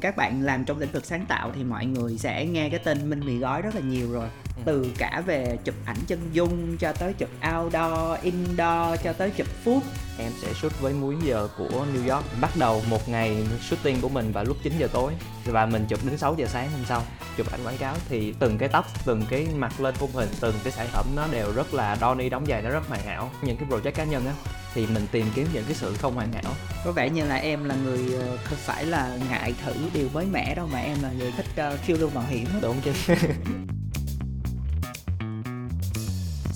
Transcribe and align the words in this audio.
các 0.00 0.16
bạn 0.16 0.42
làm 0.42 0.64
trong 0.64 0.78
lĩnh 0.78 0.92
vực 0.92 1.04
sáng 1.04 1.26
tạo 1.26 1.52
thì 1.54 1.64
mọi 1.64 1.86
người 1.86 2.18
sẽ 2.18 2.46
nghe 2.46 2.68
cái 2.68 2.78
tên 2.78 3.10
Minh 3.10 3.20
Mì 3.26 3.38
Gói 3.38 3.62
rất 3.62 3.74
là 3.74 3.80
nhiều 3.80 4.12
rồi. 4.12 4.28
Ừ. 4.56 4.62
từ 4.64 4.90
cả 4.98 5.22
về 5.26 5.58
chụp 5.64 5.74
ảnh 5.84 5.96
chân 6.06 6.18
dung 6.32 6.76
cho 6.76 6.92
tới 6.92 7.12
chụp 7.12 7.28
outdoor, 7.56 8.20
indoor 8.22 9.00
cho 9.04 9.12
tới 9.12 9.30
chụp 9.30 9.46
food. 9.64 9.80
Em 10.18 10.32
sẽ 10.42 10.52
shoot 10.54 10.80
với 10.80 10.92
múi 10.92 11.16
giờ 11.24 11.48
của 11.58 11.86
New 11.94 12.14
York. 12.14 12.24
Bắt 12.40 12.50
đầu 12.58 12.82
một 12.90 13.08
ngày 13.08 13.46
shooting 13.60 14.00
của 14.00 14.08
mình 14.08 14.32
vào 14.32 14.44
lúc 14.44 14.56
9 14.62 14.72
giờ 14.78 14.88
tối 14.92 15.12
và 15.46 15.66
mình 15.66 15.86
chụp 15.88 16.00
đến 16.04 16.18
6 16.18 16.34
giờ 16.34 16.46
sáng 16.46 16.70
hôm 16.70 16.80
sau. 16.88 17.02
Chụp 17.36 17.52
ảnh 17.52 17.60
quảng 17.64 17.78
cáo 17.78 17.94
thì 18.08 18.34
từng 18.38 18.58
cái 18.58 18.68
tóc 18.68 18.86
từng 19.04 19.22
cái 19.30 19.46
mặt 19.56 19.80
lên 19.80 19.94
khung 19.98 20.12
hình 20.12 20.28
từng 20.40 20.54
cái 20.64 20.72
sản 20.72 20.86
phẩm 20.92 21.06
nó 21.16 21.26
đều 21.32 21.52
rất 21.52 21.74
là 21.74 21.96
đo 22.00 22.14
ni 22.14 22.28
đóng 22.28 22.46
giày 22.46 22.62
nó 22.62 22.70
rất 22.70 22.88
hoàn 22.88 23.02
hảo. 23.02 23.30
Những 23.42 23.56
cái 23.56 23.68
project 23.68 23.92
cá 23.92 24.04
nhân 24.04 24.26
á 24.26 24.32
thì 24.74 24.86
mình 24.86 25.06
tìm 25.12 25.26
kiếm 25.34 25.46
những 25.52 25.64
cái 25.64 25.74
sự 25.74 25.96
không 25.96 26.14
hoàn 26.14 26.32
hảo. 26.32 26.54
Có 26.84 26.92
vẻ 26.92 27.10
như 27.10 27.24
là 27.24 27.36
em 27.36 27.64
là 27.64 27.74
người 27.74 28.14
ờ, 28.14 28.36
không 28.44 28.58
phải 28.58 28.84
là 28.84 29.18
ngại 29.30 29.54
thử 29.64 29.74
điều 29.94 30.08
mới 30.12 30.26
mẻ 30.26 30.54
đâu 30.54 30.68
mà 30.72 30.78
em 30.78 31.02
là 31.02 31.10
người 31.18 31.32
thích 31.36 31.72
uh, 31.74 31.80
phiêu 31.80 31.96
lưu 31.96 32.10
mạo 32.14 32.24
hiểm 32.28 32.46
đúng 32.62 32.76
chứ 32.84 32.92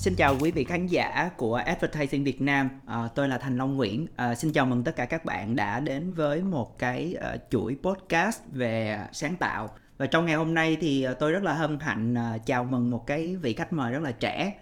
Xin 0.01 0.15
chào 0.15 0.35
quý 0.39 0.51
vị 0.51 0.63
khán 0.63 0.87
giả 0.87 1.29
của 1.37 1.55
Advertising 1.55 2.23
Việt 2.23 2.41
Nam, 2.41 2.69
à, 2.85 3.07
tôi 3.15 3.27
là 3.27 3.37
Thành 3.37 3.57
Long 3.57 3.77
Nguyễn. 3.77 4.07
À, 4.15 4.35
xin 4.35 4.53
chào 4.53 4.65
mừng 4.65 4.83
tất 4.83 4.95
cả 4.95 5.05
các 5.05 5.25
bạn 5.25 5.55
đã 5.55 5.79
đến 5.79 6.13
với 6.13 6.41
một 6.41 6.79
cái 6.79 7.15
uh, 7.17 7.41
chuỗi 7.49 7.77
podcast 7.83 8.39
về 8.51 8.99
sáng 9.11 9.35
tạo. 9.35 9.69
Và 9.97 10.05
trong 10.05 10.25
ngày 10.25 10.35
hôm 10.35 10.53
nay 10.53 10.77
thì 10.81 11.07
tôi 11.19 11.31
rất 11.31 11.43
là 11.43 11.53
hân 11.53 11.79
hạnh 11.79 12.13
uh, 12.13 12.45
chào 12.45 12.63
mừng 12.63 12.89
một 12.89 13.07
cái 13.07 13.35
vị 13.35 13.53
khách 13.53 13.73
mời 13.73 13.91
rất 13.91 14.01
là 14.01 14.11
trẻ. 14.11 14.53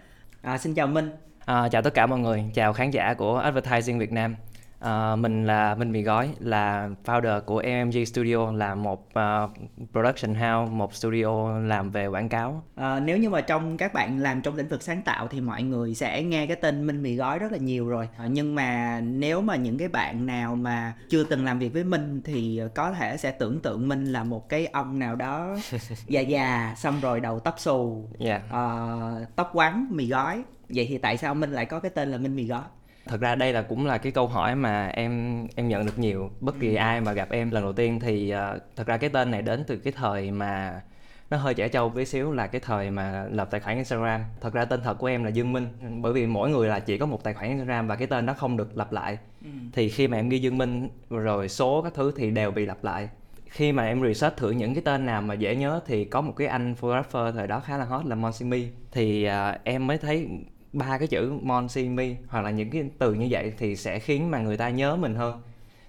À, 0.41 0.57
xin 0.57 0.73
chào 0.73 0.87
Minh. 0.87 1.11
À, 1.45 1.69
chào 1.69 1.81
tất 1.81 1.93
cả 1.93 2.05
mọi 2.05 2.19
người, 2.19 2.45
chào 2.53 2.73
khán 2.73 2.91
giả 2.91 3.13
của 3.13 3.37
Advertising 3.37 3.99
Việt 3.99 4.11
Nam. 4.11 4.35
À, 4.79 5.15
mình 5.15 5.45
là 5.45 5.75
Minh 5.75 5.91
Mì 5.91 6.01
Gói, 6.01 6.29
là 6.39 6.89
founder 7.05 7.41
của 7.41 7.57
AMG 7.57 8.05
Studio, 8.05 8.51
là 8.51 8.75
một 8.75 9.07
uh, 9.07 9.51
production 9.91 10.33
house, 10.35 10.71
một 10.71 10.95
studio 10.95 11.59
làm 11.59 11.91
về 11.91 12.07
quảng 12.07 12.29
cáo. 12.29 12.63
À, 12.75 12.99
nếu 12.99 13.17
như 13.17 13.29
mà 13.29 13.41
trong 13.41 13.77
các 13.77 13.93
bạn 13.93 14.19
làm 14.19 14.41
trong 14.41 14.55
lĩnh 14.55 14.67
vực 14.67 14.81
sáng 14.81 15.01
tạo 15.01 15.27
thì 15.27 15.41
mọi 15.41 15.63
người 15.63 15.95
sẽ 15.95 16.23
nghe 16.23 16.47
cái 16.47 16.55
tên 16.55 16.87
Minh 16.87 17.03
Mì 17.03 17.15
Gói 17.15 17.39
rất 17.39 17.51
là 17.51 17.57
nhiều 17.57 17.87
rồi. 17.87 18.09
À, 18.17 18.27
nhưng 18.31 18.55
mà 18.55 19.01
nếu 19.01 19.41
mà 19.41 19.55
những 19.55 19.77
cái 19.77 19.87
bạn 19.87 20.25
nào 20.25 20.55
mà 20.55 20.93
chưa 21.09 21.23
từng 21.23 21.45
làm 21.45 21.59
việc 21.59 21.73
với 21.73 21.83
Minh 21.83 22.21
thì 22.25 22.61
có 22.75 22.91
thể 22.91 23.17
sẽ 23.17 23.31
tưởng 23.31 23.59
tượng 23.59 23.87
Minh 23.87 24.05
là 24.05 24.23
một 24.23 24.49
cái 24.49 24.65
ông 24.65 24.99
nào 24.99 25.15
đó 25.15 25.57
già 26.07 26.21
già, 26.21 26.75
xong 26.77 26.99
rồi 27.01 27.19
đầu 27.19 27.39
tóc 27.39 27.55
xù, 27.57 28.09
yeah. 28.19 28.41
uh, 28.47 29.35
tóc 29.35 29.49
quắn, 29.53 29.87
mì 29.91 30.07
gói. 30.07 30.43
Vậy 30.69 30.85
thì 30.89 30.97
tại 30.97 31.17
sao 31.17 31.35
Minh 31.35 31.51
lại 31.51 31.65
có 31.65 31.79
cái 31.79 31.91
tên 31.95 32.11
là 32.11 32.17
Minh 32.17 32.35
Mì 32.35 32.47
Gói? 32.47 32.61
Thật 33.09 33.21
ra 33.21 33.35
đây 33.35 33.53
là 33.53 33.61
cũng 33.61 33.85
là 33.85 33.97
cái 33.97 34.11
câu 34.11 34.27
hỏi 34.27 34.55
mà 34.55 34.87
em 34.87 35.47
em 35.55 35.67
nhận 35.67 35.85
được 35.85 35.99
nhiều. 35.99 36.29
Bất 36.39 36.55
kỳ 36.59 36.75
ừ. 36.75 36.75
ai 36.75 37.01
mà 37.01 37.13
gặp 37.13 37.29
em 37.31 37.51
lần 37.51 37.63
đầu 37.63 37.73
tiên 37.73 37.99
thì 37.99 38.33
uh, 38.33 38.61
thật 38.75 38.87
ra 38.87 38.97
cái 38.97 39.09
tên 39.09 39.31
này 39.31 39.41
đến 39.41 39.63
từ 39.67 39.77
cái 39.77 39.93
thời 39.93 40.31
mà 40.31 40.81
nó 41.29 41.37
hơi 41.37 41.53
trẻ 41.53 41.67
trâu 41.67 41.89
với 41.89 42.05
xíu 42.05 42.31
là 42.31 42.47
cái 42.47 42.61
thời 42.61 42.91
mà 42.91 43.25
lập 43.31 43.47
tài 43.51 43.61
khoản 43.61 43.75
Instagram. 43.75 44.21
Thật 44.41 44.53
ra 44.53 44.65
tên 44.65 44.81
thật 44.83 44.93
của 44.93 45.07
em 45.07 45.23
là 45.23 45.29
Dương 45.29 45.53
Minh 45.53 45.67
bởi 46.01 46.13
vì 46.13 46.27
mỗi 46.27 46.49
người 46.49 46.67
là 46.67 46.79
chỉ 46.79 46.97
có 46.97 47.05
một 47.05 47.23
tài 47.23 47.33
khoản 47.33 47.47
Instagram 47.47 47.87
và 47.87 47.95
cái 47.95 48.07
tên 48.07 48.25
đó 48.25 48.33
không 48.33 48.57
được 48.57 48.77
lặp 48.77 48.91
lại. 48.91 49.17
Ừ. 49.41 49.49
thì 49.73 49.89
khi 49.89 50.07
mà 50.07 50.17
em 50.17 50.29
ghi 50.29 50.39
Dương 50.39 50.57
Minh 50.57 50.89
rồi 51.09 51.49
số 51.49 51.81
các 51.81 51.93
thứ 51.93 52.11
thì 52.15 52.31
đều 52.31 52.51
bị 52.51 52.65
lặp 52.65 52.83
lại. 52.83 53.09
Khi 53.45 53.71
mà 53.71 53.85
em 53.85 54.01
research 54.01 54.37
thử 54.37 54.51
những 54.51 54.73
cái 54.73 54.83
tên 54.85 55.05
nào 55.05 55.21
mà 55.21 55.33
dễ 55.33 55.55
nhớ 55.55 55.81
thì 55.85 56.05
có 56.05 56.21
một 56.21 56.33
cái 56.35 56.47
anh 56.47 56.75
photographer 56.75 57.35
thời 57.35 57.47
đó 57.47 57.59
khá 57.59 57.77
là 57.77 57.85
hot 57.85 58.05
là 58.05 58.15
Monsimi 58.15 58.67
thì 58.91 59.27
uh, 59.27 59.59
em 59.63 59.87
mới 59.87 59.97
thấy 59.97 60.27
ba 60.73 60.97
cái 60.97 61.07
chữ 61.07 61.33
Mon 61.41 61.69
See 61.69 61.89
Me 61.89 62.15
hoặc 62.27 62.41
là 62.41 62.51
những 62.51 62.69
cái 62.69 62.83
từ 62.99 63.13
như 63.13 63.27
vậy 63.29 63.53
thì 63.57 63.75
sẽ 63.75 63.99
khiến 63.99 64.31
mà 64.31 64.39
người 64.39 64.57
ta 64.57 64.69
nhớ 64.69 64.95
mình 64.95 65.15
hơn 65.15 65.41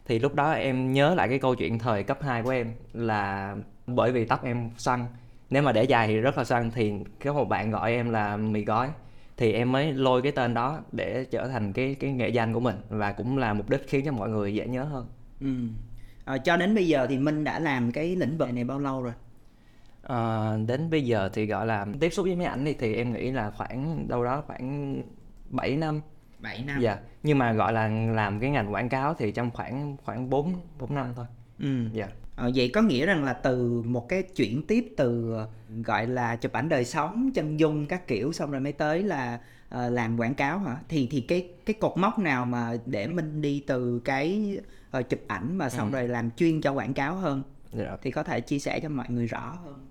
thì 0.06 0.18
lúc 0.18 0.34
đó 0.34 0.52
em 0.52 0.92
nhớ 0.92 1.14
lại 1.14 1.28
cái 1.28 1.38
câu 1.38 1.54
chuyện 1.54 1.78
thời 1.78 2.02
cấp 2.02 2.18
2 2.22 2.42
của 2.42 2.50
em 2.50 2.72
là 2.92 3.56
bởi 3.86 4.12
vì 4.12 4.24
tóc 4.24 4.44
em 4.44 4.70
xoăn 4.76 5.06
nếu 5.50 5.62
mà 5.62 5.72
để 5.72 5.84
dài 5.84 6.06
thì 6.08 6.16
rất 6.16 6.38
là 6.38 6.44
xoăn 6.44 6.70
thì 6.70 6.92
có 7.24 7.32
một 7.32 7.44
bạn 7.44 7.70
gọi 7.70 7.92
em 7.92 8.10
là 8.10 8.36
mì 8.36 8.64
gói 8.64 8.88
thì 9.36 9.52
em 9.52 9.72
mới 9.72 9.92
lôi 9.92 10.22
cái 10.22 10.32
tên 10.32 10.54
đó 10.54 10.80
để 10.92 11.24
trở 11.24 11.48
thành 11.48 11.72
cái 11.72 11.96
cái 12.00 12.12
nghệ 12.12 12.28
danh 12.28 12.54
của 12.54 12.60
mình 12.60 12.76
và 12.88 13.12
cũng 13.12 13.38
là 13.38 13.54
mục 13.54 13.70
đích 13.70 13.88
khiến 13.88 14.04
cho 14.04 14.12
mọi 14.12 14.28
người 14.28 14.54
dễ 14.54 14.66
nhớ 14.66 14.84
hơn. 14.84 15.06
Ừ. 15.40 15.54
À, 16.24 16.38
cho 16.38 16.56
đến 16.56 16.74
bây 16.74 16.88
giờ 16.88 17.06
thì 17.10 17.18
Minh 17.18 17.44
đã 17.44 17.58
làm 17.58 17.92
cái 17.92 18.16
lĩnh 18.16 18.38
vực 18.38 18.52
này 18.52 18.64
bao 18.64 18.78
lâu 18.78 19.02
rồi? 19.02 19.12
À, 20.02 20.52
đến 20.66 20.90
bây 20.90 21.04
giờ 21.04 21.30
thì 21.32 21.46
gọi 21.46 21.66
là 21.66 21.86
tiếp 22.00 22.10
xúc 22.10 22.26
với 22.26 22.36
máy 22.36 22.46
ảnh 22.46 22.64
thì, 22.64 22.74
thì 22.74 22.94
em 22.94 23.12
nghĩ 23.12 23.30
là 23.30 23.50
khoảng 23.50 24.08
đâu 24.08 24.24
đó 24.24 24.42
khoảng 24.46 25.02
7 25.48 25.76
năm. 25.76 26.00
7 26.38 26.64
năm. 26.66 26.80
Dạ. 26.80 26.98
Nhưng 27.22 27.38
mà 27.38 27.52
gọi 27.52 27.72
là 27.72 27.88
làm 27.88 28.40
cái 28.40 28.50
ngành 28.50 28.72
quảng 28.72 28.88
cáo 28.88 29.14
thì 29.14 29.32
trong 29.32 29.50
khoảng 29.50 29.96
khoảng 30.04 30.30
4 30.30 30.54
4 30.78 30.94
năm 30.94 31.12
thôi. 31.16 31.26
Ừ. 31.58 31.88
Dạ. 31.92 32.08
Ờ, 32.36 32.50
vậy 32.54 32.70
có 32.74 32.82
nghĩa 32.82 33.06
rằng 33.06 33.24
là 33.24 33.32
từ 33.32 33.82
một 33.82 34.08
cái 34.08 34.22
chuyển 34.22 34.66
tiếp 34.66 34.94
từ 34.96 35.36
gọi 35.84 36.06
là 36.06 36.36
chụp 36.36 36.52
ảnh 36.52 36.68
đời 36.68 36.84
sống 36.84 37.30
chân 37.34 37.60
dung 37.60 37.86
các 37.86 38.06
kiểu 38.06 38.32
xong 38.32 38.50
rồi 38.50 38.60
mới 38.60 38.72
tới 38.72 39.02
là 39.02 39.40
uh, 39.74 39.92
làm 39.92 40.20
quảng 40.20 40.34
cáo 40.34 40.58
hả? 40.58 40.76
Thì 40.88 41.08
thì 41.10 41.20
cái 41.20 41.48
cái 41.66 41.74
cột 41.74 41.98
mốc 41.98 42.18
nào 42.18 42.46
mà 42.46 42.72
để 42.86 43.06
mình 43.06 43.42
đi 43.42 43.64
từ 43.66 44.00
cái 44.04 44.58
uh, 44.98 45.08
chụp 45.08 45.20
ảnh 45.26 45.58
mà 45.58 45.70
xong 45.70 45.92
ừ. 45.92 45.96
rồi 45.96 46.08
làm 46.08 46.30
chuyên 46.30 46.60
cho 46.60 46.72
quảng 46.72 46.94
cáo 46.94 47.14
hơn? 47.14 47.42
Dạ. 47.72 47.96
thì 48.02 48.10
có 48.10 48.22
thể 48.22 48.40
chia 48.40 48.58
sẻ 48.58 48.80
cho 48.80 48.88
mọi 48.88 49.06
người 49.08 49.26
rõ 49.26 49.58
hơn 49.64 49.89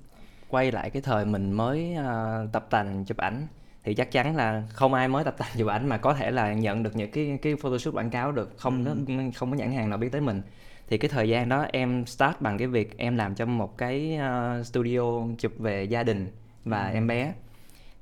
quay 0.50 0.72
lại 0.72 0.90
cái 0.90 1.02
thời 1.02 1.26
mình 1.26 1.52
mới 1.52 1.96
uh, 2.00 2.52
tập 2.52 2.68
tành 2.70 3.06
chụp 3.06 3.18
ảnh 3.18 3.48
thì 3.84 3.94
chắc 3.94 4.12
chắn 4.12 4.36
là 4.36 4.64
không 4.74 4.94
ai 4.94 5.08
mới 5.08 5.24
tập 5.24 5.36
tành 5.38 5.50
chụp 5.58 5.68
ảnh 5.68 5.88
mà 5.88 5.98
có 5.98 6.14
thể 6.14 6.32
là 6.32 6.54
nhận 6.54 6.84
được 6.84 6.96
những 6.96 7.12
cái 7.12 7.40
cái 7.42 7.56
photoshoot 7.56 7.96
quảng 7.96 8.10
cáo 8.10 8.32
được 8.32 8.54
không 8.58 8.86
ừ. 8.86 8.96
có 9.08 9.14
không 9.36 9.52
có 9.52 9.58
nhãn 9.58 9.72
hàng 9.72 9.90
nào 9.90 9.98
biết 9.98 10.12
tới 10.12 10.22
mình 10.22 10.42
thì 10.88 10.98
cái 10.98 11.10
thời 11.10 11.30
gian 11.30 11.50
đó 11.50 11.66
em 11.74 12.06
start 12.06 12.36
bằng 12.40 12.58
cái 12.58 12.68
việc 12.68 12.98
em 12.98 13.18
làm 13.18 13.36
trong 13.36 13.58
một 13.58 13.78
cái 13.78 14.20
uh, 14.60 14.66
studio 14.66 15.02
chụp 15.38 15.52
về 15.58 15.84
gia 15.84 16.04
đình 16.04 16.28
và 16.66 16.88
ừ. 16.88 16.94
em 16.94 17.08
bé 17.08 17.34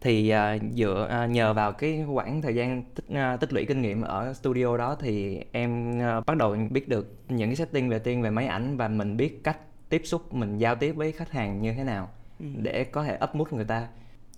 thì 0.01 0.33
uh, 0.33 0.61
dựa 0.73 1.23
uh, 1.23 1.29
nhờ 1.29 1.53
vào 1.53 1.71
cái 1.71 2.03
khoảng 2.07 2.41
thời 2.41 2.55
gian 2.55 2.83
tích, 2.95 3.05
uh, 3.11 3.39
tích 3.39 3.53
lũy 3.53 3.65
kinh 3.65 3.81
nghiệm 3.81 4.01
ở 4.01 4.33
studio 4.33 4.77
đó 4.77 4.97
thì 4.99 5.41
em 5.51 5.99
uh, 5.99 6.25
bắt 6.25 6.37
đầu 6.37 6.57
biết 6.69 6.89
được 6.89 7.15
những 7.29 7.49
cái 7.49 7.55
setting 7.55 7.89
về 7.89 7.99
tiên 7.99 8.21
về 8.21 8.29
máy 8.29 8.47
ảnh 8.47 8.77
và 8.77 8.87
mình 8.87 9.17
biết 9.17 9.43
cách 9.43 9.57
tiếp 9.89 10.01
xúc 10.05 10.33
mình 10.33 10.57
giao 10.57 10.75
tiếp 10.75 10.91
với 10.91 11.11
khách 11.11 11.31
hàng 11.31 11.61
như 11.61 11.73
thế 11.73 11.83
nào. 11.83 12.09
Để 12.39 12.83
có 12.83 13.03
thể 13.03 13.17
up 13.23 13.35
mood 13.35 13.47
người 13.51 13.65
ta. 13.65 13.87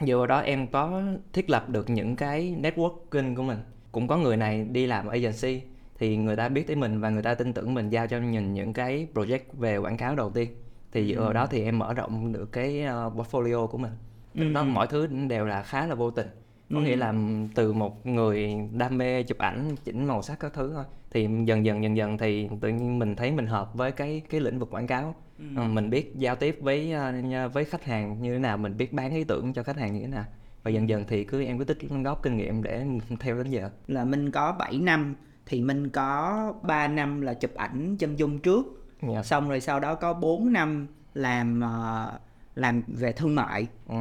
Dựa 0.07 0.17
vào 0.17 0.27
đó 0.27 0.39
em 0.39 0.67
có 0.67 1.01
thiết 1.33 1.49
lập 1.49 1.69
được 1.69 1.89
những 1.89 2.15
cái 2.15 2.55
networking 2.61 3.35
của 3.35 3.43
mình. 3.43 3.57
Cũng 3.91 4.07
có 4.07 4.17
người 4.17 4.37
này 4.37 4.63
đi 4.63 4.85
làm 4.85 5.07
agency 5.07 5.61
thì 5.99 6.17
người 6.17 6.35
ta 6.35 6.49
biết 6.49 6.67
tới 6.67 6.75
mình 6.75 6.99
và 6.99 7.09
người 7.09 7.23
ta 7.23 7.33
tin 7.33 7.53
tưởng 7.53 7.73
mình 7.73 7.89
giao 7.89 8.07
cho 8.07 8.19
mình 8.19 8.53
những 8.53 8.73
cái 8.73 9.07
project 9.13 9.39
về 9.53 9.77
quảng 9.77 9.97
cáo 9.97 10.15
đầu 10.15 10.29
tiên. 10.29 10.49
Thì 10.91 11.13
dựa 11.13 11.19
vào 11.19 11.27
ừ. 11.27 11.33
đó 11.33 11.47
thì 11.47 11.63
em 11.63 11.79
mở 11.79 11.93
rộng 11.93 12.33
được 12.33 12.51
cái 12.51 12.83
uh, 12.83 13.13
portfolio 13.13 13.67
của 13.67 13.77
mình. 13.77 13.91
Ừ. 14.35 14.63
mọi 14.63 14.87
thứ 14.87 15.07
đều 15.07 15.45
là 15.45 15.63
khá 15.63 15.87
là 15.87 15.95
vô 15.95 16.11
tình. 16.11 16.27
Có 16.73 16.79
ừ. 16.79 16.83
nghĩa 16.83 16.95
là 16.95 17.13
từ 17.55 17.73
một 17.73 18.05
người 18.05 18.55
đam 18.73 18.97
mê 18.97 19.23
chụp 19.23 19.37
ảnh 19.37 19.75
chỉnh 19.83 20.05
màu 20.05 20.21
sắc 20.21 20.39
các 20.39 20.53
thứ 20.53 20.71
thôi 20.73 20.83
thì 21.11 21.21
dần 21.45 21.65
dần 21.65 21.83
dần 21.83 21.97
dần 21.97 22.17
thì 22.17 22.49
tự 22.61 22.69
nhiên 22.69 22.99
mình 22.99 23.15
thấy 23.15 23.31
mình 23.31 23.47
hợp 23.47 23.73
với 23.73 23.91
cái 23.91 24.21
cái 24.29 24.41
lĩnh 24.41 24.59
vực 24.59 24.69
quảng 24.71 24.87
cáo 24.87 25.15
ừ. 25.39 25.45
Ờ, 25.55 25.67
mình 25.67 25.89
biết 25.89 26.13
giao 26.15 26.35
tiếp 26.35 26.57
với 26.61 26.91
ờ, 26.91 27.49
với 27.53 27.65
khách 27.65 27.83
hàng 27.83 28.21
như 28.21 28.33
thế 28.33 28.39
nào 28.39 28.57
mình 28.57 28.77
biết 28.77 28.93
bán 28.93 29.11
ý 29.13 29.23
tưởng 29.23 29.53
cho 29.53 29.63
khách 29.63 29.77
hàng 29.77 29.93
như 29.93 30.01
thế 30.01 30.07
nào 30.07 30.25
và 30.63 30.71
dần 30.71 30.89
dần 30.89 31.05
thì 31.07 31.23
cứ 31.23 31.43
em 31.43 31.57
cứ 31.57 31.63
tích 31.63 31.77
góp 32.03 32.23
kinh 32.23 32.37
nghiệm 32.37 32.63
để 32.63 32.85
theo 33.19 33.37
đến 33.37 33.49
giờ 33.49 33.69
là 33.87 34.05
mình 34.05 34.31
có 34.31 34.55
7 34.59 34.77
năm 34.77 35.15
thì 35.45 35.61
mình 35.61 35.89
có 35.89 36.53
3 36.63 36.87
năm 36.87 37.21
là 37.21 37.33
chụp 37.33 37.55
ảnh 37.55 37.97
chân 37.97 38.19
dung 38.19 38.39
trước 38.39 38.65
yeah. 39.01 39.15
Dạ. 39.15 39.23
xong 39.23 39.49
rồi 39.49 39.61
sau 39.61 39.79
đó 39.79 39.95
có 39.95 40.13
4 40.13 40.53
năm 40.53 40.87
làm 41.13 41.61
uh, 41.63 42.21
làm 42.55 42.83
về 42.87 43.11
thương 43.11 43.35
mại 43.35 43.67
ừ. 43.87 43.95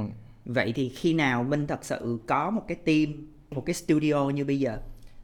vậy 0.45 0.73
thì 0.77 0.89
khi 0.89 1.15
nào 1.15 1.43
minh 1.43 1.67
thật 1.67 1.85
sự 1.85 2.19
có 2.27 2.51
một 2.51 2.63
cái 2.69 2.77
team 2.77 3.27
một 3.51 3.67
cái 3.67 3.75
studio 3.75 4.31
như 4.35 4.45
bây 4.45 4.61
giờ 4.61 4.79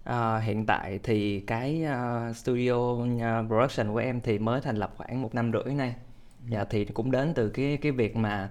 À, 0.05 0.39
hiện 0.39 0.67
tại 0.67 1.01
thì 1.03 1.41
cái 1.41 1.85
uh, 1.85 2.37
studio 2.37 2.73
uh, 2.73 3.09
production 3.47 3.93
của 3.93 3.99
em 3.99 4.21
thì 4.21 4.39
mới 4.39 4.61
thành 4.61 4.77
lập 4.77 4.95
khoảng 4.97 5.23
một 5.23 5.35
năm 5.35 5.53
rưỡi 5.53 5.75
nay. 5.75 5.95
Dạ 6.49 6.65
thì 6.65 6.85
cũng 6.85 7.11
đến 7.11 7.35
từ 7.35 7.49
cái 7.49 7.79
cái 7.83 7.93
việc 7.93 8.17
mà 8.17 8.51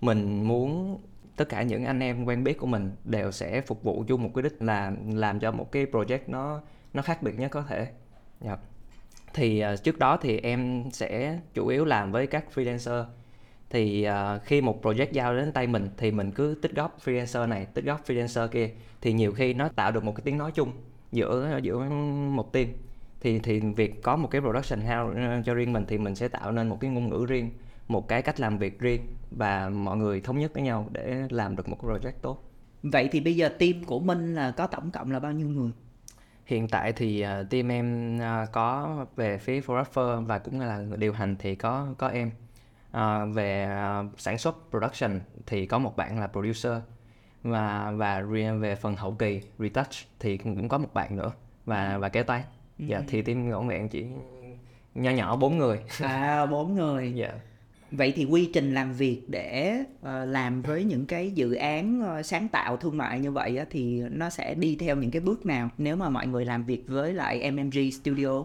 mình 0.00 0.48
muốn 0.48 0.98
tất 1.36 1.48
cả 1.48 1.62
những 1.62 1.84
anh 1.84 2.00
em 2.00 2.24
quen 2.24 2.44
biết 2.44 2.58
của 2.58 2.66
mình 2.66 2.90
đều 3.04 3.32
sẽ 3.32 3.60
phục 3.60 3.82
vụ 3.82 4.04
chung 4.08 4.22
một 4.22 4.30
cái 4.34 4.42
đích 4.42 4.62
là 4.62 4.92
làm 5.12 5.40
cho 5.40 5.52
một 5.52 5.72
cái 5.72 5.86
project 5.86 6.18
nó 6.26 6.60
nó 6.94 7.02
khác 7.02 7.22
biệt 7.22 7.38
nhất 7.38 7.50
có 7.50 7.62
thể. 7.62 7.88
Dạ. 8.40 8.56
Thì 9.34 9.64
uh, 9.72 9.82
trước 9.82 9.98
đó 9.98 10.16
thì 10.16 10.38
em 10.38 10.84
sẽ 10.92 11.38
chủ 11.54 11.66
yếu 11.66 11.84
làm 11.84 12.12
với 12.12 12.26
các 12.26 12.44
freelancer. 12.54 13.04
Thì 13.70 14.08
uh, 14.08 14.42
khi 14.42 14.60
một 14.60 14.82
project 14.82 15.12
giao 15.12 15.36
đến 15.36 15.52
tay 15.52 15.66
mình 15.66 15.88
thì 15.96 16.10
mình 16.10 16.30
cứ 16.30 16.58
tích 16.62 16.74
góp 16.74 16.98
freelancer 17.04 17.48
này, 17.48 17.66
tích 17.74 17.84
góp 17.84 18.04
freelancer 18.06 18.48
kia 18.48 18.70
thì 19.00 19.12
nhiều 19.12 19.32
khi 19.32 19.54
nó 19.54 19.68
tạo 19.68 19.92
được 19.92 20.04
một 20.04 20.12
cái 20.16 20.22
tiếng 20.24 20.38
nói 20.38 20.52
chung 20.54 20.72
giữa 21.12 21.58
giữa 21.62 21.78
một 22.30 22.52
team 22.52 22.68
thì 23.22 23.38
thì 23.38 23.60
việc 23.60 24.02
có 24.02 24.16
một 24.16 24.28
cái 24.30 24.40
production 24.40 24.80
house 24.80 25.20
ờ, 25.22 25.42
cho 25.44 25.54
riêng 25.54 25.72
mình 25.72 25.84
thì 25.88 25.98
mình 25.98 26.14
sẽ 26.14 26.28
tạo 26.28 26.52
nên 26.52 26.68
một 26.68 26.78
cái 26.80 26.90
ngôn 26.90 27.08
ngữ 27.08 27.26
riêng 27.28 27.50
một 27.88 28.08
cái 28.08 28.22
cách 28.22 28.40
làm 28.40 28.58
việc 28.58 28.80
riêng 28.80 29.02
và 29.30 29.68
mọi 29.68 29.96
người 29.96 30.20
thống 30.20 30.38
nhất 30.38 30.50
với 30.54 30.62
nhau 30.62 30.88
để 30.92 31.26
làm 31.30 31.56
được 31.56 31.68
một 31.68 31.78
project 31.84 32.12
tốt 32.22 32.42
vậy 32.82 33.08
thì 33.12 33.20
bây 33.20 33.36
giờ 33.36 33.48
team 33.48 33.84
của 33.84 34.00
minh 34.00 34.34
là 34.34 34.50
có 34.50 34.66
tổng 34.66 34.90
cộng 34.90 35.10
là 35.10 35.18
bao 35.18 35.32
nhiêu 35.32 35.48
người 35.48 35.70
Hiện 36.46 36.68
tại 36.68 36.92
thì 36.92 37.24
uh, 37.24 37.50
team 37.50 37.72
em 37.72 38.18
uh, 38.18 38.52
có 38.52 39.06
về 39.16 39.38
phía 39.38 39.60
photographer 39.60 40.26
và 40.26 40.38
cũng 40.38 40.60
là 40.60 40.78
người 40.78 40.96
điều 40.96 41.12
hành 41.12 41.36
thì 41.38 41.54
có 41.54 41.86
có 41.98 42.08
em. 42.08 42.30
Uh, 42.96 43.34
về 43.34 43.78
uh, 44.00 44.20
sản 44.20 44.38
xuất 44.38 44.56
production 44.70 45.20
thì 45.46 45.66
có 45.66 45.78
một 45.78 45.96
bạn 45.96 46.20
là 46.20 46.26
producer 46.26 46.72
và 47.42 47.92
và 47.96 48.20
về 48.60 48.74
phần 48.76 48.96
hậu 48.96 49.12
kỳ 49.12 49.40
retouch 49.58 49.90
thì 50.20 50.36
cũng 50.36 50.68
có 50.68 50.78
một 50.78 50.94
bạn 50.94 51.16
nữa 51.16 51.32
và 51.64 51.98
và 51.98 52.08
kế 52.08 52.22
toán. 52.22 52.42
Ừ. 52.82 52.86
Dạ 52.88 53.02
thì 53.08 53.22
team 53.22 53.50
ngọn 53.50 53.68
vẹn 53.68 53.88
chỉ 53.88 54.04
nhỏ 54.94 55.10
nhỏ 55.10 55.36
bốn 55.36 55.58
người. 55.58 55.78
À 56.00 56.46
bốn 56.46 56.74
người. 56.74 57.12
Dạ. 57.14 57.32
Vậy 57.90 58.12
thì 58.16 58.24
quy 58.24 58.50
trình 58.52 58.74
làm 58.74 58.92
việc 58.92 59.22
để 59.28 59.76
uh, 60.00 60.08
làm 60.26 60.62
với 60.62 60.84
những 60.84 61.06
cái 61.06 61.30
dự 61.30 61.54
án 61.54 62.02
uh, 62.02 62.26
sáng 62.26 62.48
tạo 62.48 62.76
thương 62.76 62.96
mại 62.96 63.20
như 63.20 63.32
vậy 63.32 63.56
á, 63.56 63.64
thì 63.70 64.02
nó 64.10 64.30
sẽ 64.30 64.54
đi 64.54 64.76
theo 64.80 64.96
những 64.96 65.10
cái 65.10 65.20
bước 65.20 65.46
nào 65.46 65.68
nếu 65.78 65.96
mà 65.96 66.08
mọi 66.08 66.26
người 66.26 66.44
làm 66.44 66.64
việc 66.64 66.84
với 66.88 67.12
lại 67.12 67.50
MMG 67.50 67.90
Studio? 68.02 68.44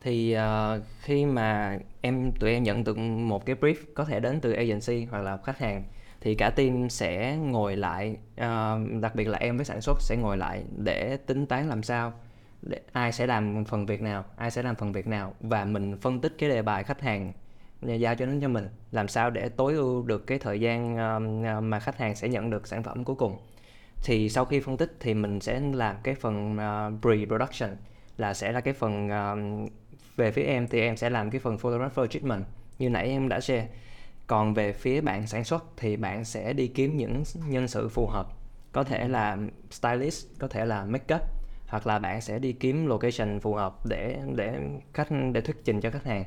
Thì 0.00 0.36
uh, 0.36 0.82
khi 1.00 1.26
mà 1.26 1.78
em 2.00 2.30
tụi 2.40 2.50
em 2.50 2.62
nhận 2.62 2.84
được 2.84 2.98
một 2.98 3.46
cái 3.46 3.56
brief 3.60 3.74
có 3.94 4.04
thể 4.04 4.20
đến 4.20 4.40
từ 4.40 4.52
agency 4.52 5.04
hoặc 5.04 5.20
là 5.20 5.36
khách 5.36 5.58
hàng 5.58 5.84
thì 6.20 6.34
cả 6.34 6.50
team 6.50 6.88
sẽ 6.88 7.36
ngồi 7.36 7.76
lại 7.76 8.16
uh, 8.34 9.00
đặc 9.00 9.14
biệt 9.14 9.28
là 9.28 9.38
em 9.38 9.56
với 9.56 9.64
sản 9.64 9.80
xuất 9.80 10.02
sẽ 10.02 10.16
ngồi 10.16 10.36
lại 10.36 10.64
để 10.76 11.16
tính 11.16 11.46
toán 11.46 11.68
làm 11.68 11.82
sao 11.82 12.12
ai 12.92 13.12
sẽ 13.12 13.26
làm 13.26 13.64
phần 13.64 13.86
việc 13.86 14.02
nào 14.02 14.24
ai 14.36 14.50
sẽ 14.50 14.62
làm 14.62 14.74
phần 14.74 14.92
việc 14.92 15.06
nào 15.06 15.34
và 15.40 15.64
mình 15.64 15.96
phân 16.00 16.20
tích 16.20 16.34
cái 16.38 16.50
đề 16.50 16.62
bài 16.62 16.84
khách 16.84 17.00
hàng 17.00 17.32
ờ, 17.82 17.94
giao 17.94 18.14
cho 18.14 18.26
đến 18.26 18.40
cho 18.40 18.48
mình. 18.48 18.68
Làm 18.90 19.08
sao 19.08 19.30
để 19.30 19.48
tối 19.48 19.74
ưu 19.74 20.02
được 20.02 20.26
cái 20.26 20.38
thời 20.38 20.60
gian 20.60 20.96
ờ, 20.96 21.20
ờ, 21.44 21.60
mà 21.60 21.80
khách 21.80 21.98
hàng 21.98 22.16
sẽ 22.16 22.28
nhận 22.28 22.50
được 22.50 22.66
sản 22.66 22.82
phẩm 22.82 23.04
cuối 23.04 23.16
cùng. 23.16 23.38
Thì 24.04 24.28
sau 24.28 24.44
khi 24.44 24.60
phân 24.60 24.76
tích 24.76 24.96
thì 25.00 25.14
mình 25.14 25.40
sẽ 25.40 25.60
làm 25.60 25.96
cái 26.02 26.14
phần 26.14 26.52
uh, 26.52 27.04
pre-production 27.04 27.68
là 28.16 28.34
sẽ 28.34 28.52
là 28.52 28.60
cái 28.60 28.74
phần 28.74 29.06
uh, 29.06 29.70
về 30.16 30.32
phía 30.32 30.42
em 30.42 30.68
thì 30.68 30.80
em 30.80 30.96
sẽ 30.96 31.10
làm 31.10 31.30
cái 31.30 31.40
phần 31.40 31.58
photographer 31.58 32.10
treatment 32.10 32.44
như 32.78 32.88
nãy 32.90 33.08
em 33.08 33.28
đã 33.28 33.40
share. 33.40 33.68
Còn 34.26 34.54
về 34.54 34.72
phía 34.72 35.00
bạn 35.00 35.26
sản 35.26 35.44
xuất 35.44 35.64
thì 35.76 35.96
bạn 35.96 36.24
sẽ 36.24 36.52
đi 36.52 36.68
kiếm 36.68 36.96
những 36.96 37.22
nhân 37.48 37.68
sự 37.68 37.88
phù 37.88 38.06
hợp. 38.06 38.26
Có 38.72 38.84
thể 38.84 39.08
là 39.08 39.36
stylist 39.70 40.26
có 40.38 40.48
thể 40.48 40.64
là 40.64 40.84
makeup 40.84 41.37
hoặc 41.68 41.86
là 41.86 41.98
bạn 41.98 42.20
sẽ 42.20 42.38
đi 42.38 42.52
kiếm 42.52 42.86
location 42.86 43.40
phù 43.40 43.54
hợp 43.54 43.86
để 43.86 44.18
để 44.34 44.58
khách 44.94 45.08
để 45.32 45.40
thuyết 45.40 45.64
trình 45.64 45.80
cho 45.80 45.90
khách 45.90 46.04
hàng. 46.04 46.24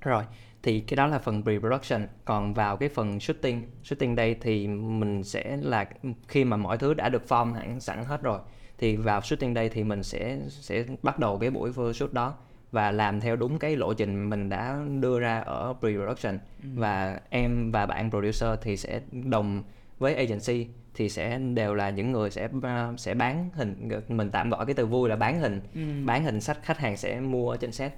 Rồi 0.00 0.24
thì 0.62 0.80
cái 0.80 0.96
đó 0.96 1.06
là 1.06 1.18
phần 1.18 1.42
pre-production. 1.42 2.06
Còn 2.24 2.54
vào 2.54 2.76
cái 2.76 2.88
phần 2.88 3.20
shooting 3.20 3.62
shooting 3.84 4.16
đây 4.16 4.36
thì 4.40 4.66
mình 4.68 5.24
sẽ 5.24 5.56
là 5.62 5.86
khi 6.28 6.44
mà 6.44 6.56
mọi 6.56 6.78
thứ 6.78 6.94
đã 6.94 7.08
được 7.08 7.22
form 7.28 7.52
hẳn 7.52 7.80
sẵn 7.80 8.04
hết 8.04 8.22
rồi 8.22 8.38
thì 8.78 8.96
vào 8.96 9.20
shooting 9.20 9.54
đây 9.54 9.68
thì 9.68 9.84
mình 9.84 10.02
sẽ 10.02 10.38
sẽ 10.48 10.84
bắt 11.02 11.18
đầu 11.18 11.38
cái 11.38 11.50
buổi 11.50 11.72
shoot 11.94 12.12
đó 12.12 12.34
và 12.72 12.90
làm 12.90 13.20
theo 13.20 13.36
đúng 13.36 13.58
cái 13.58 13.76
lộ 13.76 13.94
trình 13.94 14.30
mình 14.30 14.48
đã 14.48 14.78
đưa 15.00 15.20
ra 15.20 15.40
ở 15.40 15.74
pre-production. 15.80 16.38
Ừ. 16.62 16.68
và 16.74 17.20
em 17.30 17.70
và 17.72 17.86
bạn 17.86 18.10
producer 18.10 18.50
thì 18.62 18.76
sẽ 18.76 19.00
đồng 19.10 19.62
với 19.98 20.14
agency 20.14 20.66
thì 20.94 21.08
sẽ 21.08 21.38
đều 21.38 21.74
là 21.74 21.90
những 21.90 22.12
người 22.12 22.30
sẽ 22.30 22.48
sẽ 22.96 23.14
bán 23.14 23.50
hình 23.54 23.88
mình 24.08 24.30
tạm 24.30 24.50
gọi 24.50 24.66
cái 24.66 24.74
từ 24.74 24.86
vui 24.86 25.08
là 25.08 25.16
bán 25.16 25.40
hình 25.40 25.60
ừ. 25.74 25.80
bán 26.04 26.24
hình 26.24 26.40
sách 26.40 26.58
khách 26.62 26.78
hàng 26.78 26.96
sẽ 26.96 27.20
mua 27.20 27.50
ở 27.50 27.56
trên 27.56 27.72
set 27.72 27.92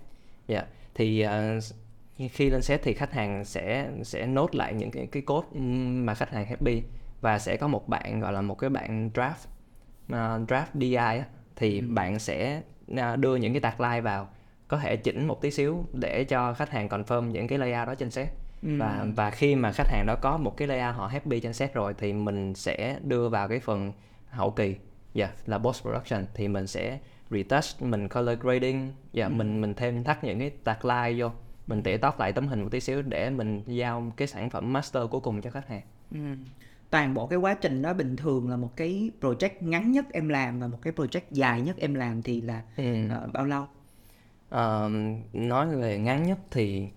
yeah. 0.47 0.67
thì 0.95 1.27
uh, 1.27 2.31
khi 2.33 2.51
lên 2.51 2.63
set 2.63 2.83
thì 2.83 2.93
khách 2.93 3.13
hàng 3.13 3.45
sẽ 3.45 3.91
sẽ 4.03 4.27
nốt 4.27 4.55
lại 4.55 4.75
những 4.75 4.91
cái 4.91 5.09
cái 5.13 5.23
code 5.23 5.61
mà 5.91 6.15
khách 6.15 6.31
hàng 6.31 6.47
happy 6.47 6.83
và 7.21 7.39
sẽ 7.39 7.57
có 7.57 7.69
một 7.69 7.89
bạn 7.89 8.21
gọi 8.21 8.33
là 8.33 8.43
một 8.43 8.55
cái 8.55 8.71
bạn 8.71 9.11
draft 9.15 9.47
uh, 10.13 10.49
draft 10.49 10.67
DI 10.75 10.95
á, 10.95 11.25
thì 11.57 11.81
ừ. 11.81 11.87
bạn 11.89 12.19
sẽ 12.19 12.63
uh, 12.93 13.19
đưa 13.19 13.37
những 13.37 13.53
cái 13.53 13.61
tag 13.61 13.81
line 13.81 14.01
vào 14.01 14.29
có 14.69 14.79
thể 14.79 14.97
chỉnh 14.97 15.27
một 15.27 15.43
tí 15.43 15.51
xíu 15.51 15.85
để 15.93 16.25
cho 16.25 16.55
khách 16.55 16.71
hàng 16.71 16.89
confirm 16.89 17.27
những 17.27 17.49
cái 17.49 17.59
layout 17.59 17.89
đó 17.89 17.95
trên 17.95 18.11
set 18.11 18.29
ừ. 18.63 18.69
và 18.79 19.07
và 19.17 19.31
khi 19.31 19.55
mà 19.55 19.73
khách 19.73 19.89
hàng 19.89 20.07
đó 20.07 20.17
có 20.21 20.37
một 20.37 20.57
cái 20.57 20.69
layout 20.69 20.97
họ 20.97 21.07
happy 21.07 21.41
trên 21.41 21.53
set 21.53 21.75
rồi 21.75 21.95
thì 21.99 22.13
mình 22.13 22.55
sẽ 22.55 22.99
đưa 23.03 23.29
vào 23.29 23.49
cái 23.49 23.61
phần 23.61 23.93
hậu 24.31 24.51
kỳ 24.51 24.77
yeah, 25.15 25.31
là 25.47 25.59
post 25.59 25.83
production 25.83 26.25
thì 26.35 26.49
mình 26.49 26.67
sẽ 26.67 26.99
retouch 27.31 27.83
mình 27.83 28.09
color 28.09 28.39
grading 28.39 28.93
yeah, 29.13 29.31
ừ. 29.31 29.35
mình 29.35 29.61
mình 29.61 29.75
thêm 29.75 30.05
thắt 30.05 30.25
những 30.25 30.39
cái 30.39 30.51
tag 30.51 30.79
line 30.83 31.23
vô 31.23 31.31
mình 31.67 31.83
tỉa 31.83 31.97
tót 31.97 32.15
lại 32.19 32.33
tấm 32.33 32.49
hình 32.49 32.63
một 32.63 32.69
tí 32.71 32.81
xíu 32.81 33.03
để 33.03 33.31
mình 33.31 33.63
giao 33.67 34.13
cái 34.17 34.29
sản 34.29 34.51
phẩm 34.51 34.73
master 34.73 35.03
cuối 35.11 35.21
cùng 35.21 35.41
cho 35.41 35.51
khách 35.51 35.69
hàng 35.69 35.83
ừ. 36.13 36.19
toàn 36.91 37.15
bộ 37.15 37.27
cái 37.27 37.39
quá 37.39 37.55
trình 37.55 37.83
đó 37.83 37.95
bình 37.95 38.17
thường 38.17 38.49
là 38.49 38.57
một 38.57 38.77
cái 38.77 39.11
project 39.21 39.51
ngắn 39.61 39.93
nhất 39.93 40.07
em 40.13 40.29
làm 40.29 40.61
và 40.61 40.67
một 40.67 40.79
cái 40.83 40.93
project 40.93 41.21
dài 41.31 41.61
nhất 41.61 41.77
em 41.79 41.95
làm 41.95 42.23
thì 42.23 42.41
là 42.41 42.63
ừ. 42.77 43.05
uh, 43.05 43.33
bao 43.33 43.45
lâu 43.45 43.63
uh, 44.55 44.91
nói 45.33 45.77
về 45.77 45.99
ngắn 45.99 46.23
nhất 46.23 46.39
thì 46.51 46.89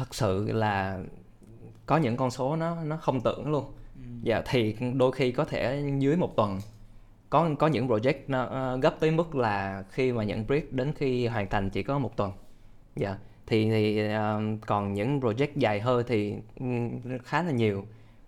thật 0.00 0.14
sự 0.14 0.52
là 0.52 0.98
có 1.86 1.96
những 1.96 2.16
con 2.16 2.30
số 2.30 2.56
nó 2.56 2.82
nó 2.84 2.96
không 2.96 3.20
tưởng 3.20 3.50
luôn. 3.50 3.64
Ừ. 3.96 4.02
dạ 4.22 4.42
thì 4.46 4.76
đôi 4.94 5.12
khi 5.12 5.32
có 5.32 5.44
thể 5.44 5.92
dưới 5.98 6.16
một 6.16 6.36
tuần 6.36 6.58
có 7.30 7.50
có 7.58 7.66
những 7.66 7.88
project 7.88 8.14
nó 8.28 8.44
uh, 8.44 8.82
gấp 8.82 9.00
tới 9.00 9.10
mức 9.10 9.34
là 9.34 9.84
khi 9.90 10.12
mà 10.12 10.24
nhận 10.24 10.44
brief 10.44 10.62
đến 10.70 10.92
khi 10.96 11.26
hoàn 11.26 11.48
thành 11.48 11.70
chỉ 11.70 11.82
có 11.82 11.98
một 11.98 12.16
tuần. 12.16 12.32
Dạ 12.96 13.18
thì 13.46 13.70
thì 13.70 14.06
uh, 14.06 14.66
còn 14.66 14.94
những 14.94 15.20
project 15.20 15.48
dài 15.54 15.80
hơi 15.80 16.04
thì 16.06 16.34
um, 16.60 17.00
khá 17.24 17.42
là 17.42 17.50
nhiều. 17.50 17.86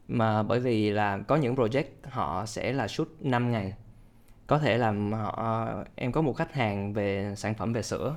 Mà 0.09 0.43
bởi 0.43 0.61
vì 0.61 0.91
là 0.91 1.19
có 1.19 1.37
những 1.37 1.55
project 1.55 1.85
họ 2.05 2.47
sẽ 2.47 2.73
là 2.73 2.89
shoot 2.89 3.09
5 3.21 3.53
ngày. 3.53 3.75
Có 4.47 4.59
thể 4.59 4.79
là 4.79 4.95
họ 5.13 5.77
uh, 5.81 5.87
em 5.95 6.13
có 6.13 6.23
một 6.23 6.33
khách 6.33 6.55
hàng 6.55 6.93
về 6.93 7.35
sản 7.37 7.55
phẩm 7.55 7.73
về 7.73 7.83
sữa 7.83 8.17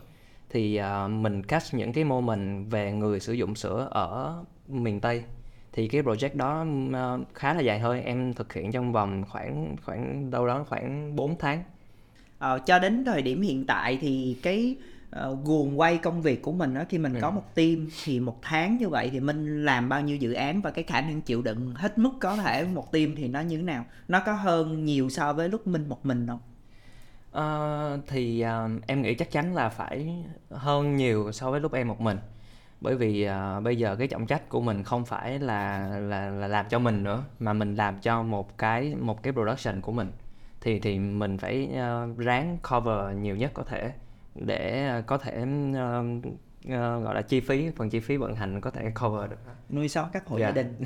thì 0.49 0.79
uh, 0.79 1.11
mình 1.11 1.43
catch 1.43 1.73
những 1.73 1.93
cái 1.93 2.03
moment 2.03 2.71
về 2.71 2.91
người 2.91 3.19
sử 3.19 3.33
dụng 3.33 3.55
sữa 3.55 3.87
ở 3.91 4.43
miền 4.67 4.99
Tây. 4.99 5.23
Thì 5.73 5.87
cái 5.87 6.01
project 6.01 6.37
đó 6.37 6.65
uh, 6.89 7.27
khá 7.33 7.53
là 7.53 7.61
dài 7.61 7.79
hơi. 7.79 8.01
Em 8.01 8.33
thực 8.33 8.53
hiện 8.53 8.71
trong 8.71 8.91
vòng 8.91 9.23
khoảng 9.29 9.75
khoảng 9.85 10.31
đâu 10.31 10.47
đó 10.47 10.65
khoảng 10.69 11.15
4 11.15 11.37
tháng. 11.39 11.63
Ờ, 12.39 12.59
cho 12.65 12.79
đến 12.79 13.05
thời 13.05 13.21
điểm 13.21 13.41
hiện 13.41 13.65
tại 13.65 13.97
thì 14.01 14.37
cái 14.43 14.75
uh, 15.29 15.45
guồng 15.45 15.79
quay 15.79 15.97
công 15.97 16.21
việc 16.21 16.41
của 16.41 16.51
mình 16.51 16.73
đó 16.73 16.81
khi 16.89 16.97
mình 16.97 17.13
ừ. 17.13 17.19
có 17.21 17.31
một 17.31 17.55
team 17.55 17.87
thì 18.03 18.19
một 18.19 18.39
tháng 18.41 18.77
như 18.77 18.89
vậy 18.89 19.09
thì 19.13 19.19
mình 19.19 19.65
làm 19.65 19.89
bao 19.89 20.01
nhiêu 20.01 20.17
dự 20.17 20.33
án 20.33 20.61
và 20.61 20.71
cái 20.71 20.83
khả 20.83 21.01
năng 21.01 21.21
chịu 21.21 21.41
đựng 21.41 21.73
hết 21.75 21.97
mức 21.97 22.11
có 22.19 22.35
thể 22.35 22.65
một 22.73 22.91
team 22.91 23.15
thì 23.15 23.27
nó 23.27 23.41
như 23.41 23.57
thế 23.57 23.63
nào? 23.63 23.85
Nó 24.07 24.19
có 24.25 24.33
hơn 24.33 24.85
nhiều 24.85 25.09
so 25.09 25.33
với 25.33 25.49
lúc 25.49 25.67
mình 25.67 25.89
một 25.89 26.05
mình 26.05 26.27
không 26.27 26.39
uh, 27.35 27.99
thì 28.07 28.45
uh, 28.45 28.81
em 28.87 29.01
nghĩ 29.01 29.15
chắc 29.15 29.31
chắn 29.31 29.55
là 29.55 29.69
phải 29.69 30.25
hơn 30.49 30.95
nhiều 30.95 31.31
so 31.31 31.51
với 31.51 31.59
lúc 31.59 31.73
em 31.73 31.87
một 31.87 32.01
mình. 32.01 32.17
Bởi 32.81 32.95
vì 32.95 33.29
uh, 33.29 33.63
bây 33.63 33.77
giờ 33.77 33.95
cái 33.95 34.07
trọng 34.07 34.25
trách 34.25 34.49
của 34.49 34.61
mình 34.61 34.83
không 34.83 35.05
phải 35.05 35.39
là 35.39 35.87
là 35.99 36.29
là 36.29 36.47
làm 36.47 36.65
cho 36.69 36.79
mình 36.79 37.03
nữa 37.03 37.23
mà 37.39 37.53
mình 37.53 37.75
làm 37.75 37.99
cho 37.99 38.23
một 38.23 38.57
cái 38.57 38.95
một 38.95 39.23
cái 39.23 39.33
production 39.33 39.81
của 39.81 39.91
mình. 39.91 40.11
Thì 40.61 40.79
thì 40.79 40.99
mình 40.99 41.37
phải 41.37 41.69
uh, 41.71 42.17
ráng 42.17 42.57
cover 42.69 43.17
nhiều 43.17 43.35
nhất 43.35 43.51
có 43.53 43.63
thể 43.63 43.91
để 44.35 44.87
ờ, 44.87 45.01
có 45.01 45.17
thể 45.17 45.41
uh, 45.41 46.25
uh, 46.25 47.03
gọi 47.03 47.15
là 47.15 47.21
chi 47.21 47.39
phí 47.39 47.69
phần 47.75 47.89
chi 47.89 47.99
phí 47.99 48.17
vận 48.17 48.35
hành 48.35 48.61
có 48.61 48.71
thể 48.71 48.91
cover 49.01 49.29
được. 49.29 49.37
Nuôi 49.69 49.89
sống 49.89 50.09
các 50.13 50.27
hộ 50.27 50.37
gia 50.37 50.51
đình 50.51 50.75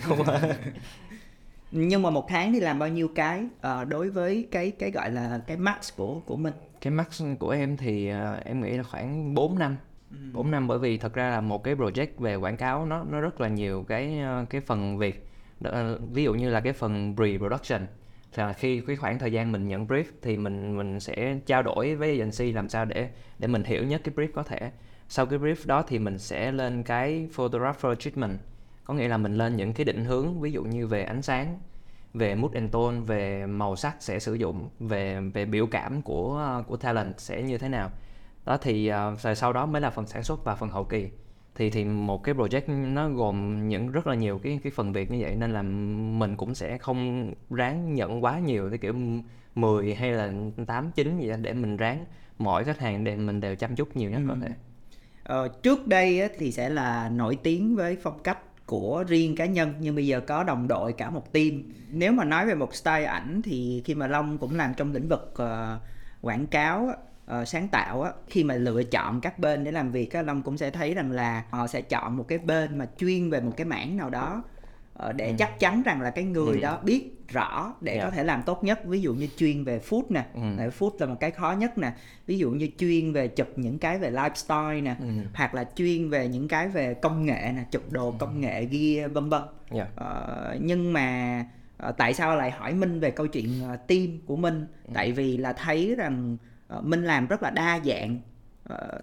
nhưng 1.71 2.01
mà 2.01 2.09
một 2.09 2.25
tháng 2.29 2.53
thì 2.53 2.59
làm 2.59 2.79
bao 2.79 2.89
nhiêu 2.89 3.07
cái 3.15 3.43
uh, 3.43 3.87
đối 3.87 4.09
với 4.09 4.47
cái 4.51 4.71
cái 4.71 4.91
gọi 4.91 5.11
là 5.11 5.41
cái 5.47 5.57
max 5.57 5.93
của 5.97 6.21
của 6.25 6.35
mình? 6.35 6.53
Cái 6.81 6.91
max 6.91 7.21
của 7.39 7.49
em 7.49 7.77
thì 7.77 8.11
uh, 8.11 8.45
em 8.45 8.61
nghĩ 8.61 8.71
là 8.71 8.83
khoảng 8.83 9.33
4 9.33 9.59
năm. 9.59 9.77
Ừ. 10.11 10.17
4 10.33 10.51
năm 10.51 10.67
bởi 10.67 10.79
vì 10.79 10.97
thật 10.97 11.13
ra 11.13 11.29
là 11.29 11.41
một 11.41 11.63
cái 11.63 11.75
project 11.75 12.07
về 12.17 12.35
quảng 12.35 12.57
cáo 12.57 12.85
nó 12.85 13.03
nó 13.03 13.19
rất 13.19 13.41
là 13.41 13.47
nhiều 13.47 13.85
cái 13.87 14.19
cái 14.49 14.61
phần 14.61 14.97
việc. 14.97 15.25
Ví 16.11 16.23
dụ 16.23 16.33
như 16.33 16.49
là 16.49 16.61
cái 16.61 16.73
phần 16.73 17.15
pre-production. 17.15 17.81
Là 18.35 18.53
khi 18.53 18.81
cái 18.87 18.95
khoảng 18.95 19.19
thời 19.19 19.31
gian 19.31 19.51
mình 19.51 19.67
nhận 19.67 19.87
brief 19.87 20.03
thì 20.21 20.37
mình 20.37 20.77
mình 20.77 20.99
sẽ 20.99 21.39
trao 21.45 21.63
đổi 21.63 21.95
với 21.95 22.09
agency 22.09 22.51
làm 22.51 22.69
sao 22.69 22.85
để 22.85 23.09
để 23.39 23.47
mình 23.47 23.63
hiểu 23.63 23.83
nhất 23.83 24.01
cái 24.03 24.15
brief 24.15 24.31
có 24.33 24.43
thể. 24.43 24.71
Sau 25.07 25.25
cái 25.25 25.39
brief 25.39 25.55
đó 25.65 25.83
thì 25.87 25.99
mình 25.99 26.17
sẽ 26.17 26.51
lên 26.51 26.83
cái 26.83 27.29
photographer 27.33 27.97
treatment 27.99 28.39
có 28.89 28.95
nghĩa 28.95 29.07
là 29.07 29.17
mình 29.17 29.33
lên 29.33 29.55
những 29.55 29.73
cái 29.73 29.85
định 29.85 30.05
hướng 30.05 30.41
ví 30.41 30.51
dụ 30.51 30.63
như 30.63 30.87
về 30.87 31.03
ánh 31.03 31.21
sáng 31.21 31.59
về 32.13 32.35
mood 32.35 32.53
and 32.53 32.71
tone 32.71 32.99
về 32.99 33.45
màu 33.45 33.75
sắc 33.75 33.95
sẽ 33.99 34.19
sử 34.19 34.33
dụng 34.33 34.69
về 34.79 35.19
về 35.33 35.45
biểu 35.45 35.67
cảm 35.67 36.01
của 36.01 36.63
của 36.67 36.77
talent 36.77 37.19
sẽ 37.19 37.41
như 37.41 37.57
thế 37.57 37.69
nào 37.69 37.91
đó 38.45 38.57
thì 38.57 38.91
uh, 38.91 39.19
rồi 39.19 39.35
sau 39.35 39.53
đó 39.53 39.65
mới 39.65 39.81
là 39.81 39.89
phần 39.89 40.07
sản 40.07 40.23
xuất 40.23 40.45
và 40.45 40.55
phần 40.55 40.69
hậu 40.69 40.83
kỳ 40.83 41.09
thì 41.55 41.69
thì 41.69 41.85
một 41.85 42.23
cái 42.23 42.35
project 42.35 42.93
nó 42.93 43.09
gồm 43.09 43.67
những 43.67 43.91
rất 43.91 44.07
là 44.07 44.15
nhiều 44.15 44.39
cái 44.43 44.59
cái 44.63 44.71
phần 44.75 44.93
việc 44.93 45.11
như 45.11 45.17
vậy 45.21 45.35
nên 45.35 45.51
là 45.51 45.61
mình 45.61 46.35
cũng 46.37 46.55
sẽ 46.55 46.77
không 46.77 47.31
ráng 47.49 47.93
nhận 47.93 48.23
quá 48.23 48.39
nhiều 48.39 48.69
cái 48.69 48.77
kiểu 48.77 48.93
10 49.55 49.95
hay 49.95 50.11
là 50.11 50.33
8 50.67 50.91
9 50.91 51.19
gì 51.19 51.29
đó 51.29 51.35
để 51.41 51.53
mình 51.53 51.77
ráng 51.77 52.05
mỗi 52.37 52.63
khách 52.63 52.79
hàng 52.79 53.03
để 53.03 53.15
mình 53.15 53.41
đều 53.41 53.55
chăm 53.55 53.75
chút 53.75 53.97
nhiều 53.97 54.11
nhất 54.11 54.21
ừ. 54.23 54.25
có 54.29 54.35
thể. 54.41 54.53
Ờ, 55.23 55.47
trước 55.47 55.87
đây 55.87 56.29
thì 56.37 56.51
sẽ 56.51 56.69
là 56.69 57.09
nổi 57.09 57.37
tiếng 57.43 57.75
với 57.75 57.97
phong 58.01 58.23
cách 58.23 58.37
của 58.69 59.03
riêng 59.07 59.35
cá 59.35 59.45
nhân 59.45 59.73
nhưng 59.79 59.95
bây 59.95 60.07
giờ 60.07 60.19
có 60.19 60.43
đồng 60.43 60.67
đội 60.67 60.93
cả 60.93 61.09
một 61.09 61.33
team. 61.33 61.63
Nếu 61.91 62.11
mà 62.11 62.23
nói 62.23 62.45
về 62.45 62.55
một 62.55 62.75
style 62.75 63.03
ảnh 63.03 63.41
thì 63.41 63.81
khi 63.85 63.95
mà 63.95 64.07
long 64.07 64.37
cũng 64.37 64.55
làm 64.55 64.73
trong 64.73 64.93
lĩnh 64.93 65.07
vực 65.07 65.33
uh, 65.33 65.81
quảng 66.21 66.47
cáo 66.47 66.89
uh, 67.41 67.47
sáng 67.47 67.67
tạo 67.67 68.01
á, 68.01 68.11
khi 68.27 68.43
mà 68.43 68.55
lựa 68.55 68.83
chọn 68.83 69.21
các 69.21 69.39
bên 69.39 69.63
để 69.63 69.71
làm 69.71 69.91
việc 69.91 70.13
á, 70.13 70.21
Long 70.21 70.41
cũng 70.41 70.57
sẽ 70.57 70.69
thấy 70.69 70.93
rằng 70.93 71.11
là 71.11 71.43
họ 71.49 71.67
sẽ 71.67 71.81
chọn 71.81 72.17
một 72.17 72.25
cái 72.27 72.37
bên 72.37 72.77
mà 72.77 72.85
chuyên 72.97 73.29
về 73.29 73.41
một 73.41 73.51
cái 73.57 73.65
mảng 73.65 73.97
nào 73.97 74.09
đó 74.09 74.43
để 75.15 75.27
ừ. 75.27 75.35
chắc 75.37 75.59
chắn 75.59 75.83
rằng 75.83 76.01
là 76.01 76.09
cái 76.09 76.23
người 76.23 76.55
ừ. 76.55 76.61
đó 76.61 76.79
biết 76.83 77.15
rõ 77.27 77.73
để 77.81 77.93
yeah. 77.93 78.05
có 78.05 78.11
thể 78.11 78.23
làm 78.23 78.43
tốt 78.43 78.63
nhất 78.63 78.85
ví 78.85 79.01
dụ 79.01 79.13
như 79.13 79.27
chuyên 79.37 79.63
về 79.63 79.79
food 79.89 80.03
nè 80.09 80.25
ừ. 80.33 80.69
food 80.79 80.91
là 80.99 81.05
một 81.05 81.15
cái 81.19 81.31
khó 81.31 81.51
nhất 81.51 81.77
nè 81.77 81.91
ví 82.25 82.37
dụ 82.37 82.51
như 82.51 82.69
chuyên 82.77 83.13
về 83.13 83.27
chụp 83.27 83.47
những 83.55 83.79
cái 83.79 83.99
về 83.99 84.11
lifestyle 84.11 84.83
nè 84.83 84.95
ừ. 84.99 85.07
hoặc 85.33 85.53
là 85.53 85.63
chuyên 85.75 86.09
về 86.09 86.27
những 86.27 86.47
cái 86.47 86.67
về 86.67 86.93
công 86.93 87.25
nghệ 87.25 87.51
nè 87.55 87.63
chụp 87.71 87.91
đồ 87.91 88.09
ừ. 88.09 88.15
công 88.19 88.41
nghệ 88.41 88.65
ghi 88.65 89.01
vân 89.03 89.29
vân 89.29 89.41
yeah. 89.71 89.87
ờ, 89.95 90.57
nhưng 90.61 90.93
mà 90.93 91.39
uh, 91.87 91.97
tại 91.97 92.13
sao 92.13 92.35
lại 92.35 92.51
hỏi 92.51 92.73
minh 92.73 92.99
về 92.99 93.11
câu 93.11 93.27
chuyện 93.27 93.49
uh, 93.73 93.87
team 93.87 94.07
của 94.25 94.35
minh 94.35 94.65
ừ. 94.85 94.91
tại 94.93 95.11
vì 95.11 95.37
là 95.37 95.53
thấy 95.53 95.95
rằng 95.97 96.37
minh 96.81 97.03
làm 97.03 97.27
rất 97.27 97.43
là 97.43 97.49
đa 97.49 97.79
dạng 97.85 98.19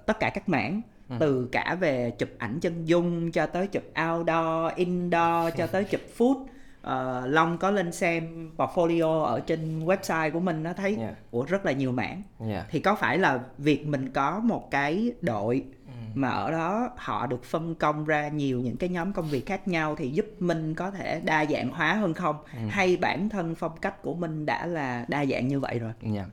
tất 0.07 0.21
cả 0.21 0.31
các 0.31 0.49
mảng 0.49 0.83
ừ. 1.09 1.17
từ 1.21 1.49
cả 1.53 1.77
về 1.81 2.11
chụp 2.11 2.29
ảnh 2.39 2.61
chân 2.61 2.85
dung 2.85 3.33
cho 3.33 3.47
tới 3.47 3.67
chụp 3.67 3.83
outdoor 4.09 4.75
indoor 4.77 5.55
cho 5.57 5.67
tới 5.67 5.85
chụp 5.85 6.01
food 6.19 6.45
uh, 6.87 7.31
long 7.33 7.59
có 7.59 7.71
lên 7.71 7.93
xem 7.93 8.51
portfolio 8.57 9.23
ở 9.23 9.41
trên 9.41 9.85
website 9.87 10.31
của 10.31 10.41
mình 10.41 10.63
nó 10.63 10.73
thấy 10.73 10.97
yeah. 10.97 11.15
ủa 11.31 11.45
rất 11.45 11.67
là 11.67 11.73
nhiều 11.73 11.93
mảng 11.93 12.23
yeah. 12.49 12.67
thì 12.71 12.81
có 12.81 12.95
phải 12.95 13.19
là 13.19 13.41
việc 13.59 13.87
mình 13.87 14.09
có 14.09 14.41
một 14.41 14.71
cái 14.71 15.13
đội 15.23 15.65
ừ. 15.87 15.93
mà 16.15 16.29
ở 16.29 16.51
đó 16.51 16.91
họ 16.97 17.27
được 17.27 17.45
phân 17.45 17.75
công 17.75 18.05
ra 18.05 18.29
nhiều 18.29 18.61
những 18.61 18.77
cái 18.77 18.89
nhóm 18.89 19.13
công 19.13 19.29
việc 19.29 19.47
khác 19.47 19.69
nhau 19.69 19.97
thì 19.99 20.11
giúp 20.11 20.27
mình 20.39 20.75
có 20.75 20.91
thể 20.91 21.21
đa 21.25 21.47
dạng 21.47 21.71
hóa 21.71 21.95
hơn 21.95 22.15
không 22.15 22.37
ừ. 22.53 22.59
hay 22.69 22.97
bản 22.97 23.29
thân 23.29 23.55
phong 23.55 23.77
cách 23.77 24.03
của 24.03 24.15
mình 24.15 24.47
đã 24.47 24.67
là 24.67 25.05
đa 25.09 25.27
dạng 25.27 25.49
như 25.49 25.61
vậy 25.61 25.79
rồi 25.79 25.93
yeah. 26.15 26.27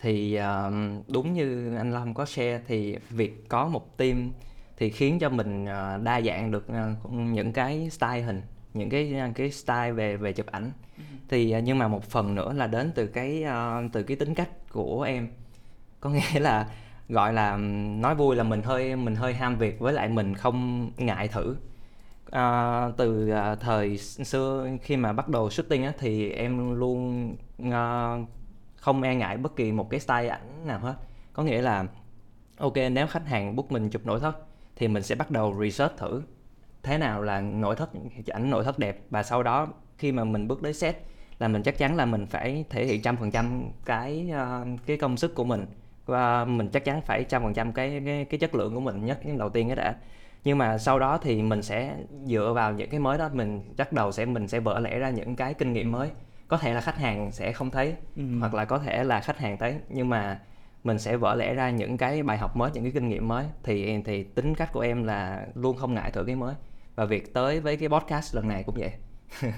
Thì 0.00 0.38
uh, 0.38 0.74
đúng 1.08 1.32
như 1.32 1.76
anh 1.76 1.92
Long 1.92 2.14
có 2.14 2.24
share 2.24 2.60
thì 2.66 2.96
việc 3.10 3.48
có 3.48 3.68
một 3.68 3.96
team 3.96 4.30
thì 4.76 4.90
khiến 4.90 5.18
cho 5.18 5.28
mình 5.28 5.64
uh, 5.64 6.02
đa 6.02 6.20
dạng 6.20 6.50
được 6.50 6.66
uh, 6.68 7.12
những 7.12 7.52
cái 7.52 7.90
style 7.90 8.20
hình 8.20 8.42
những 8.74 8.90
cái 8.90 9.14
cái 9.34 9.50
style 9.50 9.92
về 9.92 10.16
về 10.16 10.32
chụp 10.32 10.46
ảnh. 10.46 10.72
Ừ. 10.96 11.02
thì 11.28 11.50
à, 11.50 11.60
nhưng 11.60 11.78
mà 11.78 11.88
một 11.88 12.04
phần 12.04 12.34
nữa 12.34 12.52
là 12.52 12.66
đến 12.66 12.92
từ 12.94 13.06
cái 13.06 13.44
uh, 13.44 13.92
từ 13.92 14.02
cái 14.02 14.16
tính 14.16 14.34
cách 14.34 14.48
của 14.72 15.02
em. 15.02 15.28
Có 16.00 16.10
nghĩa 16.34 16.40
là 16.40 16.68
gọi 17.08 17.32
là 17.32 17.56
nói 18.00 18.14
vui 18.14 18.36
là 18.36 18.44
mình 18.44 18.62
hơi 18.62 18.96
mình 18.96 19.14
hơi 19.16 19.34
ham 19.34 19.56
việc 19.56 19.78
với 19.80 19.92
lại 19.92 20.08
mình 20.08 20.34
không 20.34 20.90
ngại 20.96 21.28
thử. 21.28 21.56
Uh, 22.26 22.96
từ 22.96 23.30
thời 23.60 23.98
xưa 23.98 24.68
khi 24.82 24.96
mà 24.96 25.12
bắt 25.12 25.28
đầu 25.28 25.50
shooting 25.50 25.84
á, 25.84 25.92
thì 25.98 26.30
em 26.30 26.74
luôn 26.74 27.36
không 28.80 29.02
e 29.02 29.14
ngại 29.14 29.36
bất 29.36 29.56
kỳ 29.56 29.72
một 29.72 29.90
cái 29.90 30.00
style 30.00 30.28
ảnh 30.28 30.66
nào 30.66 30.78
hết. 30.78 30.94
Có 31.32 31.42
nghĩa 31.42 31.62
là 31.62 31.84
ok 32.58 32.74
nếu 32.92 33.06
khách 33.06 33.26
hàng 33.26 33.56
book 33.56 33.72
mình 33.72 33.90
chụp 33.90 34.06
nội 34.06 34.20
thất 34.20 34.36
thì 34.76 34.88
mình 34.88 35.02
sẽ 35.02 35.14
bắt 35.14 35.30
đầu 35.30 35.56
research 35.62 35.96
thử 35.96 36.22
thế 36.82 36.98
nào 36.98 37.22
là 37.22 37.40
nội 37.40 37.76
thất 37.76 37.90
ảnh 38.26 38.50
nội 38.50 38.64
thất 38.64 38.78
đẹp. 38.78 39.00
Và 39.10 39.22
sau 39.22 39.42
đó 39.42 39.68
khi 39.98 40.12
mà 40.12 40.24
mình 40.24 40.48
bước 40.48 40.60
tới 40.62 40.74
set 40.74 41.02
là 41.38 41.48
mình 41.48 41.62
chắc 41.62 41.78
chắn 41.78 41.96
là 41.96 42.06
mình 42.06 42.26
phải 42.26 42.64
thể 42.70 42.86
hiện 42.86 43.02
trăm 43.02 43.16
phần 43.16 43.30
trăm 43.30 43.62
cái 43.84 44.30
uh, 44.32 44.80
cái 44.86 44.96
công 44.96 45.16
sức 45.16 45.34
của 45.34 45.44
mình. 45.44 45.66
Và 46.06 46.44
mình 46.44 46.68
chắc 46.68 46.84
chắn 46.84 47.00
phải 47.00 47.24
trăm 47.24 47.42
phần 47.42 47.54
trăm 47.54 47.72
cái 47.72 48.02
cái 48.30 48.38
chất 48.40 48.54
lượng 48.54 48.74
của 48.74 48.80
mình 48.80 49.04
nhất 49.04 49.20
đầu 49.38 49.48
tiên 49.48 49.68
cái 49.68 49.76
đã. 49.76 49.96
Nhưng 50.44 50.58
mà 50.58 50.78
sau 50.78 50.98
đó 50.98 51.18
thì 51.22 51.42
mình 51.42 51.62
sẽ 51.62 51.96
dựa 52.24 52.52
vào 52.54 52.72
những 52.72 52.90
cái 52.90 53.00
mới 53.00 53.18
đó 53.18 53.28
mình 53.32 53.74
bắt 53.76 53.92
đầu 53.92 54.12
sẽ 54.12 54.26
mình 54.26 54.48
sẽ 54.48 54.60
vỡ 54.60 54.80
lẽ 54.80 54.98
ra 54.98 55.10
những 55.10 55.36
cái 55.36 55.54
kinh 55.54 55.72
nghiệm 55.72 55.92
mới 55.92 56.10
có 56.48 56.56
thể 56.56 56.74
là 56.74 56.80
khách 56.80 56.96
hàng 56.96 57.32
sẽ 57.32 57.52
không 57.52 57.70
thấy 57.70 57.94
ừ. 58.16 58.22
hoặc 58.40 58.54
là 58.54 58.64
có 58.64 58.78
thể 58.78 59.04
là 59.04 59.20
khách 59.20 59.38
hàng 59.38 59.58
thấy 59.58 59.76
nhưng 59.88 60.08
mà 60.08 60.40
mình 60.84 60.98
sẽ 60.98 61.16
vỡ 61.16 61.34
lẽ 61.34 61.54
ra 61.54 61.70
những 61.70 61.96
cái 61.96 62.22
bài 62.22 62.38
học 62.38 62.56
mới 62.56 62.70
những 62.74 62.84
cái 62.84 62.92
kinh 62.92 63.08
nghiệm 63.08 63.28
mới. 63.28 63.46
Thì 63.62 64.02
thì 64.04 64.22
tính 64.22 64.54
cách 64.54 64.72
của 64.72 64.80
em 64.80 65.04
là 65.04 65.46
luôn 65.54 65.76
không 65.76 65.94
ngại 65.94 66.10
thử 66.10 66.24
cái 66.24 66.36
mới. 66.36 66.54
Và 66.94 67.04
việc 67.04 67.34
tới 67.34 67.60
với 67.60 67.76
cái 67.76 67.88
podcast 67.88 68.34
lần 68.34 68.48
này 68.48 68.62
cũng 68.62 68.74
vậy. 68.78 68.92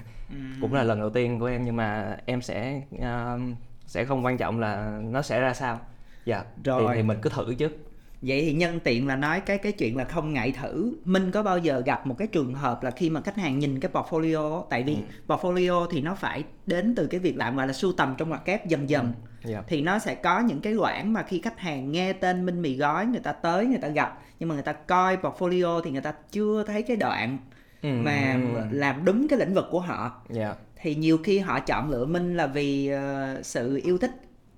Cũng 0.61 0.75
là 0.75 0.82
lần 0.82 1.00
đầu 1.00 1.11
tiên 1.11 1.38
của 1.38 1.47
em 1.47 1.64
nhưng 1.64 1.76
mà 1.76 2.16
em 2.26 2.42
sẽ 2.42 2.82
uh, 2.97 3.40
sẽ 3.87 4.04
không 4.04 4.25
quan 4.25 4.38
trọng 4.38 4.61
là 4.61 5.00
nó 5.02 5.23
sẽ 5.23 5.40
ra 5.40 5.54
sao. 5.54 5.80
Dạ 6.25 6.44
rồi 6.64 6.85
thì, 6.88 6.94
thì 6.97 7.02
mình 7.02 7.18
cứ 7.23 7.30
thử 7.30 7.54
trước 7.54 7.89
vậy 8.22 8.42
thì 8.42 8.52
nhân 8.52 8.80
tiện 8.80 9.06
là 9.06 9.16
nói 9.16 9.40
cái 9.40 9.58
cái 9.58 9.72
chuyện 9.72 9.96
là 9.96 10.04
không 10.04 10.32
ngại 10.32 10.52
thử 10.52 10.92
minh 11.04 11.30
có 11.30 11.42
bao 11.42 11.58
giờ 11.58 11.82
gặp 11.86 12.06
một 12.06 12.14
cái 12.18 12.28
trường 12.28 12.54
hợp 12.54 12.82
là 12.82 12.90
khi 12.90 13.10
mà 13.10 13.20
khách 13.20 13.36
hàng 13.36 13.58
nhìn 13.58 13.80
cái 13.80 13.90
portfolio 13.92 14.64
tại 14.70 14.82
vì 14.82 14.94
ừ. 14.94 15.00
portfolio 15.26 15.86
thì 15.90 16.00
nó 16.00 16.14
phải 16.14 16.44
đến 16.66 16.94
từ 16.94 17.06
cái 17.06 17.20
việc 17.20 17.36
làm 17.36 17.56
gọi 17.56 17.66
là 17.66 17.72
sưu 17.72 17.92
tầm 17.92 18.14
trong 18.18 18.28
ngoặc 18.28 18.44
kép 18.44 18.66
dần 18.66 18.90
dần 18.90 19.04
ừ 19.04 19.50
yeah. 19.50 19.62
Dạ. 19.62 19.62
thì 19.68 19.80
nó 19.80 19.98
sẽ 19.98 20.14
có 20.14 20.40
những 20.40 20.60
cái 20.60 20.74
quãng 20.74 21.12
mà 21.12 21.22
khi 21.22 21.40
khách 21.40 21.58
hàng 21.58 21.92
nghe 21.92 22.12
tên 22.12 22.46
minh 22.46 22.62
mì 22.62 22.76
gói 22.76 23.06
người 23.06 23.20
ta 23.20 23.32
tới 23.32 23.66
người 23.66 23.78
ta 23.78 23.88
gặp 23.88 24.18
nhưng 24.38 24.48
mà 24.48 24.54
người 24.54 24.64
ta 24.64 24.72
coi 24.72 25.16
portfolio 25.16 25.80
thì 25.80 25.90
người 25.90 26.00
ta 26.00 26.12
chưa 26.30 26.64
thấy 26.66 26.82
cái 26.82 26.96
đoạn 26.96 27.38
ừ. 27.82 27.88
mà 27.88 28.40
làm 28.70 29.04
đúng 29.04 29.28
cái 29.28 29.38
lĩnh 29.38 29.54
vực 29.54 29.66
của 29.70 29.80
họ 29.80 30.22
yeah. 30.28 30.38
Dạ. 30.38 30.54
thì 30.76 30.94
nhiều 30.94 31.18
khi 31.18 31.38
họ 31.38 31.60
chọn 31.60 31.90
lựa 31.90 32.06
minh 32.06 32.36
là 32.36 32.46
vì 32.46 32.92
uh, 32.94 33.46
sự 33.46 33.80
yêu 33.84 33.98
thích 33.98 34.12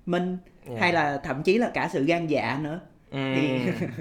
minh 0.05 0.37
yeah. 0.67 0.81
hay 0.81 0.93
là 0.93 1.21
thậm 1.23 1.43
chí 1.43 1.57
là 1.57 1.71
cả 1.73 1.89
sự 1.93 2.05
gan 2.05 2.27
dạ 2.27 2.59
nữa 2.61 2.79
Ừ. 3.13 3.19
thì 3.35 3.59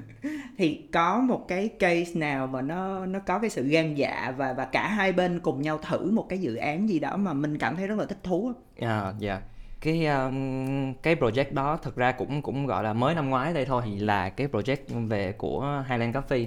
thì 0.58 0.88
có 0.92 1.20
một 1.20 1.48
cái 1.48 1.68
case 1.68 2.10
nào 2.14 2.46
mà 2.46 2.62
nó 2.62 3.06
nó 3.06 3.18
có 3.18 3.38
cái 3.38 3.50
sự 3.50 3.68
gan 3.68 3.94
dạ 3.94 4.34
và 4.36 4.52
và 4.52 4.64
cả 4.64 4.88
hai 4.88 5.12
bên 5.12 5.40
cùng 5.40 5.62
nhau 5.62 5.78
thử 5.78 6.10
một 6.10 6.26
cái 6.28 6.38
dự 6.38 6.54
án 6.54 6.88
gì 6.88 6.98
đó 6.98 7.16
mà 7.16 7.32
mình 7.32 7.58
cảm 7.58 7.76
thấy 7.76 7.86
rất 7.86 7.98
là 7.98 8.04
thích 8.04 8.18
thú 8.22 8.42
không? 8.42 8.88
À, 8.88 9.12
dạ, 9.18 9.34
dạ 9.34 9.40
cái 9.82 10.06
um, 10.06 10.94
cái 11.02 11.16
project 11.16 11.54
đó 11.54 11.76
thực 11.76 11.96
ra 11.96 12.12
cũng 12.12 12.42
cũng 12.42 12.66
gọi 12.66 12.84
là 12.84 12.92
mới 12.92 13.14
năm 13.14 13.30
ngoái 13.30 13.54
đây 13.54 13.64
thôi 13.64 13.82
thì 13.84 13.98
là 13.98 14.30
cái 14.30 14.46
project 14.46 15.08
về 15.08 15.32
của 15.32 15.84
Highland 15.88 16.16
Coffee 16.16 16.46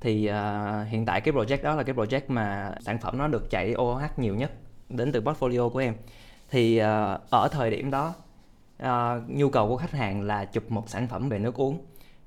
thì 0.00 0.30
uh, 0.30 0.88
hiện 0.88 1.06
tại 1.06 1.20
cái 1.20 1.34
project 1.34 1.62
đó 1.62 1.74
là 1.74 1.82
cái 1.82 1.94
project 1.94 2.20
mà 2.28 2.72
sản 2.80 2.98
phẩm 2.98 3.18
nó 3.18 3.28
được 3.28 3.50
chạy 3.50 3.74
OH 3.78 4.18
nhiều 4.18 4.34
nhất 4.34 4.52
đến 4.88 5.12
từ 5.12 5.20
portfolio 5.20 5.70
của 5.70 5.78
em 5.78 5.94
thì 6.50 6.80
uh, 6.80 7.20
ở 7.30 7.48
thời 7.52 7.70
điểm 7.70 7.90
đó 7.90 8.14
uh, 8.82 8.88
nhu 9.28 9.48
cầu 9.48 9.68
của 9.68 9.76
khách 9.76 9.92
hàng 9.92 10.22
là 10.22 10.44
chụp 10.44 10.70
một 10.70 10.88
sản 10.88 11.08
phẩm 11.08 11.28
về 11.28 11.38
nước 11.38 11.54
uống 11.54 11.78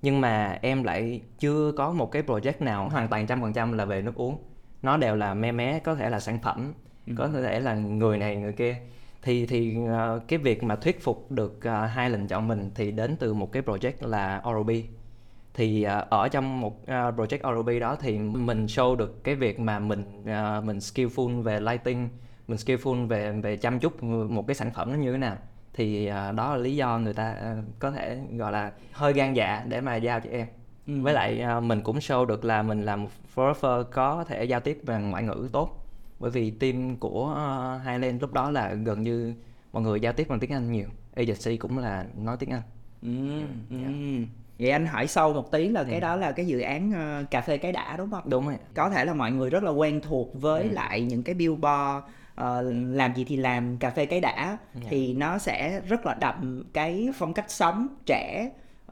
nhưng 0.03 0.21
mà 0.21 0.57
em 0.61 0.83
lại 0.83 1.21
chưa 1.39 1.71
có 1.71 1.91
một 1.91 2.11
cái 2.11 2.23
project 2.23 2.53
nào 2.59 2.89
hoàn 2.89 3.07
toàn 3.07 3.27
trăm 3.27 3.41
phần 3.41 3.53
trăm 3.53 3.73
là 3.73 3.85
về 3.85 4.01
nước 4.01 4.15
uống. 4.15 4.37
Nó 4.81 4.97
đều 4.97 5.15
là 5.15 5.33
me 5.33 5.51
mé 5.51 5.79
có 5.79 5.95
thể 5.95 6.09
là 6.09 6.19
sản 6.19 6.39
phẩm 6.43 6.73
ừ. 7.07 7.13
có 7.17 7.27
thể 7.27 7.59
là 7.59 7.73
người 7.73 8.17
này 8.17 8.35
người 8.35 8.53
kia. 8.53 8.75
Thì 9.21 9.45
thì 9.45 9.77
uh, 9.77 10.27
cái 10.27 10.39
việc 10.39 10.63
mà 10.63 10.75
thuyết 10.75 11.03
phục 11.03 11.31
được 11.31 11.57
uh, 11.57 11.89
hai 11.89 12.09
lần 12.09 12.27
chọn 12.27 12.47
mình 12.47 12.71
thì 12.75 12.91
đến 12.91 13.15
từ 13.19 13.33
một 13.33 13.51
cái 13.51 13.63
project 13.63 14.07
là 14.07 14.41
Oral-B 14.43 14.83
thì 15.53 15.85
uh, 15.85 16.09
ở 16.09 16.27
trong 16.27 16.61
một 16.61 16.81
uh, 16.81 16.89
project 16.89 17.39
Oral-B 17.39 17.79
đó 17.79 17.95
thì 17.95 18.17
mình 18.19 18.65
show 18.65 18.95
được 18.95 19.23
cái 19.23 19.35
việc 19.35 19.59
mà 19.59 19.79
mình 19.79 20.03
uh, 20.21 20.63
mình 20.63 20.77
skillful 20.77 21.41
về 21.41 21.59
lighting 21.59 22.09
mình 22.47 22.57
skillful 22.57 23.07
về 23.07 23.31
về 23.31 23.57
chăm 23.57 23.79
chút 23.79 24.03
một 24.03 24.47
cái 24.47 24.55
sản 24.55 24.71
phẩm 24.71 24.91
nó 24.91 24.97
như 24.97 25.11
thế 25.11 25.17
nào 25.17 25.37
thì 25.73 26.09
uh, 26.09 26.35
đó 26.35 26.55
là 26.55 26.57
lý 26.57 26.75
do 26.75 26.99
người 26.99 27.13
ta 27.13 27.35
uh, 27.59 27.65
có 27.79 27.91
thể 27.91 28.19
gọi 28.37 28.51
là 28.51 28.71
hơi 28.91 29.13
gan 29.13 29.33
dạ 29.33 29.63
để 29.67 29.81
mà 29.81 29.95
giao 29.95 30.19
cho 30.19 30.29
em 30.29 30.47
ừ. 30.87 31.01
với 31.01 31.13
lại 31.13 31.43
uh, 31.57 31.63
mình 31.63 31.81
cũng 31.81 31.97
show 31.97 32.25
được 32.25 32.45
là 32.45 32.61
mình 32.61 32.81
làm 32.81 33.07
photographer 33.07 33.93
có 33.93 34.23
thể 34.27 34.43
giao 34.43 34.59
tiếp 34.59 34.79
bằng 34.83 35.11
ngoại 35.11 35.23
ngữ 35.23 35.49
tốt 35.51 35.87
bởi 36.19 36.31
vì 36.31 36.51
team 36.51 36.95
của 36.97 37.35
Highland 37.85 38.21
lúc 38.21 38.33
đó 38.33 38.51
là 38.51 38.73
gần 38.73 39.03
như 39.03 39.33
mọi 39.73 39.83
người 39.83 39.99
giao 39.99 40.13
tiếp 40.13 40.27
bằng 40.29 40.39
tiếng 40.39 40.51
Anh 40.51 40.71
nhiều 40.71 40.87
agency 41.15 41.57
cũng 41.57 41.77
là 41.77 42.05
nói 42.17 42.37
tiếng 42.39 42.49
Anh 42.49 42.61
ừ. 43.01 43.39
Ừ. 43.69 43.77
Dạ. 43.81 43.87
vậy 44.59 44.69
anh 44.69 44.85
hỏi 44.85 45.07
sâu 45.07 45.33
một 45.33 45.51
tí 45.51 45.67
là 45.67 45.79
yeah. 45.79 45.91
cái 45.91 45.99
đó 45.99 46.15
là 46.15 46.31
cái 46.31 46.47
dự 46.47 46.59
án 46.59 46.91
uh, 46.91 47.31
cà 47.31 47.41
phê 47.41 47.57
cái 47.57 47.71
đã 47.71 47.97
đúng 47.97 48.11
không 48.11 48.29
đúng 48.29 48.45
rồi 48.45 48.57
có 48.73 48.89
thể 48.89 49.05
là 49.05 49.13
mọi 49.13 49.31
người 49.31 49.49
rất 49.49 49.63
là 49.63 49.71
quen 49.71 50.01
thuộc 50.01 50.41
với 50.41 50.63
ừ. 50.63 50.69
lại 50.71 51.01
những 51.01 51.23
cái 51.23 51.35
billboard 51.35 52.05
uh, 52.41 52.45
làm 52.89 53.15
gì 53.15 53.23
thì 53.23 53.37
làm 53.37 53.77
cà 53.77 53.89
phê 53.89 54.05
cái 54.05 54.21
đã 54.21 54.33
yeah. 54.35 54.87
thì 54.89 55.13
nó 55.13 55.37
sẽ 55.37 55.81
rất 55.87 56.05
là 56.05 56.13
đậm 56.13 56.63
cái 56.73 57.09
phong 57.15 57.33
cách 57.33 57.51
sống 57.51 57.87
trẻ 58.05 58.49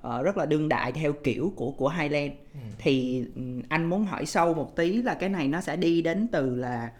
uh, 0.07 0.23
rất 0.23 0.37
là 0.37 0.45
đương 0.45 0.69
đại 0.69 0.91
theo 0.91 1.13
kiểu 1.13 1.53
của 1.55 1.71
của 1.71 1.89
Highland 1.89 2.31
ừ. 2.53 2.59
thì 2.77 3.25
anh 3.69 3.85
muốn 3.85 4.05
hỏi 4.05 4.25
sâu 4.25 4.53
một 4.53 4.75
tí 4.75 5.01
là 5.01 5.13
cái 5.13 5.29
này 5.29 5.47
nó 5.47 5.61
sẽ 5.61 5.75
đi 5.75 6.01
đến 6.01 6.27
từ 6.31 6.55
là 6.55 6.91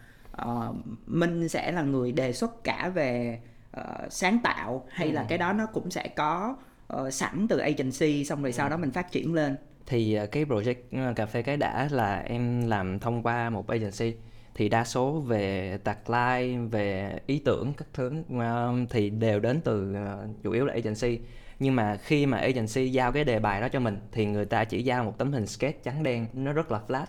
uh, 0.42 0.76
minh 1.08 1.50
sẽ 1.50 1.72
là 1.72 1.82
người 1.82 2.12
đề 2.12 2.34
xuất 2.34 2.64
cả 2.64 2.92
về 2.96 3.40
uh, 3.78 3.86
sáng 4.10 4.40
tạo 4.44 4.86
hay 4.90 5.08
ừ. 5.08 5.14
là 5.14 5.26
cái 5.30 5.38
đó 5.38 5.54
nó 5.54 5.66
cũng 5.66 5.92
sẽ 5.92 6.08
có 6.08 6.56
uh, 7.02 7.14
sẵn 7.14 7.48
từ 7.48 7.58
agency 7.58 8.26
xong 8.26 8.42
rồi 8.42 8.52
ừ. 8.52 8.56
sau 8.56 8.70
đó 8.70 8.78
mình 8.78 8.92
phát 8.92 9.12
triển 9.12 9.34
lên 9.34 9.56
thì 9.86 10.18
cái 10.32 10.46
project 10.46 11.14
cà 11.16 11.26
phê 11.26 11.42
cái 11.42 11.58
đã 11.58 11.88
là 11.92 12.20
em 12.20 12.68
làm 12.68 13.00
thông 13.00 13.24
qua 13.24 13.50
một 13.50 13.68
agency 13.68 14.14
thì 14.56 14.70
đa 14.70 14.84
số 14.84 15.12
về 15.12 15.78
tagline 15.84 16.68
về 16.72 17.20
ý 17.26 17.40
tưởng 17.46 17.74
các 17.78 17.88
thứ 17.94 18.12
uh, 18.36 18.90
thì 18.90 19.10
đều 19.10 19.40
đến 19.40 19.62
từ 19.62 19.96
uh, 19.96 20.44
chủ 20.44 20.52
yếu 20.52 20.66
là 20.66 20.74
agency. 20.74 21.20
Nhưng 21.60 21.76
mà 21.76 21.98
khi 22.04 22.26
mà 22.26 22.38
agency 22.38 22.90
giao 22.90 23.12
cái 23.12 23.24
đề 23.24 23.40
bài 23.40 23.62
đó 23.62 23.68
cho 23.70 23.80
mình 23.80 23.98
thì 24.12 24.26
người 24.26 24.46
ta 24.46 24.64
chỉ 24.64 24.84
giao 24.84 25.04
một 25.04 25.18
tấm 25.18 25.32
hình 25.32 25.48
sketch 25.48 25.84
trắng 25.84 26.04
đen 26.04 26.26
nó 26.34 26.54
rất 26.54 26.72
là 26.72 26.82
flat. 26.88 27.06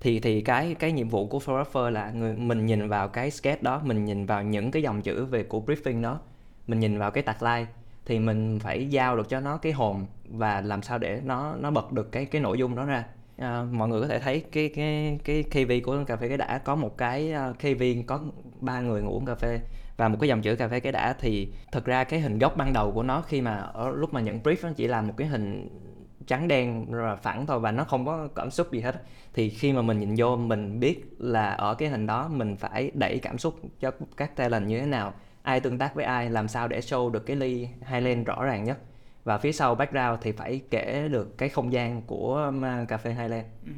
Thì 0.00 0.20
thì 0.20 0.40
cái 0.40 0.74
cái 0.74 0.92
nhiệm 0.92 1.08
vụ 1.08 1.26
của 1.26 1.38
photographer 1.38 1.94
là 1.94 2.10
người 2.10 2.36
mình 2.36 2.66
nhìn 2.66 2.88
vào 2.88 3.08
cái 3.08 3.30
sketch 3.30 3.62
đó 3.62 3.80
mình 3.84 4.04
nhìn 4.04 4.26
vào 4.26 4.42
những 4.42 4.70
cái 4.70 4.82
dòng 4.82 5.02
chữ 5.02 5.24
về 5.24 5.42
của 5.42 5.62
briefing 5.66 6.02
đó 6.02 6.20
mình 6.66 6.80
nhìn 6.80 6.98
vào 6.98 7.10
cái 7.10 7.22
tagline 7.22 7.66
thì 8.04 8.18
mình 8.18 8.58
phải 8.62 8.88
giao 8.90 9.16
được 9.16 9.28
cho 9.28 9.40
nó 9.40 9.56
cái 9.56 9.72
hồn 9.72 10.06
và 10.28 10.60
làm 10.60 10.82
sao 10.82 10.98
để 10.98 11.20
nó 11.24 11.54
nó 11.60 11.70
bật 11.70 11.92
được 11.92 12.12
cái 12.12 12.24
cái 12.24 12.40
nội 12.40 12.58
dung 12.58 12.76
đó 12.76 12.84
ra 12.84 13.04
à, 13.36 13.64
mọi 13.72 13.88
người 13.88 14.00
có 14.00 14.06
thể 14.06 14.18
thấy 14.18 14.44
cái 14.52 14.68
cái 14.68 15.18
cái 15.24 15.42
KV 15.42 15.72
của 15.84 16.04
cà 16.06 16.16
phê 16.16 16.28
cái 16.28 16.38
đã 16.38 16.58
có 16.58 16.74
một 16.74 16.98
cái 16.98 17.32
ờ, 17.32 17.50
uh, 17.50 17.58
KV 17.58 17.82
có 18.06 18.20
ba 18.60 18.80
người 18.80 19.02
ngủ 19.02 19.10
uống 19.10 19.24
cà 19.24 19.34
phê 19.34 19.60
và 19.96 20.08
một 20.08 20.16
cái 20.20 20.28
dòng 20.28 20.42
chữ 20.42 20.56
cà 20.56 20.68
phê 20.68 20.80
cái 20.80 20.92
đã. 20.92 21.14
Thì 21.20 21.48
thật 21.72 21.84
ra 21.84 22.04
cái 22.04 22.20
hình 22.20 22.38
gốc 22.38 22.56
ban 22.56 22.72
đầu 22.72 22.92
của 22.92 23.02
nó 23.02 23.20
khi 23.20 23.40
mà 23.40 23.56
ở 23.56 23.90
lúc 23.90 24.14
mà 24.14 24.20
nhận 24.20 24.40
brief 24.42 24.56
nó 24.62 24.68
chỉ 24.76 24.86
là 24.86 25.02
một 25.02 25.14
cái 25.16 25.28
hình 25.28 25.68
trắng 26.26 26.48
đen 26.48 26.90
rồi 26.90 27.16
phẳng 27.16 27.46
thôi 27.46 27.60
và 27.60 27.70
nó 27.70 27.84
không 27.84 28.06
có 28.06 28.28
cảm 28.34 28.50
xúc 28.50 28.72
gì 28.72 28.80
hết. 28.80 29.02
Thì 29.34 29.50
khi 29.50 29.72
mà 29.72 29.82
mình 29.82 30.00
nhìn 30.00 30.14
vô 30.18 30.36
mình 30.36 30.80
biết 30.80 31.04
là 31.18 31.50
ở 31.50 31.74
cái 31.74 31.88
hình 31.88 32.06
đó 32.06 32.28
mình 32.28 32.56
phải 32.56 32.90
đẩy 32.94 33.18
cảm 33.18 33.38
xúc 33.38 33.54
cho 33.80 33.90
các 34.16 34.36
talent 34.36 34.66
như 34.66 34.80
thế 34.80 34.86
nào 34.86 35.14
ai 35.42 35.60
tương 35.60 35.78
tác 35.78 35.94
với 35.94 36.04
ai 36.04 36.30
làm 36.30 36.48
sao 36.48 36.68
để 36.68 36.80
show 36.80 37.10
được 37.10 37.26
cái 37.26 37.36
ly 37.36 37.68
Highland 37.86 38.26
rõ 38.26 38.44
ràng 38.44 38.64
nhất 38.64 38.78
và 39.24 39.38
phía 39.38 39.52
sau 39.52 39.74
background 39.74 40.20
thì 40.22 40.32
phải 40.32 40.60
kể 40.70 41.08
được 41.08 41.38
cái 41.38 41.48
không 41.48 41.72
gian 41.72 42.02
của 42.02 42.52
cà 42.88 42.96
phê 42.96 43.10
Highland. 43.10 43.46
Ừ. 43.66 43.72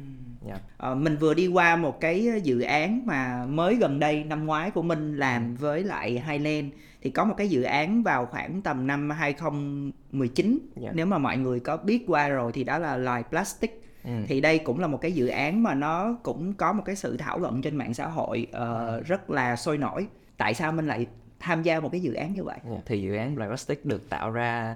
Yeah. 0.47 0.59
Dạ. 0.61 0.67
Ờ, 0.77 0.95
mình 0.95 1.17
vừa 1.17 1.33
đi 1.33 1.47
qua 1.47 1.75
một 1.75 1.99
cái 1.99 2.41
dự 2.43 2.61
án 2.61 3.05
mà 3.05 3.45
mới 3.45 3.75
gần 3.75 3.99
đây 3.99 4.23
năm 4.23 4.45
ngoái 4.45 4.71
của 4.71 4.81
mình 4.81 5.17
làm 5.17 5.55
với 5.55 5.83
lại 5.83 6.23
Highland 6.27 6.73
thì 7.01 7.09
có 7.09 7.25
một 7.25 7.33
cái 7.37 7.49
dự 7.49 7.63
án 7.63 8.03
vào 8.03 8.25
khoảng 8.25 8.61
tầm 8.61 8.87
năm 8.87 9.09
2019 9.09 10.49
yeah. 10.49 10.59
Dạ. 10.75 10.91
nếu 10.93 11.05
mà 11.05 11.17
mọi 11.17 11.37
người 11.37 11.59
có 11.59 11.77
biết 11.77 12.03
qua 12.07 12.27
rồi 12.27 12.51
thì 12.51 12.63
đó 12.63 12.77
là 12.77 12.97
loài 12.97 13.23
plastic 13.29 13.81
Ừ. 14.05 14.11
thì 14.27 14.41
đây 14.41 14.59
cũng 14.59 14.79
là 14.79 14.87
một 14.87 15.01
cái 15.01 15.11
dự 15.11 15.27
án 15.27 15.63
mà 15.63 15.73
nó 15.73 16.17
cũng 16.23 16.53
có 16.53 16.73
một 16.73 16.83
cái 16.85 16.95
sự 16.95 17.17
thảo 17.17 17.39
luận 17.39 17.61
trên 17.61 17.75
mạng 17.75 17.93
xã 17.93 18.07
hội 18.07 18.47
uh, 18.49 19.05
rất 19.05 19.29
là 19.29 19.55
sôi 19.55 19.77
nổi 19.77 20.07
tại 20.37 20.53
sao 20.53 20.71
mình 20.71 20.87
lại 20.87 21.07
tham 21.39 21.63
gia 21.63 21.79
một 21.79 21.89
cái 21.91 22.01
dự 22.01 22.13
án 22.13 22.33
như 22.33 22.43
vậy 22.43 22.57
yeah. 22.63 22.75
Dạ. 22.75 22.81
thì 22.85 23.01
dự 23.01 23.15
án 23.15 23.35
Plastic 23.35 23.85
được 23.85 24.09
tạo 24.09 24.31
ra 24.31 24.75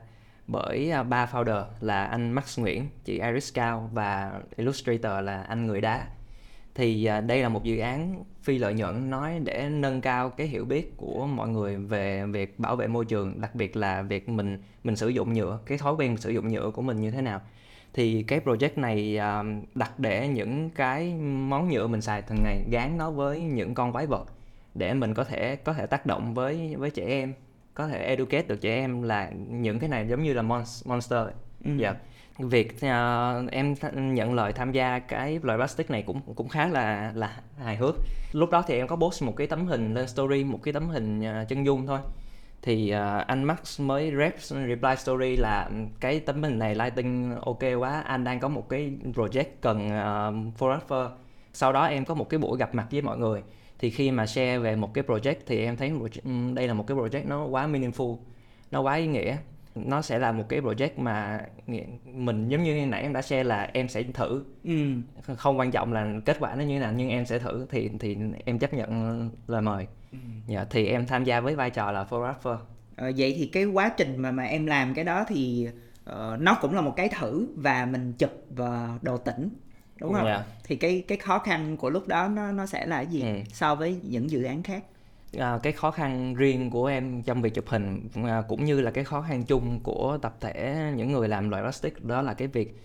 bởi 0.51 0.91
à, 0.91 1.03
ba 1.03 1.25
founder 1.25 1.63
là 1.81 2.05
anh 2.05 2.31
Max 2.31 2.59
Nguyễn, 2.59 2.87
chị 3.05 3.19
Iris 3.19 3.53
Cao 3.53 3.89
và 3.93 4.41
illustrator 4.55 5.23
là 5.23 5.41
anh 5.41 5.67
Người 5.67 5.81
Đá. 5.81 6.07
Thì 6.75 7.05
à, 7.05 7.21
đây 7.21 7.41
là 7.41 7.49
một 7.49 7.63
dự 7.63 7.77
án 7.77 8.23
phi 8.41 8.57
lợi 8.57 8.73
nhuận 8.73 9.09
nói 9.09 9.39
để 9.43 9.69
nâng 9.69 10.01
cao 10.01 10.29
cái 10.29 10.47
hiểu 10.47 10.65
biết 10.65 10.97
của 10.97 11.27
mọi 11.27 11.49
người 11.49 11.77
về 11.77 12.25
việc 12.25 12.59
bảo 12.59 12.75
vệ 12.75 12.87
môi 12.87 13.05
trường, 13.05 13.41
đặc 13.41 13.55
biệt 13.55 13.75
là 13.75 14.01
việc 14.01 14.29
mình 14.29 14.61
mình 14.83 14.95
sử 14.95 15.07
dụng 15.07 15.33
nhựa, 15.33 15.59
cái 15.65 15.77
thói 15.77 15.93
quen 15.93 16.17
sử 16.17 16.29
dụng 16.29 16.47
nhựa 16.47 16.71
của 16.71 16.81
mình 16.81 17.01
như 17.01 17.11
thế 17.11 17.21
nào. 17.21 17.41
Thì 17.93 18.23
cái 18.23 18.39
project 18.45 18.69
này 18.75 19.17
à, 19.17 19.43
đặt 19.75 19.99
để 19.99 20.27
những 20.27 20.69
cái 20.69 21.13
món 21.13 21.69
nhựa 21.69 21.87
mình 21.87 22.01
xài 22.01 22.21
thường 22.21 22.43
ngày 22.43 22.63
gắn 22.71 22.97
nó 22.97 23.11
với 23.11 23.41
những 23.41 23.73
con 23.73 23.91
quái 23.91 24.05
vật 24.07 24.25
để 24.75 24.93
mình 24.93 25.13
có 25.13 25.23
thể 25.23 25.55
có 25.55 25.73
thể 25.73 25.85
tác 25.85 26.05
động 26.05 26.33
với 26.33 26.75
với 26.77 26.89
trẻ 26.89 27.05
em 27.05 27.33
có 27.79 27.87
thể 27.87 28.03
educate 28.03 28.47
được 28.47 28.61
trẻ 28.61 28.75
em 28.75 29.01
là 29.01 29.31
những 29.49 29.79
cái 29.79 29.89
này 29.89 30.07
giống 30.07 30.23
như 30.23 30.33
là 30.33 30.41
monster 30.85 31.27
ừ. 31.65 31.71
dạ. 31.77 31.95
Việc 32.37 32.71
uh, 32.71 33.51
em 33.51 33.73
th- 33.73 34.13
nhận 34.13 34.33
lời 34.33 34.53
tham 34.53 34.71
gia 34.71 34.99
cái 34.99 35.39
loại 35.43 35.57
plastic 35.57 35.89
này 35.89 36.03
cũng 36.07 36.21
cũng 36.35 36.49
khá 36.49 36.67
là 36.67 37.11
là 37.15 37.37
hài 37.63 37.75
hước. 37.75 37.95
Lúc 38.31 38.49
đó 38.49 38.63
thì 38.67 38.77
em 38.77 38.87
có 38.87 38.95
post 38.95 39.23
một 39.23 39.35
cái 39.35 39.47
tấm 39.47 39.65
hình 39.65 39.93
lên 39.93 40.07
story 40.07 40.43
một 40.43 40.59
cái 40.63 40.73
tấm 40.73 40.89
hình 40.89 41.19
uh, 41.19 41.47
chân 41.47 41.65
dung 41.65 41.87
thôi. 41.87 41.99
Thì 42.61 42.93
uh, 42.95 43.27
anh 43.27 43.43
Max 43.43 43.81
mới 43.81 44.11
rep 44.17 44.41
reply 44.41 44.95
story 44.97 45.35
là 45.35 45.69
cái 45.99 46.19
tấm 46.19 46.43
hình 46.43 46.59
này 46.59 46.75
lighting 46.75 47.35
ok 47.41 47.63
quá 47.79 48.01
anh 48.01 48.23
đang 48.23 48.39
có 48.39 48.47
một 48.47 48.69
cái 48.69 48.93
project 49.15 49.45
cần 49.61 49.87
uh, 49.87 50.57
photographer. 50.57 51.11
Sau 51.53 51.73
đó 51.73 51.85
em 51.85 52.05
có 52.05 52.13
một 52.15 52.29
cái 52.29 52.37
buổi 52.37 52.57
gặp 52.57 52.75
mặt 52.75 52.87
với 52.91 53.01
mọi 53.01 53.17
người 53.17 53.43
thì 53.79 53.89
khi 53.89 54.11
mà 54.11 54.25
share 54.25 54.59
về 54.59 54.75
một 54.75 54.93
cái 54.93 55.03
project 55.03 55.35
thì 55.45 55.63
em 55.63 55.77
thấy 55.77 55.91
đây 56.53 56.67
là 56.67 56.73
một 56.73 56.87
cái 56.87 56.97
project 56.97 57.27
nó 57.27 57.45
quá 57.45 57.67
meaningful 57.67 58.17
nó 58.71 58.81
quá 58.81 58.95
ý 58.95 59.07
nghĩa. 59.07 59.37
Nó 59.75 60.01
sẽ 60.01 60.19
là 60.19 60.31
một 60.31 60.49
cái 60.49 60.61
project 60.61 60.89
mà 60.97 61.41
mình 62.05 62.49
giống 62.49 62.63
như 62.63 62.85
nãy 62.85 63.01
em 63.01 63.13
đã 63.13 63.21
share 63.21 63.43
là 63.43 63.69
em 63.73 63.89
sẽ 63.89 64.03
thử. 64.03 64.43
Ừ. 64.63 64.73
không 65.35 65.59
quan 65.59 65.71
trọng 65.71 65.93
là 65.93 66.19
kết 66.25 66.37
quả 66.39 66.55
nó 66.55 66.63
như 66.63 66.73
thế 66.73 66.79
nào 66.79 66.93
nhưng 66.95 67.09
em 67.09 67.25
sẽ 67.25 67.39
thử 67.39 67.65
thì 67.69 67.89
thì 67.99 68.17
em 68.45 68.59
chấp 68.59 68.73
nhận 68.73 69.29
lời 69.47 69.61
mời. 69.61 69.87
Ừ. 70.11 70.17
dạ, 70.47 70.65
thì 70.69 70.87
em 70.87 71.05
tham 71.05 71.23
gia 71.23 71.41
với 71.41 71.55
vai 71.55 71.69
trò 71.69 71.91
là 71.91 72.03
photographer. 72.03 72.57
Ờ, 72.95 73.11
vậy 73.17 73.35
thì 73.37 73.45
cái 73.45 73.65
quá 73.65 73.89
trình 73.97 74.17
mà 74.17 74.31
mà 74.31 74.43
em 74.43 74.65
làm 74.65 74.93
cái 74.93 75.05
đó 75.05 75.25
thì 75.27 75.67
uh, 76.09 76.39
nó 76.39 76.57
cũng 76.61 76.75
là 76.75 76.81
một 76.81 76.93
cái 76.95 77.09
thử 77.19 77.47
và 77.55 77.85
mình 77.85 78.13
chụp 78.13 78.31
và 78.49 78.99
đồ 79.01 79.17
tỉnh 79.17 79.49
đúng 80.01 80.13
không? 80.13 80.25
Yeah. 80.25 80.39
Dạ. 80.39 80.55
Thì 80.63 80.75
cái 80.75 81.03
cái 81.07 81.17
khó 81.17 81.39
khăn 81.39 81.77
của 81.77 81.89
lúc 81.89 82.07
đó 82.07 82.27
nó 82.27 82.51
nó 82.51 82.65
sẽ 82.65 82.85
là 82.85 83.01
gì 83.01 83.21
ừ. 83.21 83.35
so 83.53 83.75
với 83.75 83.99
những 84.03 84.31
dự 84.31 84.43
án 84.43 84.63
khác? 84.63 84.83
À, 85.37 85.59
cái 85.63 85.73
khó 85.73 85.91
khăn 85.91 86.35
riêng 86.35 86.69
của 86.69 86.85
em 86.85 87.23
trong 87.23 87.41
việc 87.41 87.53
chụp 87.53 87.67
hình 87.67 88.09
à, 88.25 88.43
cũng 88.47 88.65
như 88.65 88.81
là 88.81 88.91
cái 88.91 89.03
khó 89.03 89.21
khăn 89.21 89.43
chung 89.43 89.79
của 89.83 90.17
tập 90.21 90.35
thể 90.39 90.91
những 90.95 91.11
người 91.11 91.27
làm 91.27 91.49
loại 91.49 91.63
plastic 91.63 92.05
đó 92.05 92.21
là 92.21 92.33
cái 92.33 92.47
việc 92.47 92.79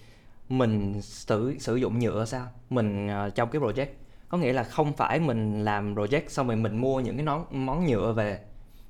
mình 0.48 1.02
sử 1.02 1.56
sử 1.58 1.76
dụng 1.76 1.98
nhựa 1.98 2.24
sao 2.24 2.46
mình 2.70 3.08
uh, 3.26 3.34
trong 3.34 3.50
cái 3.50 3.62
project 3.62 3.86
có 4.28 4.38
nghĩa 4.38 4.52
là 4.52 4.62
không 4.62 4.92
phải 4.92 5.20
mình 5.20 5.64
làm 5.64 5.94
project 5.94 6.28
xong 6.28 6.46
rồi 6.46 6.56
mình 6.56 6.76
mua 6.76 7.00
những 7.00 7.16
cái 7.16 7.24
nón 7.24 7.40
món 7.50 7.86
nhựa 7.86 8.12
về 8.12 8.38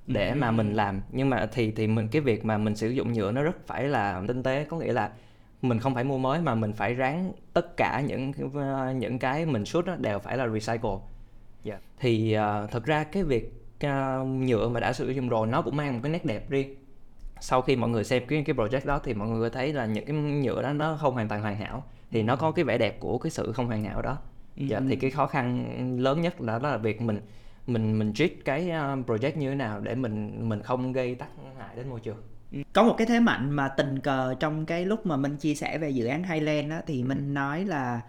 để 0.07 0.29
ừ. 0.29 0.35
mà 0.35 0.51
mình 0.51 0.75
làm 0.75 1.01
nhưng 1.13 1.31
mà 1.31 1.47
thì 1.53 1.71
thì 1.71 1.87
mình 1.87 2.09
cái 2.09 2.23
việc 2.23 2.45
mà 2.45 2.59
mình 2.59 2.77
sử 2.77 2.89
dụng 2.89 3.13
nhựa 3.13 3.31
nó 3.31 3.43
rất 3.43 3.67
phải 3.67 3.85
là 3.85 4.23
tinh 4.29 4.43
tế 4.43 4.67
có 4.71 4.77
nghĩa 4.77 4.93
là 4.93 5.11
mình 5.65 5.79
không 5.79 5.95
phải 5.95 6.05
mua 6.05 6.19
mới 6.19 6.41
mà 6.41 6.55
mình 6.55 6.73
phải 6.73 6.95
ráng 6.95 7.33
tất 7.53 7.77
cả 7.77 8.03
những 8.07 8.33
những 8.99 9.19
cái 9.19 9.47
mình 9.47 9.65
shoot 9.65 9.87
đó 9.87 9.97
đều 9.97 10.19
phải 10.19 10.37
là 10.37 10.49
recycle 10.49 10.91
yeah. 10.91 11.01
Dạ. 11.65 11.79
thì 11.99 12.37
uh, 12.65 12.71
thực 12.71 12.85
ra 12.85 13.05
cái 13.05 13.25
việc 13.25 13.53
uh, 13.87 14.27
nhựa 14.27 14.69
mà 14.69 14.81
đã 14.81 14.93
sử 14.93 15.11
dụng 15.11 15.29
rồi 15.29 15.47
nó 15.47 15.63
cũng 15.63 15.77
mang 15.77 15.95
một 15.95 16.01
cái 16.03 16.13
nét 16.13 16.25
đẹp 16.25 16.51
riêng 16.51 16.75
sau 17.41 17.63
khi 17.63 17.77
mọi 17.77 17.91
người 17.91 18.05
xem 18.05 18.23
cái 18.29 18.43
cái 18.47 18.57
project 18.57 18.87
đó 18.87 19.01
thì 19.05 19.15
mọi 19.15 19.29
người 19.29 19.51
thấy 19.51 19.73
là 19.73 19.87
những 19.87 20.05
cái 20.05 20.17
nhựa 20.17 20.63
đó 20.63 20.73
nó 20.73 20.97
không 21.01 21.15
hoàn 21.15 21.29
toàn 21.29 21.43
hoàn 21.43 21.57
hảo 21.57 21.85
thì 22.11 22.23
nó 22.23 22.37
có 22.37 22.51
cái 22.51 22.65
vẻ 22.65 22.79
đẹp 22.79 23.01
của 23.01 23.19
cái 23.19 23.31
sự 23.31 23.53
không 23.53 23.67
hoàn 23.67 23.85
hảo 23.85 24.03
đó 24.03 24.19
dạ, 24.57 24.81
thì 24.89 24.97
cái 24.97 25.11
khó 25.11 25.27
khăn 25.27 25.67
lớn 25.99 26.21
nhất 26.21 26.41
là 26.41 26.59
đó 26.59 26.69
là 26.69 26.77
việc 26.77 27.01
mình 27.03 27.21
mình 27.67 27.99
mình 27.99 28.13
treat 28.13 28.31
cái 28.45 28.67
project 29.07 29.39
như 29.39 29.51
thế 29.51 29.55
nào 29.55 29.81
để 29.81 29.95
mình 29.95 30.49
mình 30.49 30.63
không 30.63 30.93
gây 30.93 31.15
tác 31.15 31.29
hại 31.59 31.77
đến 31.77 31.89
môi 31.89 32.01
trường 32.01 32.23
có 32.73 32.83
một 32.83 32.95
cái 32.99 33.07
thế 33.07 33.21
mạnh 33.21 33.51
mà 33.51 33.69
tình 33.69 33.99
cờ 33.99 34.35
trong 34.41 34.67
cái 34.67 34.85
lúc 34.85 35.07
mà 35.07 35.17
mình 35.17 35.37
chia 35.37 35.55
sẻ 35.55 35.79
về 35.79 35.91
dự 35.91 36.07
án 36.07 36.25
Highland 36.25 36.71
á 36.71 36.83
thì 36.87 37.03
mình 37.03 37.35
nói 37.35 37.65
là 37.65 38.01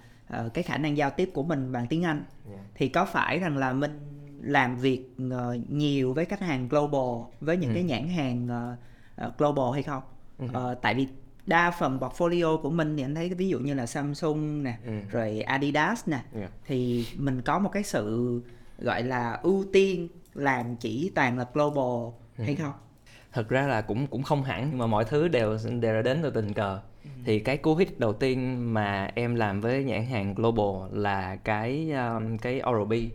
uh, 0.46 0.54
cái 0.54 0.64
khả 0.64 0.78
năng 0.78 0.98
giao 0.98 1.10
tiếp 1.10 1.30
của 1.34 1.44
mình 1.44 1.72
bằng 1.72 1.88
tiếng 1.88 2.04
Anh 2.04 2.24
yeah. 2.50 2.62
thì 2.76 2.88
có 2.88 3.06
phải 3.06 3.40
rằng 3.40 3.58
là 3.58 3.74
mình 3.74 4.00
làm 4.42 4.76
việc 4.76 5.16
uh, 5.26 5.72
nhiều 5.72 6.14
với 6.14 6.26
khách 6.26 6.40
hàng 6.40 6.70
global 6.70 7.34
với 7.40 7.58
những 7.58 7.70
ừ. 7.70 7.74
cái 7.74 7.84
nhãn 7.84 8.08
hàng 8.08 8.48
uh, 8.48 9.28
uh, 9.28 9.38
global 9.38 9.74
hay 9.74 9.84
không? 9.84 10.04
Ừ. 10.38 10.46
Uh, 10.46 10.82
tại 10.82 10.96
vì 10.96 11.08
đa 11.46 11.72
phần 11.72 12.00
portfolio 12.00 12.62
của 12.62 12.70
mình 12.70 12.98
thì 12.98 13.04
anh 13.04 13.16
thấy 13.16 13.30
ví 13.30 13.48
dụ 13.48 13.60
như 13.60 13.74
là 13.74 13.86
Samsung 13.86 14.64
nè, 14.64 14.78
ừ. 14.86 14.94
rồi 15.12 15.42
Adidas 15.42 16.08
nè, 16.08 16.20
yeah. 16.36 16.52
thì 16.66 17.08
mình 17.16 17.42
có 17.42 17.60
một 17.60 17.70
cái 17.70 17.84
sự 17.84 18.42
gọi 18.80 19.04
là 19.04 19.40
ưu 19.44 19.66
tiên 19.74 20.08
làm 20.34 20.76
chỉ 20.76 21.12
toàn 21.16 21.38
là 21.38 21.46
global 21.54 22.14
ừ. 22.38 22.44
hay 22.44 22.56
không? 22.56 22.74
Thật 23.36 23.50
ra 23.50 23.68
là 23.68 23.82
cũng 23.82 24.08
cũng 24.08 24.24
không 24.24 24.44
hẳn 24.44 24.68
nhưng 24.70 24.80
mà 24.80 24.88
mọi 24.88 25.06
thứ 25.06 25.28
đều 25.28 25.58
đều 25.82 26.02
đến 26.02 26.20
từ 26.24 26.30
tình 26.30 26.54
cờ. 26.54 26.80
Ừ. 27.04 27.10
thì 27.26 27.40
cái 27.40 27.58
cú 27.58 27.76
hit 27.76 28.00
đầu 28.00 28.14
tiên 28.14 28.74
mà 28.74 29.12
em 29.16 29.36
làm 29.36 29.62
với 29.62 29.84
nhãn 29.84 30.06
hàng 30.06 30.34
global 30.34 31.00
là 31.00 31.36
cái 31.36 31.92
um, 31.92 32.38
cái 32.38 32.62
Oral-B 32.62 33.10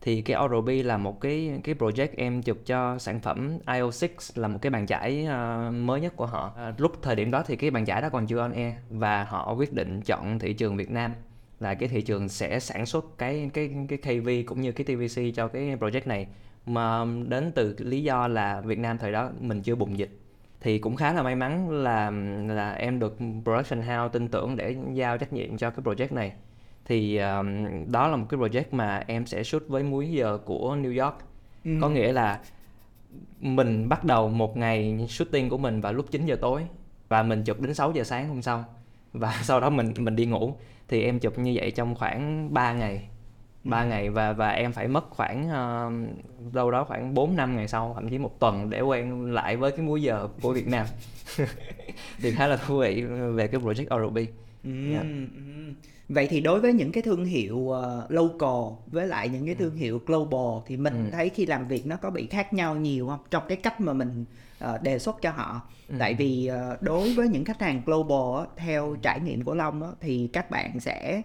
thì 0.00 0.22
cái 0.22 0.36
Oral-B 0.36 0.84
là 0.84 0.96
một 0.96 1.20
cái 1.20 1.60
cái 1.64 1.74
project 1.74 2.08
em 2.16 2.42
chụp 2.42 2.58
cho 2.66 2.98
sản 2.98 3.20
phẩm 3.20 3.58
IO6 3.66 4.08
là 4.34 4.48
một 4.48 4.58
cái 4.62 4.70
bàn 4.70 4.86
chải 4.86 5.26
uh, 5.26 5.74
mới 5.74 6.00
nhất 6.00 6.16
của 6.16 6.26
họ. 6.26 6.52
Uh, 6.68 6.80
lúc 6.80 7.02
thời 7.02 7.16
điểm 7.16 7.30
đó 7.30 7.42
thì 7.46 7.56
cái 7.56 7.70
bàn 7.70 7.86
chải 7.86 8.02
đó 8.02 8.08
còn 8.08 8.26
chưa 8.26 8.38
on 8.38 8.52
air 8.52 8.74
và 8.90 9.24
họ 9.24 9.54
quyết 9.54 9.72
định 9.72 10.00
chọn 10.00 10.38
thị 10.38 10.52
trường 10.52 10.76
Việt 10.76 10.90
Nam 10.90 11.12
là 11.60 11.74
cái 11.74 11.88
thị 11.88 12.02
trường 12.02 12.28
sẽ 12.28 12.60
sản 12.60 12.86
xuất 12.86 13.18
cái 13.18 13.50
cái 13.54 13.70
cái 13.88 13.98
KV 13.98 14.28
cũng 14.46 14.60
như 14.60 14.72
cái 14.72 14.84
TVC 14.84 15.36
cho 15.36 15.48
cái 15.48 15.76
project 15.76 16.02
này 16.04 16.26
mà 16.66 17.04
đến 17.28 17.52
từ 17.54 17.76
lý 17.78 18.02
do 18.02 18.28
là 18.28 18.60
Việt 18.60 18.78
Nam 18.78 18.98
thời 18.98 19.12
đó 19.12 19.30
mình 19.40 19.62
chưa 19.62 19.74
bùng 19.74 19.98
dịch. 19.98 20.18
Thì 20.60 20.78
cũng 20.78 20.96
khá 20.96 21.12
là 21.12 21.22
may 21.22 21.36
mắn 21.36 21.70
là 21.70 22.10
là 22.48 22.72
em 22.72 22.98
được 22.98 23.16
production 23.44 23.82
house 23.82 24.12
tin 24.12 24.28
tưởng 24.28 24.56
để 24.56 24.76
giao 24.92 25.18
trách 25.18 25.32
nhiệm 25.32 25.56
cho 25.56 25.70
cái 25.70 25.84
project 25.84 26.14
này. 26.14 26.32
Thì 26.84 27.18
um, 27.18 27.66
đó 27.92 28.08
là 28.08 28.16
một 28.16 28.26
cái 28.28 28.40
project 28.40 28.64
mà 28.70 29.04
em 29.06 29.26
sẽ 29.26 29.42
shoot 29.42 29.62
với 29.68 29.82
múi 29.82 30.10
giờ 30.10 30.38
của 30.44 30.76
New 30.76 31.04
York. 31.04 31.16
Ừ. 31.64 31.70
có 31.80 31.88
nghĩa 31.88 32.12
là 32.12 32.40
mình 33.40 33.88
bắt 33.88 34.04
đầu 34.04 34.28
một 34.28 34.56
ngày 34.56 35.06
shooting 35.08 35.48
của 35.48 35.58
mình 35.58 35.80
vào 35.80 35.92
lúc 35.92 36.10
9 36.10 36.26
giờ 36.26 36.36
tối 36.40 36.66
và 37.08 37.22
mình 37.22 37.44
chụp 37.44 37.60
đến 37.60 37.74
6 37.74 37.92
giờ 37.92 38.04
sáng 38.04 38.28
hôm 38.28 38.42
sau. 38.42 38.64
Và 39.12 39.38
sau 39.42 39.60
đó 39.60 39.70
mình 39.70 39.94
mình 39.98 40.16
đi 40.16 40.26
ngủ. 40.26 40.54
Thì 40.88 41.02
em 41.02 41.18
chụp 41.18 41.38
như 41.38 41.52
vậy 41.54 41.70
trong 41.70 41.94
khoảng 41.94 42.54
3 42.54 42.72
ngày 42.72 43.08
3 43.64 43.82
ừ. 43.82 43.86
ngày 43.86 44.10
và 44.10 44.32
và 44.32 44.50
em 44.50 44.72
phải 44.72 44.88
mất 44.88 45.10
khoảng 45.10 45.48
uh, 45.48 46.52
đâu 46.54 46.70
đó 46.70 46.84
khoảng 46.84 47.14
4 47.14 47.36
năm 47.36 47.56
ngày 47.56 47.68
sau 47.68 47.92
thậm 47.94 48.08
chí 48.08 48.18
một 48.18 48.40
tuần 48.40 48.70
để 48.70 48.80
quen 48.80 49.32
lại 49.32 49.56
với 49.56 49.70
cái 49.70 49.86
múi 49.86 50.02
giờ 50.02 50.28
của 50.42 50.52
Việt 50.52 50.68
Nam 50.68 50.86
thì 52.18 52.30
khá 52.30 52.46
là 52.46 52.56
thú 52.56 52.78
vị 52.78 53.02
về 53.34 53.46
cái 53.48 53.60
project 53.60 53.86
Oral-B 53.86 54.26
ừ, 54.64 54.92
yeah. 54.92 55.02
ừ. 55.02 55.72
vậy 56.08 56.26
thì 56.30 56.40
đối 56.40 56.60
với 56.60 56.72
những 56.72 56.92
cái 56.92 57.02
thương 57.02 57.24
hiệu 57.24 57.56
uh, 57.56 58.10
local 58.10 58.78
với 58.86 59.06
lại 59.06 59.28
những 59.28 59.46
cái 59.46 59.54
thương 59.54 59.76
hiệu 59.76 60.00
global 60.06 60.62
thì 60.66 60.76
mình 60.76 61.04
ừ. 61.04 61.10
thấy 61.12 61.28
khi 61.28 61.46
làm 61.46 61.68
việc 61.68 61.86
nó 61.86 61.96
có 61.96 62.10
bị 62.10 62.26
khác 62.26 62.52
nhau 62.52 62.76
nhiều 62.76 63.08
không 63.08 63.20
trong 63.30 63.42
cái 63.48 63.56
cách 63.56 63.80
mà 63.80 63.92
mình 63.92 64.24
uh, 64.64 64.82
đề 64.82 64.98
xuất 64.98 65.22
cho 65.22 65.30
họ 65.30 65.60
ừ. 65.88 65.94
tại 65.98 66.14
vì 66.14 66.50
uh, 66.72 66.82
đối 66.82 67.14
với 67.14 67.28
những 67.28 67.44
khách 67.44 67.60
hàng 67.60 67.82
global 67.86 68.46
theo 68.56 68.96
trải 69.02 69.20
nghiệm 69.20 69.44
của 69.44 69.54
long 69.54 69.82
á, 69.82 69.88
thì 70.00 70.28
các 70.32 70.50
bạn 70.50 70.80
sẽ 70.80 71.22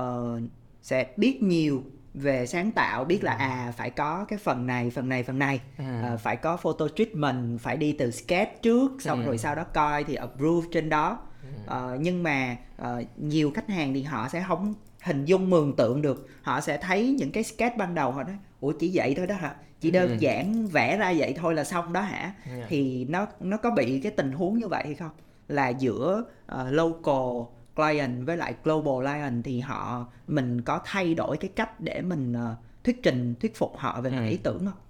uh, 0.00 0.40
sẽ 0.82 1.06
biết 1.16 1.42
nhiều 1.42 1.82
về 2.14 2.46
sáng 2.46 2.72
tạo 2.72 3.04
biết 3.04 3.24
là 3.24 3.32
à 3.32 3.72
phải 3.76 3.90
có 3.90 4.24
cái 4.28 4.38
phần 4.38 4.66
này 4.66 4.90
phần 4.90 5.08
này 5.08 5.22
phần 5.22 5.38
này 5.38 5.60
à. 5.76 6.10
uh, 6.14 6.20
phải 6.20 6.36
có 6.36 6.56
photo 6.56 6.88
treatment 6.96 7.60
phải 7.60 7.76
đi 7.76 7.92
từ 7.92 8.10
sketch 8.10 8.62
trước 8.62 9.02
xong 9.02 9.20
ừ. 9.20 9.26
rồi 9.26 9.38
sau 9.38 9.54
đó 9.54 9.64
coi 9.74 10.04
thì 10.04 10.14
approve 10.14 10.68
trên 10.72 10.88
đó 10.88 11.18
uh, 11.66 12.00
nhưng 12.00 12.22
mà 12.22 12.56
uh, 12.82 12.86
nhiều 13.16 13.52
khách 13.54 13.68
hàng 13.68 13.94
thì 13.94 14.02
họ 14.02 14.28
sẽ 14.28 14.44
không 14.48 14.74
hình 15.02 15.24
dung 15.24 15.50
mường 15.50 15.76
tượng 15.76 16.02
được 16.02 16.28
họ 16.42 16.60
sẽ 16.60 16.78
thấy 16.78 17.16
những 17.18 17.32
cái 17.32 17.42
sketch 17.42 17.76
ban 17.76 17.94
đầu 17.94 18.10
họ 18.12 18.22
nói 18.22 18.36
ủa 18.60 18.72
chỉ 18.72 18.90
vậy 18.94 19.14
thôi 19.16 19.26
đó 19.26 19.34
hả 19.34 19.54
chỉ 19.80 19.90
đơn 19.90 20.10
ừ. 20.10 20.16
giản 20.18 20.66
vẽ 20.66 20.96
ra 20.96 21.14
vậy 21.16 21.34
thôi 21.36 21.54
là 21.54 21.64
xong 21.64 21.92
đó 21.92 22.00
hả 22.00 22.32
yeah. 22.46 22.66
Thì 22.68 23.04
nó 23.04 23.26
nó 23.40 23.56
có 23.56 23.70
bị 23.70 24.00
cái 24.00 24.12
tình 24.12 24.32
huống 24.32 24.58
như 24.58 24.68
vậy 24.68 24.82
hay 24.84 24.94
không 24.94 25.10
là 25.48 25.68
giữa 25.68 26.24
uh, 26.52 26.58
local 26.70 27.61
client 27.76 28.26
với 28.26 28.36
lại 28.36 28.54
global 28.64 29.06
client 29.06 29.44
thì 29.44 29.60
họ 29.60 30.06
mình 30.26 30.62
có 30.62 30.80
thay 30.84 31.14
đổi 31.14 31.36
cái 31.36 31.50
cách 31.56 31.80
để 31.80 32.02
mình 32.02 32.32
uh, 32.32 32.84
thuyết 32.84 33.02
trình 33.02 33.34
thuyết 33.40 33.56
phục 33.56 33.76
họ 33.76 34.00
về 34.00 34.10
ừ. 34.10 34.26
ý 34.28 34.36
tưởng 34.36 34.66
không 34.66 34.82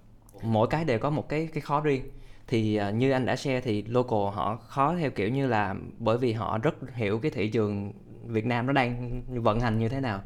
mỗi 0.43 0.67
cái 0.67 0.85
đều 0.85 0.99
có 0.99 1.09
một 1.09 1.29
cái 1.29 1.49
cái 1.53 1.61
khó 1.61 1.81
riêng. 1.81 2.03
Thì 2.47 2.79
uh, 2.89 2.95
như 2.95 3.11
anh 3.11 3.25
đã 3.25 3.35
share 3.35 3.61
thì 3.61 3.83
local 3.83 4.35
họ 4.35 4.55
khó 4.55 4.95
theo 4.99 5.11
kiểu 5.11 5.29
như 5.29 5.47
là 5.47 5.75
bởi 5.97 6.17
vì 6.17 6.33
họ 6.33 6.57
rất 6.57 6.75
hiểu 6.93 7.19
cái 7.19 7.31
thị 7.31 7.49
trường 7.49 7.93
Việt 8.25 8.45
Nam 8.45 8.67
nó 8.67 8.73
đang 8.73 9.21
vận 9.27 9.59
hành 9.59 9.79
như 9.79 9.89
thế 9.89 9.99
nào. 9.99 10.21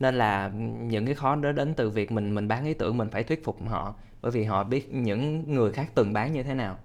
Nên 0.00 0.14
là 0.14 0.48
những 0.80 1.06
cái 1.06 1.14
khó 1.14 1.36
đó 1.36 1.52
đến 1.52 1.74
từ 1.74 1.90
việc 1.90 2.12
mình 2.12 2.34
mình 2.34 2.48
bán 2.48 2.64
ý 2.64 2.74
tưởng 2.74 2.98
mình 2.98 3.08
phải 3.10 3.24
thuyết 3.24 3.44
phục 3.44 3.68
họ 3.68 3.94
bởi 4.22 4.30
vì 4.30 4.44
họ 4.44 4.64
biết 4.64 4.94
những 4.94 5.52
người 5.54 5.72
khác 5.72 5.90
từng 5.94 6.12
bán 6.12 6.32
như 6.32 6.42
thế 6.42 6.54
nào. 6.54 6.78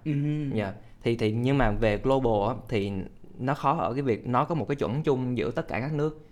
Yeah. 0.54 0.74
thì 1.02 1.16
thì 1.16 1.32
nhưng 1.32 1.58
mà 1.58 1.70
về 1.70 1.98
global 1.98 2.56
thì 2.68 2.92
nó 3.38 3.54
khó 3.54 3.76
ở 3.78 3.92
cái 3.94 4.02
việc 4.02 4.26
nó 4.26 4.44
có 4.44 4.54
một 4.54 4.68
cái 4.68 4.76
chuẩn 4.76 5.02
chung 5.02 5.38
giữa 5.38 5.50
tất 5.50 5.68
cả 5.68 5.80
các 5.80 5.92
nước. 5.92 6.26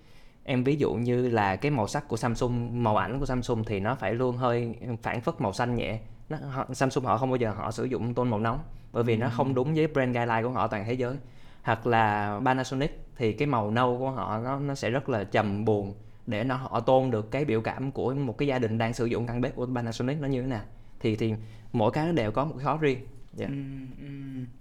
Em 0.45 0.64
ví 0.64 0.77
dụ 0.77 0.95
như 0.95 1.29
là 1.29 1.57
cái 1.57 1.71
màu 1.71 1.87
sắc 1.87 2.09
của 2.09 2.16
Samsung 2.16 2.83
màu 2.83 2.97
ảnh 2.97 3.21
của 3.21 3.27
Samsung 3.27 3.64
thì 3.64 3.81
nó 3.81 3.95
phải 3.95 4.14
luôn 4.14 4.37
hơi 4.37 4.75
phản 5.03 5.21
phất 5.21 5.40
màu 5.40 5.53
xanh 5.53 5.75
nhẹ. 5.75 5.99
Nó, 6.29 6.37
họ, 6.37 6.66
Samsung 6.73 7.05
họ 7.05 7.19
không 7.19 7.31
bao 7.31 7.37
giờ 7.37 7.51
họ 7.51 7.71
sử 7.71 7.85
dụng 7.85 8.14
tôn 8.14 8.31
màu 8.31 8.40
nóng 8.40 8.59
bởi 8.92 9.05
vì 9.05 9.16
nó 9.16 9.29
không 9.29 9.55
đúng 9.55 9.75
với 9.75 9.87
brand 9.87 10.14
guideline 10.14 10.42
của 10.42 10.49
họ 10.49 10.66
toàn 10.66 10.85
thế 10.87 10.92
giới. 10.92 11.16
Hoặc 11.62 11.87
là 11.87 12.40
Panasonic 12.45 13.01
thì 13.16 13.33
cái 13.33 13.47
màu 13.47 13.71
nâu 13.71 13.99
của 13.99 14.11
họ 14.11 14.38
nó 14.38 14.59
nó 14.59 14.75
sẽ 14.75 14.90
rất 14.90 15.09
là 15.09 15.25
trầm 15.25 15.64
buồn 15.64 15.95
để 16.27 16.45
nó 16.45 16.57
họ 16.57 16.81
tôn 16.81 17.11
được 17.11 17.31
cái 17.31 17.45
biểu 17.45 17.61
cảm 17.61 17.90
của 17.90 18.14
một 18.14 18.38
cái 18.38 18.49
gia 18.49 18.59
đình 18.59 18.79
đang 18.79 18.95
sử 18.95 19.07
dụng 19.07 19.27
căn 19.27 19.40
bếp 19.40 19.57
của 19.57 19.66
Panasonic 19.75 20.21
nó 20.21 20.29
như 20.29 20.42
thế 20.42 20.49
nào. 20.49 20.62
Thì 21.01 21.16
thì 21.16 21.35
mỗi 21.73 21.90
cái 21.90 22.07
nó 22.07 22.12
đều 22.12 22.31
có 22.31 22.45
một 22.45 22.55
cái 22.57 22.64
khó 22.64 22.77
riêng 22.77 22.99
yeah. 23.38 23.51
Dạ. 23.51 23.57
ừ, 24.01 24.07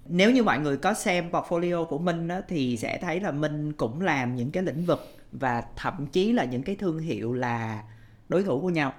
nếu 0.05 0.31
như 0.31 0.43
mọi 0.43 0.59
người 0.59 0.77
có 0.77 0.93
xem 0.93 1.31
portfolio 1.31 1.85
của 1.85 1.97
Minh 1.97 2.27
á, 2.27 2.41
thì 2.47 2.77
sẽ 2.77 2.97
thấy 3.01 3.19
là 3.19 3.31
Minh 3.31 3.73
cũng 3.73 4.01
làm 4.01 4.35
những 4.35 4.51
cái 4.51 4.63
lĩnh 4.63 4.85
vực 4.85 5.17
và 5.31 5.63
thậm 5.75 6.07
chí 6.07 6.31
là 6.31 6.45
những 6.45 6.63
cái 6.63 6.75
thương 6.75 6.99
hiệu 6.99 7.33
là 7.33 7.83
đối 8.29 8.43
thủ 8.43 8.61
của 8.61 8.69
nhau 8.69 8.93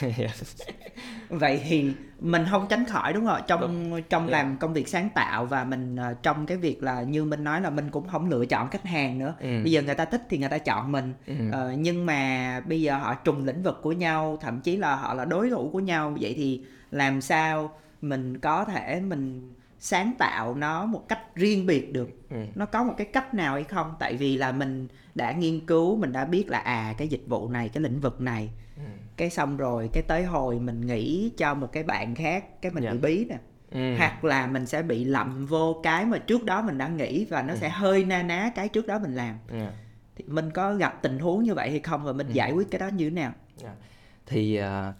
vậy 1.28 1.60
thì 1.68 1.92
mình 2.20 2.44
không 2.50 2.66
tránh 2.68 2.84
khỏi 2.84 3.12
đúng 3.12 3.26
không 3.26 3.40
trong 3.46 3.60
đúng. 3.60 4.02
trong 4.02 4.22
yeah. 4.22 4.32
làm 4.32 4.56
công 4.56 4.72
việc 4.72 4.88
sáng 4.88 5.08
tạo 5.14 5.46
và 5.46 5.64
mình 5.64 5.96
uh, 5.96 6.22
trong 6.22 6.46
cái 6.46 6.56
việc 6.56 6.82
là 6.82 7.02
như 7.02 7.24
mình 7.24 7.44
nói 7.44 7.60
là 7.60 7.70
mình 7.70 7.90
cũng 7.90 8.08
không 8.08 8.28
lựa 8.28 8.46
chọn 8.46 8.70
khách 8.70 8.84
hàng 8.84 9.18
nữa 9.18 9.34
ừ. 9.40 9.48
bây 9.62 9.72
giờ 9.72 9.82
người 9.82 9.94
ta 9.94 10.04
thích 10.04 10.22
thì 10.30 10.38
người 10.38 10.48
ta 10.48 10.58
chọn 10.58 10.92
mình 10.92 11.14
ừ. 11.26 11.34
uh, 11.48 11.78
nhưng 11.78 12.06
mà 12.06 12.60
bây 12.60 12.82
giờ 12.82 12.98
họ 12.98 13.14
trùng 13.14 13.44
lĩnh 13.44 13.62
vực 13.62 13.78
của 13.82 13.92
nhau 13.92 14.38
thậm 14.40 14.60
chí 14.60 14.76
là 14.76 14.96
họ 14.96 15.14
là 15.14 15.24
đối 15.24 15.50
thủ 15.50 15.70
của 15.72 15.80
nhau 15.80 16.16
vậy 16.20 16.34
thì 16.36 16.64
làm 16.90 17.20
sao 17.20 17.72
mình 18.00 18.38
có 18.38 18.64
thể 18.64 19.00
mình 19.00 19.52
sáng 19.78 20.12
tạo 20.18 20.54
nó 20.54 20.86
một 20.86 21.08
cách 21.08 21.34
riêng 21.34 21.66
biệt 21.66 21.92
được 21.92 22.10
ừ. 22.30 22.36
nó 22.54 22.66
có 22.66 22.84
một 22.84 22.94
cái 22.96 23.06
cách 23.12 23.34
nào 23.34 23.54
hay 23.54 23.64
không 23.64 23.94
tại 23.98 24.16
vì 24.16 24.36
là 24.36 24.52
mình 24.52 24.88
đã 25.14 25.32
nghiên 25.32 25.66
cứu 25.66 25.96
mình 25.96 26.12
đã 26.12 26.24
biết 26.24 26.48
là 26.48 26.58
à 26.58 26.94
cái 26.98 27.08
dịch 27.08 27.22
vụ 27.26 27.48
này 27.48 27.68
cái 27.68 27.82
lĩnh 27.82 28.00
vực 28.00 28.20
này 28.20 28.50
ừ. 28.76 28.82
cái 29.16 29.30
xong 29.30 29.56
rồi 29.56 29.90
cái 29.92 30.02
tới 30.02 30.24
hồi 30.24 30.58
mình 30.60 30.86
nghĩ 30.86 31.32
cho 31.36 31.54
một 31.54 31.72
cái 31.72 31.82
bạn 31.82 32.14
khác 32.14 32.62
cái 32.62 32.72
mình 32.72 32.84
yeah. 32.84 32.94
Dạ. 32.94 33.00
bị 33.00 33.16
bí 33.16 33.24
nè 33.24 33.38
ừ. 33.70 33.96
hoặc 33.98 34.24
là 34.24 34.46
mình 34.46 34.66
sẽ 34.66 34.82
bị 34.82 35.04
lậm 35.04 35.46
vô 35.46 35.80
cái 35.82 36.04
mà 36.04 36.18
trước 36.18 36.44
đó 36.44 36.62
mình 36.62 36.78
đã 36.78 36.88
nghĩ 36.88 37.24
và 37.24 37.42
nó 37.42 37.52
ừ. 37.52 37.58
sẽ 37.60 37.68
hơi 37.68 38.04
na 38.04 38.22
ná 38.22 38.52
cái 38.54 38.68
trước 38.68 38.86
đó 38.86 38.98
mình 38.98 39.14
làm 39.14 39.38
yeah. 39.52 39.62
Dạ. 39.62 39.72
thì 40.16 40.24
mình 40.28 40.50
có 40.50 40.74
gặp 40.74 40.98
tình 41.02 41.18
huống 41.18 41.42
như 41.42 41.54
vậy 41.54 41.70
hay 41.70 41.80
không 41.80 42.04
và 42.04 42.12
mình 42.12 42.26
ừ. 42.26 42.32
giải 42.32 42.52
quyết 42.52 42.70
cái 42.70 42.78
đó 42.78 42.88
như 42.88 43.10
thế 43.10 43.14
nào 43.14 43.32
yeah. 43.62 43.74
Dạ. 43.80 43.86
thì 44.26 44.60
uh, 44.60 44.94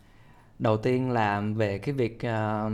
đầu 0.59 0.77
tiên 0.77 1.11
là 1.11 1.41
về 1.41 1.79
cái 1.79 1.95
việc 1.95 2.19
uh, 2.27 2.73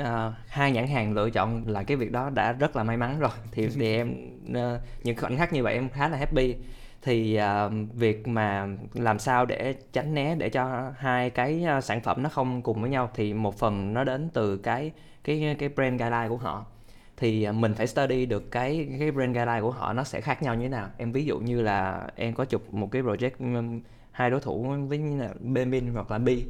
uh, 0.00 0.34
hai 0.48 0.72
nhãn 0.72 0.86
hàng 0.86 1.12
lựa 1.12 1.30
chọn 1.30 1.64
là 1.66 1.82
cái 1.82 1.96
việc 1.96 2.12
đó 2.12 2.30
đã 2.30 2.52
rất 2.52 2.76
là 2.76 2.84
may 2.84 2.96
mắn 2.96 3.18
rồi. 3.20 3.30
Thì 3.50 3.68
thì 3.74 3.96
em 3.96 4.14
uh, 4.50 4.80
những 5.04 5.16
khoảnh 5.16 5.36
khắc 5.36 5.52
như 5.52 5.62
vậy 5.62 5.74
em 5.74 5.88
khá 5.88 6.08
là 6.08 6.16
happy. 6.16 6.54
Thì 7.02 7.38
uh, 7.38 7.72
việc 7.94 8.28
mà 8.28 8.68
làm 8.94 9.18
sao 9.18 9.46
để 9.46 9.74
tránh 9.92 10.14
né 10.14 10.34
để 10.34 10.48
cho 10.48 10.92
hai 10.98 11.30
cái 11.30 11.64
uh, 11.78 11.84
sản 11.84 12.00
phẩm 12.00 12.22
nó 12.22 12.28
không 12.28 12.62
cùng 12.62 12.80
với 12.80 12.90
nhau 12.90 13.10
thì 13.14 13.34
một 13.34 13.58
phần 13.58 13.94
nó 13.94 14.04
đến 14.04 14.30
từ 14.32 14.56
cái 14.56 14.92
cái 15.24 15.56
cái 15.58 15.68
brand 15.68 16.00
guideline 16.00 16.28
của 16.28 16.36
họ. 16.36 16.66
Thì 17.16 17.48
uh, 17.48 17.54
mình 17.54 17.74
phải 17.74 17.86
study 17.86 18.26
được 18.26 18.50
cái 18.50 18.88
cái 18.98 19.10
brand 19.10 19.36
guideline 19.36 19.60
của 19.60 19.70
họ 19.70 19.92
nó 19.92 20.04
sẽ 20.04 20.20
khác 20.20 20.42
nhau 20.42 20.54
như 20.54 20.62
thế 20.62 20.68
nào. 20.68 20.88
Em 20.96 21.12
ví 21.12 21.24
dụ 21.24 21.38
như 21.38 21.62
là 21.62 22.08
em 22.16 22.34
có 22.34 22.44
chụp 22.44 22.74
một 22.74 22.90
cái 22.90 23.02
project 23.02 23.58
um, 23.58 23.80
hai 24.10 24.30
đối 24.30 24.40
thủ 24.40 24.76
với 24.88 25.00
Bemin 25.40 25.94
hoặc 25.94 26.10
là 26.10 26.18
Bi 26.18 26.44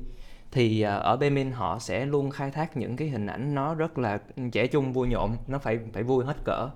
thì 0.53 0.83
à, 0.83 0.95
ở 0.95 1.17
Bemin 1.17 1.51
họ 1.51 1.79
sẽ 1.79 2.07
luôn 2.07 2.31
khai 2.31 2.51
thác 2.51 2.77
những 2.77 2.97
cái 2.97 3.09
hình 3.09 3.27
ảnh 3.27 3.55
nó 3.55 3.75
rất 3.75 3.99
là 3.99 4.19
trẻ 4.53 4.67
trung 4.67 4.93
vui 4.93 5.09
nhộn 5.09 5.37
nó 5.47 5.59
phải 5.59 5.79
phải 5.93 6.03
vui 6.03 6.25
hết 6.25 6.37
cỡ 6.45 6.71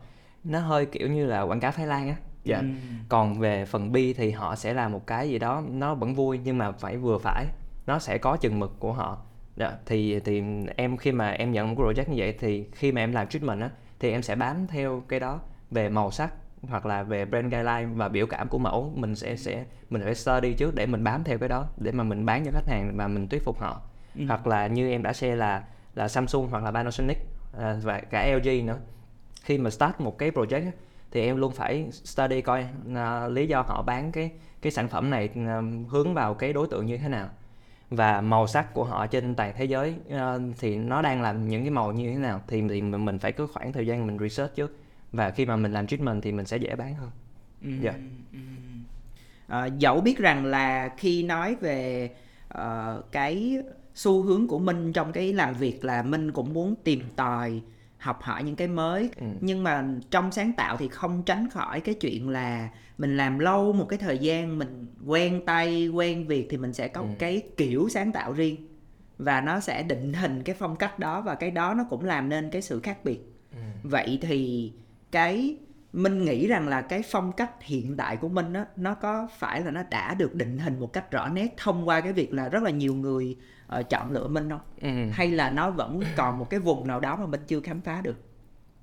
nó 0.45 0.59
hơi 0.59 0.87
kiểu 0.87 1.09
như 1.09 1.27
là 1.27 1.43
quảng 1.43 1.61
cáo 1.61 1.73
Thái 1.73 1.87
Lan 1.87 2.09
á 2.09 2.17
dạ. 2.45 2.59
Ừ. 2.59 2.65
còn 3.09 3.39
về 3.39 3.65
phần 3.65 3.93
B 3.93 3.97
thì 4.17 4.31
họ 4.31 4.57
sẽ 4.57 4.75
làm 4.75 4.93
một 4.93 5.07
cái 5.07 5.31
gì 5.31 5.39
đó 5.39 5.63
nó 5.71 5.95
vẫn 5.95 6.15
vui 6.15 6.41
nhưng 6.45 6.59
mà 6.59 6.73
phải 6.73 6.97
vừa 6.97 7.19
phải 7.19 7.47
nó 7.87 7.99
sẽ 7.99 8.19
có 8.19 8.37
chừng 8.37 8.59
mực 8.59 8.81
của 8.81 8.93
họ 8.93 9.19
dạ. 9.57 9.73
thì 9.87 10.21
thì 10.21 10.43
em 10.77 10.97
khi 10.97 11.13
mà 11.13 11.31
em 11.31 11.53
nhận 11.53 11.69
một 11.69 11.75
cái 11.79 11.87
project 11.87 12.11
như 12.11 12.15
vậy 12.17 12.35
thì 12.39 12.65
khi 12.73 12.93
mà 12.93 13.01
em 13.01 13.13
làm 13.13 13.29
treatment 13.29 13.61
á 13.61 13.71
thì 13.99 14.11
em 14.11 14.23
sẽ 14.23 14.35
bám 14.35 14.67
theo 14.67 15.03
cái 15.09 15.21
đó 15.21 15.41
về 15.71 15.89
màu 15.89 16.11
sắc 16.11 16.33
hoặc 16.63 16.87
là 16.87 17.03
về 17.03 17.25
brand 17.25 17.45
guideline 17.45 17.87
và 17.95 18.09
biểu 18.09 18.27
cảm 18.27 18.49
của 18.49 18.59
mẫu 18.59 18.93
mình 18.95 19.17
sẽ 19.17 19.37
sẽ 19.37 19.65
mình 19.91 20.03
phải 20.03 20.15
study 20.15 20.55
trước 20.55 20.75
để 20.75 20.87
mình 20.87 21.05
bám 21.05 21.25
theo 21.25 21.39
cái 21.39 21.49
đó 21.49 21.67
để 21.77 21.93
mà 21.93 22.05
mình 22.05 22.27
bán 22.27 22.45
cho 22.45 22.51
khách 22.51 22.69
hàng 22.69 22.93
và 22.97 23.09
mình 23.09 23.29
thuyết 23.29 23.45
phục 23.45 23.61
họ. 23.61 23.81
Ừ. 24.19 24.25
hoặc 24.29 24.47
là 24.47 24.67
như 24.67 24.91
em 24.91 25.03
đã 25.03 25.13
share 25.13 25.37
là 25.37 25.63
là 25.95 26.09
Samsung 26.09 26.49
hoặc 26.51 26.65
là 26.65 26.71
Panasonic 26.71 27.19
à, 27.59 27.77
và 27.83 28.01
cả 28.01 28.37
LG 28.37 28.67
nữa. 28.67 28.79
Khi 29.43 29.59
mà 29.59 29.71
start 29.71 29.95
một 29.99 30.19
cái 30.19 30.31
project 30.31 30.71
thì 31.11 31.21
em 31.21 31.37
luôn 31.37 31.53
phải 31.53 31.89
study 31.91 32.41
coi 32.41 32.67
uh, 32.91 33.33
lý 33.33 33.47
do 33.47 33.63
họ 33.63 33.83
bán 33.83 34.13
cái 34.13 34.31
cái 34.63 34.73
sản 34.73 34.89
phẩm 34.89 35.11
này 35.11 35.29
uh, 35.41 35.91
hướng 35.91 36.15
vào 36.15 36.35
cái 36.35 36.53
đối 36.53 36.67
tượng 36.67 36.87
như 36.87 36.99
thế 36.99 37.09
nào. 37.09 37.29
Và 37.91 38.21
màu 38.21 38.47
sắc 38.47 38.75
của 38.75 38.85
họ 38.85 39.07
trên 39.07 39.35
toàn 39.35 39.53
thế 39.57 39.65
giới 39.65 39.95
uh, 40.15 40.43
thì 40.59 40.77
nó 40.77 41.03
đang 41.03 41.23
làm 41.23 41.49
những 41.49 41.63
cái 41.63 41.71
màu 41.71 41.93
như 41.93 42.13
thế 42.13 42.19
nào 42.19 42.41
thì, 42.47 42.63
thì 42.69 42.83
mình 42.83 43.19
phải 43.19 43.33
có 43.33 43.47
khoảng 43.47 43.73
thời 43.73 43.87
gian 43.87 44.07
mình 44.07 44.19
research 44.19 44.55
trước 44.55 44.77
và 45.17 45.31
khi 45.31 45.47
mà 45.47 45.57
mình 45.57 45.73
làm 45.73 45.87
treatment 45.87 46.23
thì 46.23 46.33
mình 46.33 46.47
sẽ 46.47 46.57
dễ 46.57 46.77
bán 46.77 46.95
hơn 46.95 47.11
ừ. 47.63 47.71
dạ 47.81 47.91
yeah. 47.91 48.03
à, 49.47 49.67
dẫu 49.67 50.01
biết 50.01 50.19
rằng 50.19 50.45
là 50.45 50.89
khi 50.97 51.23
nói 51.23 51.55
về 51.55 52.11
uh, 52.55 53.13
cái 53.13 53.59
xu 53.95 54.23
hướng 54.23 54.49
của 54.49 54.59
minh 54.59 54.93
trong 54.93 55.13
cái 55.13 55.33
làm 55.33 55.55
việc 55.55 55.85
là 55.85 56.03
minh 56.03 56.33
cũng 56.33 56.55
muốn 56.55 56.75
tìm 56.85 57.03
tòi 57.17 57.61
học 57.99 58.23
hỏi 58.23 58.43
những 58.43 58.57
cái 58.57 58.69
mới 58.69 59.11
ừ. 59.17 59.27
nhưng 59.41 59.63
mà 59.63 59.85
trong 60.11 60.33
sáng 60.33 60.53
tạo 60.53 60.77
thì 60.77 60.89
không 60.89 61.23
tránh 61.23 61.51
khỏi 61.51 61.81
cái 61.81 61.95
chuyện 61.95 62.29
là 62.29 62.69
mình 62.99 63.17
làm 63.17 63.39
lâu 63.39 63.73
một 63.73 63.87
cái 63.89 63.99
thời 63.99 64.19
gian 64.19 64.59
mình 64.59 64.87
quen 65.07 65.43
tay 65.47 65.89
quen 65.89 66.27
việc 66.27 66.47
thì 66.51 66.57
mình 66.57 66.73
sẽ 66.73 66.89
có 66.89 67.01
ừ. 67.01 67.07
cái 67.19 67.43
kiểu 67.57 67.89
sáng 67.89 68.13
tạo 68.13 68.33
riêng 68.33 68.69
và 69.19 69.41
nó 69.41 69.61
sẽ 69.61 69.83
định 69.83 70.13
hình 70.13 70.43
cái 70.43 70.57
phong 70.59 70.77
cách 70.77 70.99
đó 70.99 71.21
và 71.21 71.35
cái 71.35 71.51
đó 71.51 71.75
nó 71.75 71.85
cũng 71.91 72.05
làm 72.05 72.29
nên 72.29 72.51
cái 72.51 72.63
sự 72.63 72.81
khác 72.81 72.99
biệt 73.05 73.21
ừ. 73.53 73.59
vậy 73.83 74.19
thì 74.23 74.73
cái 75.11 75.57
minh 75.93 76.25
nghĩ 76.25 76.47
rằng 76.47 76.69
là 76.69 76.83
cái 76.83 77.03
phong 77.11 77.33
cách 77.33 77.51
hiện 77.61 77.97
tại 77.97 78.17
của 78.17 78.29
minh 78.29 78.53
á 78.53 78.67
nó 78.77 78.95
có 78.95 79.29
phải 79.39 79.61
là 79.61 79.71
nó 79.71 79.83
đã 79.91 80.15
được 80.15 80.35
định 80.35 80.59
hình 80.59 80.81
một 80.81 80.93
cách 80.93 81.11
rõ 81.11 81.29
nét 81.29 81.55
thông 81.57 81.89
qua 81.89 82.01
cái 82.01 82.13
việc 82.13 82.35
là 82.35 82.49
rất 82.49 82.63
là 82.63 82.71
nhiều 82.71 82.95
người 82.95 83.37
uh, 83.79 83.89
chọn 83.89 84.13
lựa 84.13 84.29
minh 84.29 84.51
không? 84.51 84.61
Ừ. 84.81 84.89
hay 85.13 85.31
là 85.31 85.51
nó 85.51 85.71
vẫn 85.71 86.01
còn 86.17 86.39
một 86.39 86.51
cái 86.51 86.61
vùng 86.61 86.87
nào 86.87 87.01
đó 87.01 87.17
mà 87.17 87.27
minh 87.27 87.41
chưa 87.47 87.61
khám 87.61 87.81
phá 87.81 88.01
được? 88.01 88.17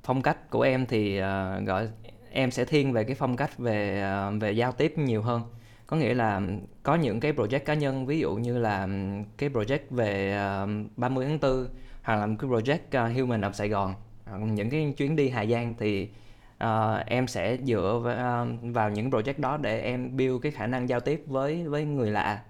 Phong 0.03 0.21
cách 0.21 0.49
của 0.49 0.61
em 0.61 0.85
thì 0.85 1.19
uh, 1.19 1.67
gọi 1.67 1.89
em 2.31 2.51
sẽ 2.51 2.65
thiên 2.65 2.93
về 2.93 3.03
cái 3.03 3.15
phong 3.15 3.37
cách 3.37 3.57
về 3.57 4.05
uh, 4.27 4.41
về 4.41 4.51
giao 4.51 4.71
tiếp 4.71 4.93
nhiều 4.97 5.21
hơn. 5.21 5.41
Có 5.87 5.97
nghĩa 5.97 6.13
là 6.13 6.41
có 6.83 6.95
những 6.95 7.19
cái 7.19 7.33
project 7.33 7.59
cá 7.59 7.73
nhân 7.73 8.05
ví 8.05 8.19
dụ 8.19 8.35
như 8.35 8.57
là 8.57 8.87
cái 9.37 9.49
project 9.49 9.79
về 9.89 10.39
uh, 10.63 10.97
30 10.97 11.25
tháng 11.25 11.39
4 11.39 11.67
hoặc 12.03 12.15
là 12.15 12.27
cái 12.39 12.49
project 12.49 13.09
uh, 13.11 13.17
Human 13.17 13.41
of 13.41 13.51
Sài 13.51 13.69
Gòn 13.69 13.93
những 14.37 14.69
cái 14.69 14.93
chuyến 14.97 15.15
đi 15.15 15.29
Hà 15.29 15.45
Giang 15.45 15.73
thì 15.79 16.09
uh, 16.63 17.05
em 17.05 17.27
sẽ 17.27 17.57
dựa 17.63 18.01
vào, 18.03 18.43
uh, 18.43 18.75
vào 18.75 18.89
những 18.89 19.09
project 19.09 19.33
đó 19.37 19.57
để 19.57 19.81
em 19.81 20.17
build 20.17 20.41
cái 20.41 20.51
khả 20.51 20.67
năng 20.67 20.89
giao 20.89 20.99
tiếp 20.99 21.23
với 21.27 21.63
với 21.63 21.85
người 21.85 22.11
lạ. 22.11 22.41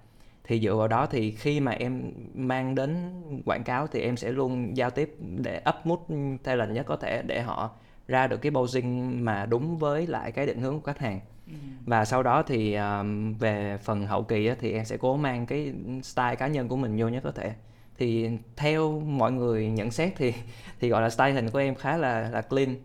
Thì 0.44 0.60
dựa 0.60 0.74
vào 0.74 0.88
đó 0.88 1.06
thì 1.06 1.30
khi 1.30 1.60
mà 1.60 1.72
em 1.72 2.12
mang 2.34 2.74
đến 2.74 3.12
quảng 3.44 3.64
cáo 3.64 3.86
thì 3.86 4.00
em 4.00 4.16
sẽ 4.16 4.30
luôn 4.30 4.76
giao 4.76 4.90
tiếp 4.90 5.16
để 5.20 5.62
up 5.68 5.74
mood 5.84 5.98
talent 6.42 6.70
nhất 6.70 6.86
có 6.86 6.96
thể 6.96 7.22
để 7.22 7.42
họ 7.42 7.70
ra 8.08 8.26
được 8.26 8.36
cái 8.36 8.52
posing 8.52 9.24
mà 9.24 9.46
đúng 9.46 9.78
với 9.78 10.06
lại 10.06 10.32
cái 10.32 10.46
định 10.46 10.60
hướng 10.60 10.74
của 10.74 10.86
khách 10.86 10.98
hàng. 10.98 11.20
Ừ. 11.46 11.54
và 11.86 12.04
sau 12.04 12.22
đó 12.22 12.42
thì 12.42 12.74
um, 12.74 13.34
về 13.34 13.78
phần 13.82 14.06
hậu 14.06 14.22
kỳ 14.22 14.46
á, 14.46 14.54
thì 14.60 14.72
em 14.72 14.84
sẽ 14.84 14.96
cố 14.96 15.16
mang 15.16 15.46
cái 15.46 15.72
style 16.02 16.36
cá 16.36 16.46
nhân 16.46 16.68
của 16.68 16.76
mình 16.76 16.96
vô 16.96 17.08
nhất 17.08 17.22
có 17.24 17.30
thể 17.30 17.52
thì 17.98 18.30
theo 18.56 19.00
mọi 19.00 19.32
người 19.32 19.70
nhận 19.70 19.90
xét 19.90 20.12
thì 20.16 20.34
thì 20.80 20.88
gọi 20.88 21.02
là 21.02 21.10
style 21.10 21.32
hình 21.32 21.50
của 21.50 21.58
em 21.58 21.74
khá 21.74 21.96
là 21.96 22.28
là 22.28 22.42
clean 22.42 22.76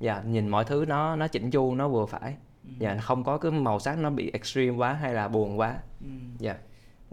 dạ 0.00 0.22
nhìn 0.26 0.48
mọi 0.48 0.64
thứ 0.64 0.84
nó 0.88 1.16
nó 1.16 1.28
chỉnh 1.28 1.50
chu 1.50 1.74
nó 1.74 1.88
vừa 1.88 2.06
phải 2.06 2.36
ừ. 2.64 2.70
dạ 2.78 2.96
không 2.96 3.24
có 3.24 3.38
cái 3.38 3.50
màu 3.50 3.80
sắc 3.80 3.98
nó 3.98 4.10
bị 4.10 4.30
extreme 4.32 4.76
quá 4.76 4.92
hay 4.92 5.14
là 5.14 5.28
buồn 5.28 5.58
quá 5.58 5.76
ừ. 6.00 6.10
dạ 6.38 6.56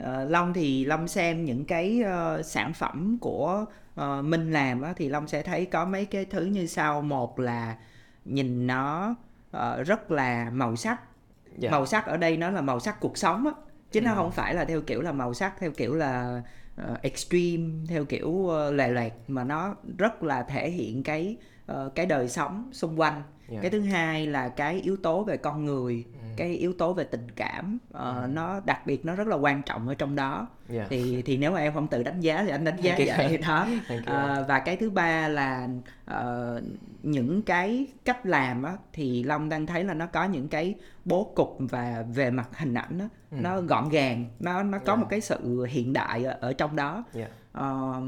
uh, 0.02 0.32
long 0.32 0.54
thì 0.54 0.86
long 0.86 1.08
xem 1.08 1.46
những 1.46 1.66
cái 1.66 2.02
uh, 2.02 2.46
sản 2.46 2.74
phẩm 2.74 3.18
của 3.22 3.66
uh, 4.02 4.26
minh 4.26 4.52
làm 4.52 4.82
á 4.82 4.94
thì 4.96 5.10
long 5.10 5.28
sẽ 5.28 5.42
thấy 5.42 5.66
có 5.66 5.86
mấy 5.86 6.06
cái 6.06 6.26
thứ 6.26 6.46
như 6.46 6.68
sau 6.68 7.02
một 7.02 7.40
là 7.40 7.78
nhìn 8.26 8.68
nó 8.68 9.16
uh, 9.58 9.86
rất 9.86 10.12
là 10.12 10.50
màu 10.50 10.76
sắc 10.76 10.98
yeah. 10.98 11.58
Dạ. 11.58 11.72
màu 11.72 11.86
sắc 11.86 12.06
ở 12.06 12.18
đây 12.18 12.38
nó 12.38 12.50
là 12.50 12.62
màu 12.62 12.80
sắc 12.80 13.00
cuộc 13.00 13.18
sống 13.18 13.46
á 13.46 13.52
chứ 13.92 14.00
ừ. 14.00 14.04
nó 14.04 14.16
không 14.16 14.32
phải 14.32 14.54
là 14.54 14.66
theo 14.66 14.82
kiểu 14.82 15.02
là 15.02 15.12
màu 15.12 15.34
sắc 15.34 15.54
theo 15.60 15.72
kiểu 15.72 15.96
là 15.96 16.42
uh, 16.82 17.02
extreme 17.02 17.86
theo 17.88 18.06
kiểu 18.06 18.48
ờ, 18.48 18.68
uh, 18.68 18.74
lè 18.74 18.88
loẹt 18.88 19.14
mà 19.28 19.44
nó 19.44 19.76
rất 19.98 20.24
là 20.24 20.44
thể 20.44 20.70
hiện 20.70 21.04
cái 21.04 21.38
uh, 21.72 21.96
cái 21.96 22.06
đời 22.06 22.28
sống 22.30 22.70
xung 22.72 23.00
quanh 23.00 23.24
yeah. 23.50 23.62
cái 23.62 23.72
thứ 23.72 23.82
hai 23.82 24.28
là 24.28 24.50
cái 24.50 24.82
yếu 24.82 24.98
tố 24.98 25.24
về 25.24 25.38
con 25.38 25.66
người 25.66 26.06
ừ. 26.14 26.28
cái 26.38 26.56
yếu 26.56 26.74
tố 26.74 26.94
về 26.94 27.04
tình 27.04 27.28
cảm 27.36 27.78
uh, 27.90 28.00
ừ. 28.00 28.28
nó 28.30 28.62
đặc 28.66 28.86
biệt 28.86 29.06
nó 29.06 29.16
rất 29.16 29.28
là 29.28 29.36
quan 29.36 29.62
trọng 29.64 29.88
ở 29.88 29.96
trong 29.96 30.16
đó 30.16 30.48
yeah. 30.70 30.88
thì 30.90 31.22
thì 31.22 31.38
nếu 31.38 31.52
mà 31.52 31.60
em 31.60 31.74
không 31.74 31.88
tự 31.88 32.04
đánh 32.04 32.20
giá 32.20 32.44
thì 32.44 32.50
anh 32.50 32.64
đánh 32.64 32.82
giá 32.82 32.96
vậy 32.98 33.38
đó 33.38 33.68
uh, 33.96 34.48
và 34.48 34.60
cái 34.66 34.78
thứ 34.78 34.90
ba 34.90 35.28
là 35.28 35.70
uh, 36.12 36.64
những 37.04 37.42
cái 37.42 37.88
cách 38.06 38.26
làm 38.26 38.64
á, 38.64 38.78
thì 38.94 39.24
long 39.24 39.50
đang 39.50 39.66
thấy 39.66 39.84
là 39.84 39.94
nó 39.94 40.06
có 40.06 40.24
những 40.24 40.48
cái 40.48 40.76
bố 41.06 41.32
cục 41.36 41.58
và 41.60 42.06
về 42.14 42.32
mặt 42.32 42.50
hình 42.58 42.74
ảnh 42.74 43.00
á, 43.00 43.08
ừ. 43.32 43.38
nó 43.42 43.62
gọn 43.62 43.90
gàng 43.90 44.26
nó 44.40 44.64
nó 44.64 44.80
có 44.80 44.94
yeah. 44.94 45.00
một 45.00 45.08
cái 45.10 45.22
sự 45.22 45.64
hiện 45.64 45.94
đại 45.94 46.24
ở, 46.24 46.38
ở 46.42 46.54
trong 46.54 46.76
đó 46.76 47.04
yeah. 47.14 47.30
uh, 47.58 48.04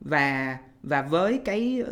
và 0.00 0.58
và 0.82 1.02
với 1.02 1.40
cái 1.44 1.82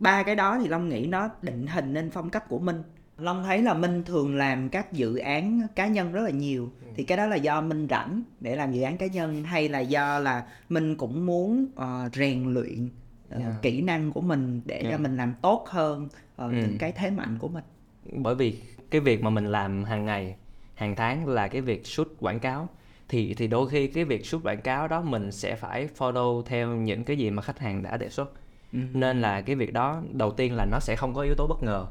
ba 0.00 0.22
cái 0.22 0.36
đó 0.36 0.58
thì 0.62 0.68
long 0.68 0.88
nghĩ 0.88 1.06
nó 1.06 1.28
định 1.42 1.66
hình 1.66 1.92
nên 1.92 2.10
phong 2.10 2.30
cách 2.30 2.48
của 2.48 2.58
minh 2.58 2.82
long 3.18 3.44
thấy 3.44 3.62
là 3.62 3.74
minh 3.74 4.02
thường 4.04 4.36
làm 4.36 4.68
các 4.68 4.92
dự 4.92 5.16
án 5.16 5.60
cá 5.74 5.86
nhân 5.86 6.12
rất 6.12 6.20
là 6.20 6.30
nhiều 6.30 6.70
ừ. 6.84 6.90
thì 6.96 7.04
cái 7.04 7.18
đó 7.18 7.26
là 7.26 7.36
do 7.36 7.60
minh 7.60 7.86
rảnh 7.90 8.22
để 8.40 8.56
làm 8.56 8.72
dự 8.72 8.82
án 8.82 8.96
cá 8.96 9.06
nhân 9.06 9.44
hay 9.44 9.68
là 9.68 9.80
do 9.80 10.18
là 10.18 10.46
minh 10.68 10.96
cũng 10.96 11.26
muốn 11.26 11.66
uh, 11.74 12.14
rèn 12.14 12.54
luyện 12.54 12.88
uh, 13.34 13.40
yeah. 13.40 13.52
kỹ 13.62 13.82
năng 13.82 14.12
của 14.12 14.20
mình 14.20 14.60
để 14.64 14.78
yeah. 14.78 14.92
cho 14.92 14.98
mình 14.98 15.16
làm 15.16 15.34
tốt 15.42 15.66
hơn 15.68 16.04
uh, 16.04 16.10
ừ. 16.36 16.48
những 16.50 16.76
cái 16.78 16.92
thế 16.92 17.10
mạnh 17.10 17.36
của 17.38 17.48
mình 17.48 17.64
bởi 18.12 18.34
vì 18.34 18.60
cái 18.90 19.00
việc 19.00 19.22
mà 19.22 19.30
mình 19.30 19.46
làm 19.46 19.84
hàng 19.84 20.04
ngày 20.04 20.36
hàng 20.74 20.96
tháng 20.96 21.28
là 21.28 21.48
cái 21.48 21.60
việc 21.60 21.86
shoot 21.86 22.08
quảng 22.20 22.40
cáo 22.40 22.68
thì 23.08 23.34
thì 23.34 23.46
đôi 23.46 23.68
khi 23.68 23.86
cái 23.86 24.04
việc 24.04 24.26
shoot 24.26 24.42
quảng 24.44 24.60
cáo 24.60 24.88
đó 24.88 25.02
mình 25.02 25.32
sẽ 25.32 25.54
phải 25.54 25.88
follow 25.98 26.42
theo 26.42 26.68
những 26.68 27.04
cái 27.04 27.16
gì 27.16 27.30
mà 27.30 27.42
khách 27.42 27.58
hàng 27.58 27.82
đã 27.82 27.96
đề 27.96 28.08
xuất 28.08 28.32
Ừ. 28.72 28.78
nên 28.92 29.20
là 29.20 29.40
cái 29.40 29.56
việc 29.56 29.72
đó 29.72 30.02
đầu 30.12 30.30
tiên 30.30 30.54
là 30.54 30.64
nó 30.64 30.80
sẽ 30.80 30.96
không 30.96 31.14
có 31.14 31.22
yếu 31.22 31.34
tố 31.34 31.46
bất 31.46 31.62
ngờ. 31.62 31.86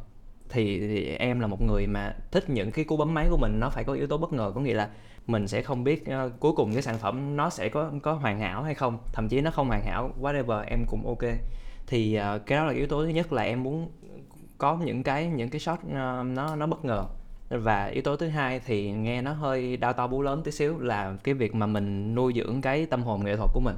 Thì, 0.49 0.79
thì 0.79 1.05
em 1.05 1.39
là 1.39 1.47
một 1.47 1.61
người 1.61 1.87
mà 1.87 2.15
thích 2.31 2.49
những 2.49 2.71
cái 2.71 2.85
cú 2.85 2.97
bấm 2.97 3.13
máy 3.13 3.27
của 3.29 3.37
mình 3.37 3.59
nó 3.59 3.69
phải 3.69 3.83
có 3.83 3.93
yếu 3.93 4.07
tố 4.07 4.17
bất 4.17 4.33
ngờ. 4.33 4.51
Có 4.55 4.61
nghĩa 4.61 4.73
là 4.73 4.89
mình 5.27 5.47
sẽ 5.47 5.61
không 5.61 5.83
biết 5.83 6.03
uh, 6.09 6.39
cuối 6.39 6.53
cùng 6.55 6.73
cái 6.73 6.81
sản 6.81 6.97
phẩm 6.97 7.35
nó 7.35 7.49
sẽ 7.49 7.69
có 7.69 7.91
có 8.03 8.13
hoàn 8.13 8.39
hảo 8.39 8.63
hay 8.63 8.73
không. 8.73 8.97
Thậm 9.13 9.27
chí 9.29 9.41
nó 9.41 9.51
không 9.51 9.67
hoàn 9.67 9.85
hảo 9.85 10.11
whatever 10.21 10.63
em 10.67 10.85
cũng 10.87 11.07
ok. 11.07 11.31
Thì 11.87 12.19
uh, 12.19 12.45
cái 12.45 12.57
đó 12.57 12.65
là 12.65 12.73
yếu 12.73 12.87
tố 12.87 13.03
thứ 13.03 13.09
nhất 13.09 13.33
là 13.33 13.41
em 13.41 13.63
muốn 13.63 13.91
có 14.57 14.77
những 14.77 15.03
cái 15.03 15.27
những 15.27 15.49
cái 15.49 15.59
shot 15.59 15.79
uh, 15.85 15.91
nó 16.25 16.55
nó 16.55 16.67
bất 16.67 16.85
ngờ. 16.85 17.05
Và 17.49 17.85
yếu 17.85 18.01
tố 18.01 18.15
thứ 18.15 18.27
hai 18.27 18.59
thì 18.59 18.91
nghe 18.91 19.21
nó 19.21 19.33
hơi 19.33 19.77
đau 19.77 19.93
to 19.93 20.07
bú 20.07 20.21
lớn 20.21 20.41
tí 20.43 20.51
xíu 20.51 20.79
là 20.79 21.15
cái 21.23 21.33
việc 21.33 21.55
mà 21.55 21.65
mình 21.65 22.15
nuôi 22.15 22.33
dưỡng 22.35 22.61
cái 22.61 22.85
tâm 22.85 23.03
hồn 23.03 23.25
nghệ 23.25 23.35
thuật 23.35 23.49
của 23.53 23.61
mình. 23.61 23.75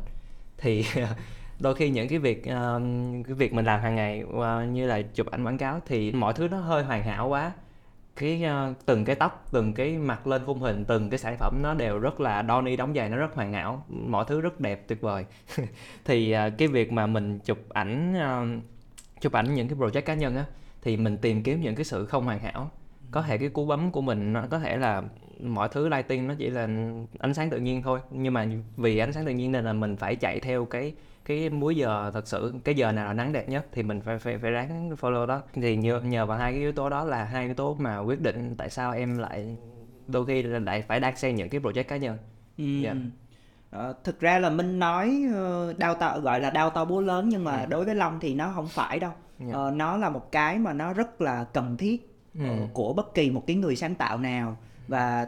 Thì 0.58 0.86
đôi 1.62 1.76
khi 1.76 1.89
những 1.89 2.08
cái 2.08 2.19
việc 2.19 2.39
uh, 2.39 2.82
cái 3.28 3.36
việc 3.36 3.54
mình 3.54 3.65
làm 3.65 3.82
hàng 3.82 3.95
ngày 3.95 4.24
uh, 4.24 4.69
như 4.71 4.88
là 4.88 5.02
chụp 5.02 5.28
ảnh 5.32 5.43
quảng 5.43 5.58
cáo 5.58 5.80
thì 5.86 6.12
mọi 6.12 6.34
thứ 6.34 6.47
nó 6.47 6.58
hơi 6.58 6.84
hoàn 6.84 7.04
hảo 7.04 7.28
quá. 7.28 7.52
Cái 8.15 8.43
uh, 8.45 8.86
từng 8.86 9.06
cái 9.06 9.15
tóc 9.15 9.45
từng 9.52 9.74
cái 9.74 9.97
mặt 9.97 10.28
lên 10.28 10.41
khung 10.45 10.60
hình 10.60 10.86
từng 10.86 11.10
cái 11.10 11.19
sản 11.19 11.36
phẩm 11.39 11.60
nó 11.63 11.74
đều 11.74 12.00
rất 12.00 12.19
là 12.19 12.62
ni 12.63 12.76
đóng 12.76 12.93
giày 12.95 13.10
nó 13.10 13.17
rất 13.17 13.36
hoàn 13.36 13.54
hảo. 13.54 13.86
Mọi 13.89 14.26
thứ 14.28 14.41
rất 14.41 14.60
đẹp 14.60 14.88
tuyệt 14.88 15.02
vời. 15.02 15.26
Thì 16.06 16.36
uh, 16.36 16.54
cái 16.58 16.67
việc 16.67 16.91
mà 16.91 17.08
mình 17.08 17.39
chụp 17.39 17.69
ảnh 17.69 18.13
uh, 18.15 18.63
chụp 19.21 19.34
ảnh 19.34 19.54
những 19.54 19.67
cái 19.67 19.78
project 19.78 20.02
cá 20.02 20.13
nhân 20.13 20.36
á 20.36 20.45
thì 20.82 20.97
mình 20.97 21.17
tìm 21.17 21.43
kiếm 21.43 21.62
những 21.62 21.76
cái 21.76 21.86
sự 21.86 22.06
không 22.06 22.26
hoàn 22.26 22.39
hảo. 22.39 22.71
Có 23.12 23.21
thể 23.21 23.38
cái 23.38 23.50
cú 23.50 23.65
bấm 23.65 23.91
của 23.91 24.02
mình 24.02 24.34
nó 24.34 24.43
có 24.50 24.60
thể 24.60 24.78
là 24.78 25.04
mọi 25.44 25.70
thứ 25.72 25.90
lighting 25.90 26.28
nó 26.28 26.34
chỉ 26.38 26.50
là 26.50 26.68
ánh 27.20 27.34
sáng 27.34 27.50
tự 27.50 27.60
nhiên 27.60 27.82
thôi 27.82 28.00
nhưng 28.12 28.34
mà 28.34 28.48
vì 28.78 28.98
ánh 28.98 29.14
sáng 29.14 29.26
tự 29.26 29.32
nhiên 29.32 29.52
nên 29.52 29.66
là 29.66 29.74
mình 29.74 29.96
phải 29.96 30.16
chạy 30.16 30.40
theo 30.40 30.66
cái 30.66 30.94
cái 31.26 31.50
múi 31.50 31.76
giờ 31.76 32.12
thật 32.14 32.28
sự 32.28 32.54
cái 32.64 32.76
giờ 32.76 32.92
nào 32.92 33.06
là 33.06 33.14
nắng 33.14 33.34
đẹp 33.34 33.50
nhất 33.50 33.66
thì 33.72 33.84
mình 33.84 34.02
phải 34.02 34.20
phải 34.20 34.38
phải 34.38 34.52
ráng 34.52 34.96
follow 35.02 35.26
đó 35.26 35.42
thì 35.54 35.76
nhờ 35.76 36.02
nhờ 36.02 36.26
vào 36.26 36.38
hai 36.38 36.52
cái 36.52 36.62
yếu 36.62 36.72
tố 36.72 36.90
đó 36.90 37.06
là 37.06 37.24
hai 37.24 37.46
yếu 37.46 37.54
tố 37.54 37.76
mà 37.80 37.98
quyết 37.98 38.22
định 38.22 38.56
tại 38.58 38.70
sao 38.70 38.92
em 38.92 39.18
lại 39.18 39.58
đôi 40.08 40.26
khi 40.26 40.44
lại 40.44 40.82
phải 40.82 41.00
đang 41.00 41.16
xen 41.16 41.36
những 41.36 41.50
cái 41.50 41.62
project 41.62 41.84
cá 41.84 41.98
nhân 41.98 42.18
ừ. 42.58 42.84
yeah. 42.84 42.96
Dạ. 42.96 43.02
Ờ, 43.72 43.94
thực 44.04 44.20
ra 44.20 44.40
là 44.40 44.50
minh 44.50 44.80
nói 44.80 45.24
uh, 45.28 45.78
đau 45.78 45.96
to 45.96 46.20
gọi 46.20 46.40
là 46.40 46.50
đau 46.50 46.70
to 46.70 46.86
búa 46.86 47.02
lớn 47.02 47.30
nhưng 47.30 47.44
mà 47.44 47.58
ừ. 47.58 47.66
đối 47.70 47.86
với 47.86 47.96
long 47.96 48.20
thì 48.20 48.36
nó 48.36 48.52
không 48.56 48.68
phải 48.68 49.00
đâu 49.00 49.12
yeah. 49.40 49.54
Dạ. 49.54 49.68
uh, 49.68 49.74
nó 49.74 49.98
là 49.98 50.10
một 50.10 50.32
cái 50.32 50.60
mà 50.60 50.74
nó 50.74 50.94
rất 50.94 51.22
là 51.22 51.44
cần 51.44 51.78
thiết 51.78 52.18
ừ. 52.36 52.42
uh, 52.64 52.74
của 52.74 52.94
bất 52.94 53.14
kỳ 53.14 53.32
một 53.32 53.44
cái 53.48 53.56
người 53.56 53.76
sáng 53.76 53.96
tạo 53.96 54.18
nào 54.18 54.58
và 54.92 55.28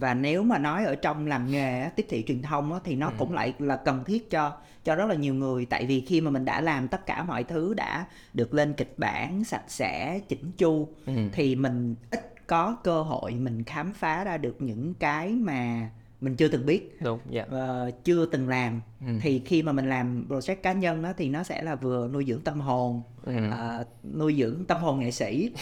và 0.00 0.14
nếu 0.14 0.42
mà 0.42 0.58
nói 0.58 0.84
ở 0.84 0.94
trong 0.94 1.26
làm 1.26 1.50
nghề 1.50 1.88
tiếp 1.96 2.06
thị 2.08 2.24
truyền 2.26 2.42
thông 2.42 2.72
á, 2.72 2.78
thì 2.84 2.94
nó 2.94 3.06
ừ. 3.06 3.12
cũng 3.18 3.32
lại 3.32 3.54
là 3.58 3.76
cần 3.76 4.04
thiết 4.04 4.30
cho 4.30 4.52
cho 4.84 4.94
rất 4.94 5.06
là 5.06 5.14
nhiều 5.14 5.34
người 5.34 5.66
tại 5.66 5.86
vì 5.86 6.00
khi 6.00 6.20
mà 6.20 6.30
mình 6.30 6.44
đã 6.44 6.60
làm 6.60 6.88
tất 6.88 7.06
cả 7.06 7.22
mọi 7.22 7.44
thứ 7.44 7.74
đã 7.74 8.06
được 8.34 8.54
lên 8.54 8.72
kịch 8.72 8.94
bản 8.98 9.44
sạch 9.44 9.64
sẽ 9.68 10.20
chỉnh 10.28 10.52
chu 10.58 10.88
ừ. 11.06 11.12
thì 11.32 11.56
mình 11.56 11.94
ít 12.10 12.34
có 12.46 12.76
cơ 12.84 13.02
hội 13.02 13.34
mình 13.34 13.64
khám 13.64 13.92
phá 13.92 14.24
ra 14.24 14.36
được 14.36 14.56
những 14.62 14.94
cái 14.94 15.28
mà 15.28 15.90
mình 16.20 16.36
chưa 16.36 16.48
từng 16.48 16.66
biết 16.66 16.96
đúng 17.02 17.18
yeah. 17.32 17.48
Dạ. 17.52 17.58
uh, 17.88 18.04
chưa 18.04 18.26
từng 18.26 18.48
làm 18.48 18.80
ừ. 19.00 19.06
thì 19.20 19.42
khi 19.44 19.62
mà 19.62 19.72
mình 19.72 19.88
làm 19.88 20.26
project 20.28 20.56
cá 20.56 20.72
nhân 20.72 21.02
đó 21.02 21.12
thì 21.16 21.28
nó 21.28 21.42
sẽ 21.42 21.62
là 21.62 21.74
vừa 21.74 22.08
nuôi 22.08 22.24
dưỡng 22.28 22.40
tâm 22.40 22.60
hồn 22.60 23.02
ừ. 23.24 23.32
uh, 23.48 23.86
nuôi 24.16 24.36
dưỡng 24.38 24.64
tâm 24.64 24.80
hồn 24.80 25.00
nghệ 25.00 25.10
sĩ 25.10 25.52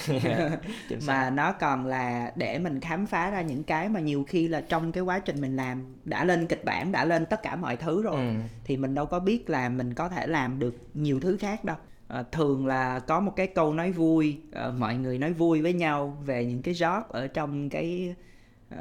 mà 1.07 1.31
nó 1.31 1.53
còn 1.53 1.87
là 1.87 2.33
để 2.37 2.59
mình 2.59 2.81
khám 2.81 3.07
phá 3.07 3.31
ra 3.31 3.43
những 3.43 3.63
cái 3.63 3.89
mà 3.89 4.01
nhiều 4.01 4.25
khi 4.29 4.49
là 4.49 4.61
trong 4.61 4.93
cái 4.93 5.03
quá 5.03 5.19
trình 5.19 5.41
mình 5.41 5.57
làm 5.57 5.95
đã 6.05 6.25
lên 6.25 6.47
kịch 6.47 6.65
bản 6.65 6.93
đã 6.93 7.05
lên 7.05 7.27
tất 7.27 7.43
cả 7.43 7.57
mọi 7.57 7.77
thứ 7.77 8.03
rồi 8.03 8.17
ừ. 8.17 8.33
thì 8.65 8.77
mình 8.77 8.95
đâu 8.95 9.07
có 9.07 9.21
biết 9.21 9.51
là 9.51 9.69
mình 9.69 9.95
có 9.95 10.09
thể 10.09 10.27
làm 10.27 10.59
được 10.59 10.77
nhiều 10.95 11.21
thứ 11.21 11.37
khác 11.37 11.65
đâu 11.65 11.77
À, 12.09 12.25
thường 12.33 12.67
là 12.67 12.99
có 12.99 13.21
một 13.21 13.33
cái 13.37 13.47
câu 13.47 13.75
nói 13.75 13.93
vui 13.93 14.39
à, 14.53 14.71
mọi 14.79 14.97
người 14.97 15.19
nói 15.19 15.33
vui 15.33 15.63
với 15.63 15.73
nhau 15.73 16.23
về 16.25 16.45
những 16.45 16.63
cái 16.63 16.75
job 16.75 17.03
ở 17.09 17.27
trong 17.27 17.71
cái 17.71 18.15
uh, 18.75 18.79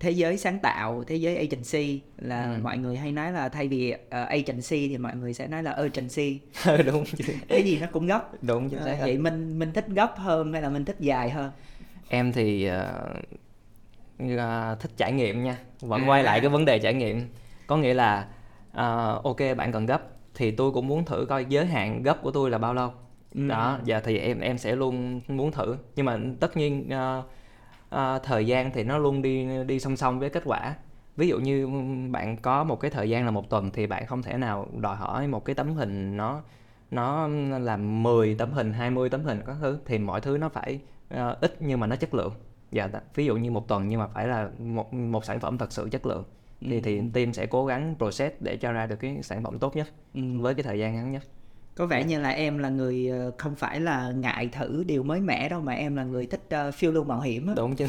thế 0.00 0.10
giới 0.10 0.36
sáng 0.36 0.58
tạo 0.58 1.04
thế 1.06 1.16
giới 1.16 1.36
agency 1.36 2.00
là 2.18 2.42
ừ. 2.42 2.58
mọi 2.62 2.78
người 2.78 2.96
hay 2.96 3.12
nói 3.12 3.32
là 3.32 3.48
thay 3.48 3.68
vì 3.68 3.94
uh, 3.94 4.10
agency 4.10 4.88
thì 4.88 4.98
mọi 4.98 5.16
người 5.16 5.34
sẽ 5.34 5.46
nói 5.46 5.62
là 5.62 5.76
urgency. 5.84 6.40
Đúng 6.86 7.04
cái 7.48 7.62
gì 7.62 7.78
nó 7.80 7.86
cũng 7.92 8.06
gấp 8.06 8.42
đúng 8.42 8.70
chính 8.70 8.84
xác. 8.84 8.92
uh, 8.94 9.00
vậy 9.00 9.18
mình 9.18 9.58
mình 9.58 9.72
thích 9.72 9.86
gấp 9.88 10.14
hơn 10.16 10.52
hay 10.52 10.62
là 10.62 10.68
mình 10.68 10.84
thích 10.84 10.96
dài 11.00 11.30
hơn? 11.30 11.50
Em 12.08 12.32
thì 12.32 12.70
uh, 12.70 13.16
uh, 14.24 14.80
thích 14.80 14.90
trải 14.96 15.12
nghiệm 15.12 15.44
nha. 15.44 15.58
Vẫn 15.80 16.02
à. 16.02 16.06
quay 16.08 16.22
lại 16.22 16.40
cái 16.40 16.48
vấn 16.48 16.64
đề 16.64 16.78
trải 16.78 16.94
nghiệm. 16.94 17.28
Có 17.66 17.76
nghĩa 17.76 17.94
là 17.94 18.26
uh, 18.70 19.24
ok 19.24 19.40
bạn 19.56 19.72
cần 19.72 19.86
gấp 19.86 20.02
thì 20.34 20.50
tôi 20.50 20.72
cũng 20.72 20.86
muốn 20.86 21.04
thử 21.04 21.26
coi 21.28 21.44
giới 21.44 21.66
hạn 21.66 22.02
gấp 22.02 22.22
của 22.22 22.30
tôi 22.30 22.50
là 22.50 22.58
bao 22.58 22.74
lâu. 22.74 22.92
Ừ. 23.34 23.48
đó 23.48 23.78
giờ 23.84 24.00
thì 24.04 24.18
em 24.18 24.40
em 24.40 24.58
sẽ 24.58 24.76
luôn 24.76 25.20
muốn 25.28 25.52
thử. 25.52 25.76
Nhưng 25.96 26.06
mà 26.06 26.18
tất 26.40 26.56
nhiên 26.56 26.88
uh, 26.88 27.24
uh, 27.94 28.22
thời 28.22 28.46
gian 28.46 28.70
thì 28.74 28.84
nó 28.84 28.98
luôn 28.98 29.22
đi 29.22 29.64
đi 29.66 29.80
song 29.80 29.96
song 29.96 30.20
với 30.20 30.30
kết 30.30 30.42
quả 30.44 30.74
ví 31.16 31.28
dụ 31.28 31.38
như 31.38 31.68
bạn 32.10 32.36
có 32.36 32.64
một 32.64 32.80
cái 32.80 32.90
thời 32.90 33.10
gian 33.10 33.24
là 33.24 33.30
một 33.30 33.50
tuần 33.50 33.70
thì 33.70 33.86
bạn 33.86 34.06
không 34.06 34.22
thể 34.22 34.38
nào 34.38 34.66
đòi 34.76 34.96
hỏi 34.96 35.28
một 35.28 35.44
cái 35.44 35.54
tấm 35.54 35.74
hình 35.74 36.16
nó 36.16 36.42
nó 36.90 37.28
làm 37.58 38.02
10 38.02 38.34
tấm 38.34 38.52
hình 38.52 38.72
20 38.72 39.10
tấm 39.10 39.24
hình 39.24 39.40
các 39.46 39.56
thứ 39.60 39.78
thì 39.86 39.98
mọi 39.98 40.20
thứ 40.20 40.38
nó 40.38 40.48
phải 40.48 40.80
uh, 41.14 41.40
ít 41.40 41.56
nhưng 41.60 41.80
mà 41.80 41.86
nó 41.86 41.96
chất 41.96 42.14
lượng 42.14 42.32
dạ 42.70 42.88
ví 43.14 43.26
dụ 43.26 43.36
như 43.36 43.50
một 43.50 43.68
tuần 43.68 43.88
nhưng 43.88 44.00
mà 44.00 44.06
phải 44.06 44.28
là 44.28 44.50
một 44.58 44.94
một 44.94 45.24
sản 45.24 45.40
phẩm 45.40 45.58
thật 45.58 45.72
sự 45.72 45.88
chất 45.92 46.06
lượng 46.06 46.24
thì 46.60 46.74
ừ. 46.74 46.80
thì 46.84 47.00
team 47.12 47.32
sẽ 47.32 47.46
cố 47.46 47.66
gắng 47.66 47.94
process 47.98 48.34
để 48.40 48.56
cho 48.56 48.72
ra 48.72 48.86
được 48.86 48.96
cái 48.96 49.22
sản 49.22 49.44
phẩm 49.44 49.58
tốt 49.58 49.76
nhất 49.76 49.88
ừ. 50.14 50.20
với 50.40 50.54
cái 50.54 50.62
thời 50.62 50.78
gian 50.78 50.94
ngắn 50.94 51.12
nhất 51.12 51.22
có 51.78 51.86
vẻ 51.86 52.04
như 52.04 52.20
là 52.20 52.28
em 52.28 52.58
là 52.58 52.68
người 52.68 53.08
ờ, 53.08 53.30
không 53.38 53.54
phải 53.54 53.80
là 53.80 54.10
ngại 54.10 54.48
thử 54.52 54.84
điều 54.86 55.02
mới 55.02 55.20
mẻ 55.20 55.48
đâu 55.48 55.60
mà 55.60 55.72
em 55.72 55.96
là 55.96 56.04
người 56.04 56.26
thích 56.26 56.68
uh, 56.68 56.74
phiêu 56.74 56.92
lưu 56.92 57.04
mạo 57.04 57.20
hiểm 57.20 57.46
á 57.46 57.54
đúng 57.56 57.76
chứ 57.76 57.86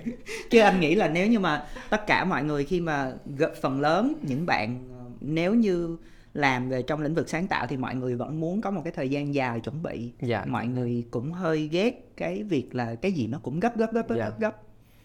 chứ 0.50 0.60
anh 0.60 0.80
nghĩ 0.80 0.94
là 0.94 1.08
nếu 1.08 1.26
như 1.26 1.38
mà 1.38 1.66
tất 1.90 2.06
cả 2.06 2.24
mọi 2.24 2.44
người 2.44 2.64
khi 2.64 2.80
mà 2.80 3.12
phần 3.60 3.80
lớn 3.80 4.14
những 4.22 4.46
bạn 4.46 4.88
ờ, 4.98 5.04
nếu 5.20 5.54
như 5.54 5.96
làm 6.34 6.68
về 6.68 6.82
trong 6.82 7.02
lĩnh 7.02 7.14
vực 7.14 7.28
sáng 7.28 7.46
tạo 7.46 7.66
thì 7.66 7.76
mọi 7.76 7.94
người 7.94 8.16
vẫn 8.16 8.40
muốn 8.40 8.60
có 8.60 8.70
một 8.70 8.80
cái 8.84 8.92
thời 8.92 9.08
gian 9.08 9.34
dài 9.34 9.60
chuẩn 9.60 9.82
bị 9.82 10.12
dạ. 10.20 10.44
mọi 10.48 10.66
người 10.66 11.04
cũng 11.10 11.32
hơi 11.32 11.68
ghét 11.72 12.12
cái 12.16 12.42
việc 12.42 12.74
là 12.74 12.94
cái 12.94 13.12
gì 13.12 13.26
nó 13.26 13.38
cũng 13.42 13.60
gấp 13.60 13.76
gấp 13.76 13.92
gấp 13.92 14.08
gấp 14.08 14.16
dạ. 14.16 14.24
gấp 14.24 14.40
gấp 14.40 14.56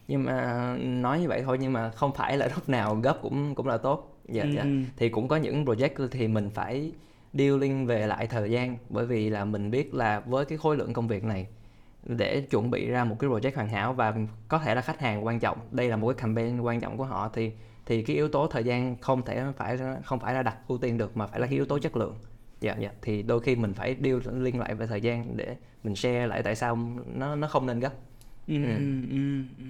nhưng 0.07 0.23
mà 0.23 0.75
nói 0.79 1.19
như 1.19 1.27
vậy 1.27 1.41
thôi 1.45 1.57
nhưng 1.61 1.73
mà 1.73 1.89
không 1.89 2.11
phải 2.15 2.37
là 2.37 2.49
lúc 2.55 2.69
nào 2.69 2.95
gấp 2.95 3.17
cũng 3.21 3.55
cũng 3.55 3.67
là 3.67 3.77
tốt 3.77 4.19
dạ, 4.29 4.43
ừ. 4.43 4.49
dạ. 4.55 4.65
thì 4.97 5.09
cũng 5.09 5.27
có 5.27 5.35
những 5.35 5.65
project 5.65 6.07
thì 6.11 6.27
mình 6.27 6.49
phải 6.49 6.91
dealing 7.33 7.85
về 7.85 8.07
lại 8.07 8.27
thời 8.27 8.51
gian 8.51 8.77
bởi 8.89 9.05
vì 9.05 9.29
là 9.29 9.45
mình 9.45 9.71
biết 9.71 9.93
là 9.93 10.19
với 10.19 10.45
cái 10.45 10.57
khối 10.57 10.77
lượng 10.77 10.93
công 10.93 11.07
việc 11.07 11.23
này 11.23 11.47
để 12.03 12.41
chuẩn 12.41 12.71
bị 12.71 12.87
ra 12.89 13.03
một 13.03 13.15
cái 13.19 13.29
project 13.29 13.55
hoàn 13.55 13.69
hảo 13.69 13.93
và 13.93 14.13
có 14.47 14.59
thể 14.59 14.75
là 14.75 14.81
khách 14.81 14.99
hàng 14.99 15.25
quan 15.25 15.39
trọng 15.39 15.57
đây 15.71 15.89
là 15.89 15.97
một 15.97 16.07
cái 16.07 16.21
campaign 16.21 16.59
quan 16.61 16.81
trọng 16.81 16.97
của 16.97 17.05
họ 17.05 17.29
thì 17.33 17.51
thì 17.85 18.03
cái 18.03 18.15
yếu 18.15 18.27
tố 18.29 18.47
thời 18.47 18.63
gian 18.63 18.95
không 19.01 19.21
thể 19.25 19.43
phải 19.57 19.77
không 20.03 20.19
phải 20.19 20.33
là 20.33 20.43
đặt 20.43 20.57
ưu 20.67 20.77
tiên 20.77 20.97
được 20.97 21.17
mà 21.17 21.27
phải 21.27 21.39
là 21.39 21.47
cái 21.47 21.55
yếu 21.55 21.65
tố 21.65 21.79
chất 21.79 21.97
lượng 21.97 22.15
dạ 22.61 22.75
dạ 22.79 22.89
thì 23.01 23.21
đôi 23.23 23.39
khi 23.39 23.55
mình 23.55 23.73
phải 23.73 23.95
deal 24.03 24.17
liên 24.43 24.59
lại 24.59 24.75
về 24.75 24.87
thời 24.87 25.01
gian 25.01 25.37
để 25.37 25.55
mình 25.83 25.95
share 25.95 26.27
lại 26.27 26.43
tại 26.43 26.55
sao 26.55 26.79
nó 27.15 27.35
nó 27.35 27.47
không 27.47 27.65
nên 27.65 27.79
gấp 27.79 27.93
ừ. 28.47 28.53
Ừ. 28.63 28.71
Ừ. 29.11 29.43
Ừ. 29.57 29.63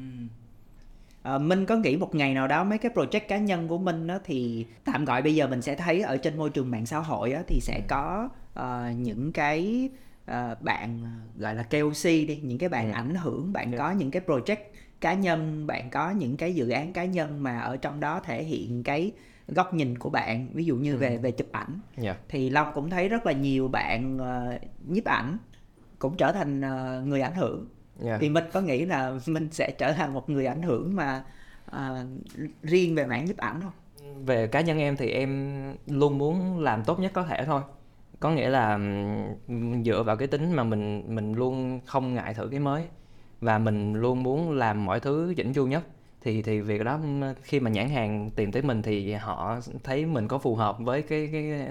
À, 1.27 1.37
Minh 1.37 1.65
có 1.65 1.75
nghĩ 1.75 1.97
một 1.97 2.15
ngày 2.15 2.33
nào 2.33 2.47
đó 2.47 2.63
mấy 2.63 2.77
cái 2.77 2.91
project 2.95 3.27
cá 3.27 3.37
nhân 3.37 3.67
của 3.67 3.77
Minh 3.77 4.07
á, 4.07 4.19
thì 4.23 4.65
tạm 4.85 5.05
gọi 5.05 5.21
bây 5.21 5.35
giờ 5.35 5.47
mình 5.47 5.61
sẽ 5.61 5.75
thấy 5.75 6.01
ở 6.01 6.17
trên 6.17 6.37
môi 6.37 6.49
trường 6.49 6.71
mạng 6.71 6.85
xã 6.85 6.99
hội 6.99 7.31
á, 7.31 7.41
thì 7.47 7.59
sẽ 7.61 7.75
ừ. 7.75 7.83
có 7.87 8.29
uh, 8.59 8.97
những 8.97 9.31
cái 9.31 9.89
uh, 10.31 10.61
bạn 10.61 11.03
gọi 11.37 11.55
là 11.55 11.63
KOC 11.63 12.03
đi 12.03 12.39
những 12.43 12.57
cái 12.57 12.69
bạn 12.69 12.91
ừ. 12.91 12.95
ảnh 12.95 13.15
hưởng 13.15 13.53
bạn 13.53 13.71
ừ. 13.71 13.77
có 13.77 13.91
những 13.91 14.11
cái 14.11 14.21
project 14.25 14.57
cá 15.01 15.13
nhân 15.13 15.67
bạn 15.67 15.89
có 15.89 16.11
những 16.11 16.37
cái 16.37 16.55
dự 16.55 16.69
án 16.69 16.93
cá 16.93 17.05
nhân 17.05 17.43
mà 17.43 17.59
ở 17.59 17.77
trong 17.77 17.99
đó 17.99 18.19
thể 18.23 18.43
hiện 18.43 18.83
cái 18.83 19.11
góc 19.47 19.73
nhìn 19.73 19.97
của 19.97 20.09
bạn 20.09 20.47
ví 20.53 20.65
dụ 20.65 20.75
như 20.75 20.93
ừ. 20.93 20.97
về 20.97 21.17
về 21.17 21.31
chụp 21.31 21.47
ảnh 21.51 21.79
yeah. 21.95 22.05
Dạ. 22.05 22.15
thì 22.29 22.49
long 22.49 22.71
cũng 22.73 22.89
thấy 22.89 23.09
rất 23.09 23.25
là 23.25 23.31
nhiều 23.31 23.67
bạn 23.67 24.17
uh, 24.17 24.61
nhiếp 24.89 25.05
ảnh 25.05 25.37
cũng 25.99 26.17
trở 26.17 26.31
thành 26.31 26.61
uh, 26.61 27.07
người 27.07 27.21
ảnh 27.21 27.35
hưởng 27.35 27.67
yeah. 27.99 28.09
Dạ. 28.09 28.17
thì 28.21 28.29
mình 28.29 28.43
có 28.53 28.61
nghĩ 28.61 28.85
là 28.85 29.13
mình 29.27 29.47
sẽ 29.51 29.71
trở 29.77 29.93
thành 29.93 30.13
một 30.13 30.29
người 30.29 30.45
ảnh 30.45 30.61
hưởng 30.61 30.95
mà 30.95 31.23
uh, 31.71 32.07
riêng 32.63 32.95
về 32.95 33.05
mảng 33.05 33.25
nhiếp 33.25 33.37
ảnh 33.37 33.61
không 33.61 33.71
về 34.25 34.47
cá 34.47 34.61
nhân 34.61 34.79
em 34.79 34.97
thì 34.97 35.11
em 35.11 35.75
luôn 35.87 36.17
muốn 36.17 36.59
làm 36.59 36.83
tốt 36.83 36.99
nhất 36.99 37.11
có 37.13 37.23
thể 37.23 37.45
thôi 37.45 37.61
có 38.19 38.31
nghĩa 38.31 38.49
là 38.49 38.79
dựa 39.85 40.03
vào 40.03 40.17
cái 40.17 40.27
tính 40.27 40.53
mà 40.53 40.63
mình 40.63 41.03
mình 41.15 41.33
luôn 41.33 41.79
không 41.85 42.13
ngại 42.13 42.33
thử 42.33 42.47
cái 42.51 42.59
mới 42.59 42.83
và 43.41 43.57
mình 43.57 43.93
luôn 43.93 44.23
muốn 44.23 44.51
làm 44.51 44.85
mọi 44.85 44.99
thứ 44.99 45.33
chỉnh 45.37 45.53
chu 45.53 45.65
nhất 45.65 45.83
thì 46.21 46.41
thì 46.41 46.61
việc 46.61 46.83
đó 46.83 46.99
khi 47.43 47.59
mà 47.59 47.69
nhãn 47.69 47.89
hàng 47.89 48.29
tìm 48.35 48.51
tới 48.51 48.61
mình 48.61 48.81
thì 48.81 49.13
họ 49.13 49.59
thấy 49.83 50.05
mình 50.05 50.27
có 50.27 50.37
phù 50.37 50.55
hợp 50.55 50.77
với 50.79 51.01
cái 51.01 51.29
cái 51.31 51.67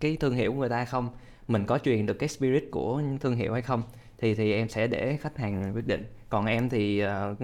cái 0.00 0.16
thương 0.16 0.34
hiệu 0.34 0.52
của 0.52 0.58
người 0.58 0.68
ta 0.68 0.84
không 0.84 1.08
mình 1.48 1.66
có 1.66 1.78
truyền 1.78 2.06
được 2.06 2.14
cái 2.14 2.28
spirit 2.28 2.64
của 2.70 3.02
thương 3.20 3.36
hiệu 3.36 3.52
hay 3.52 3.62
không 3.62 3.82
thì 4.20 4.34
thì 4.34 4.52
em 4.52 4.68
sẽ 4.68 4.86
để 4.86 5.16
khách 5.20 5.38
hàng 5.38 5.72
quyết 5.74 5.86
định. 5.86 6.04
Còn 6.28 6.46
em 6.46 6.68
thì 6.68 7.02
uh, 7.04 7.38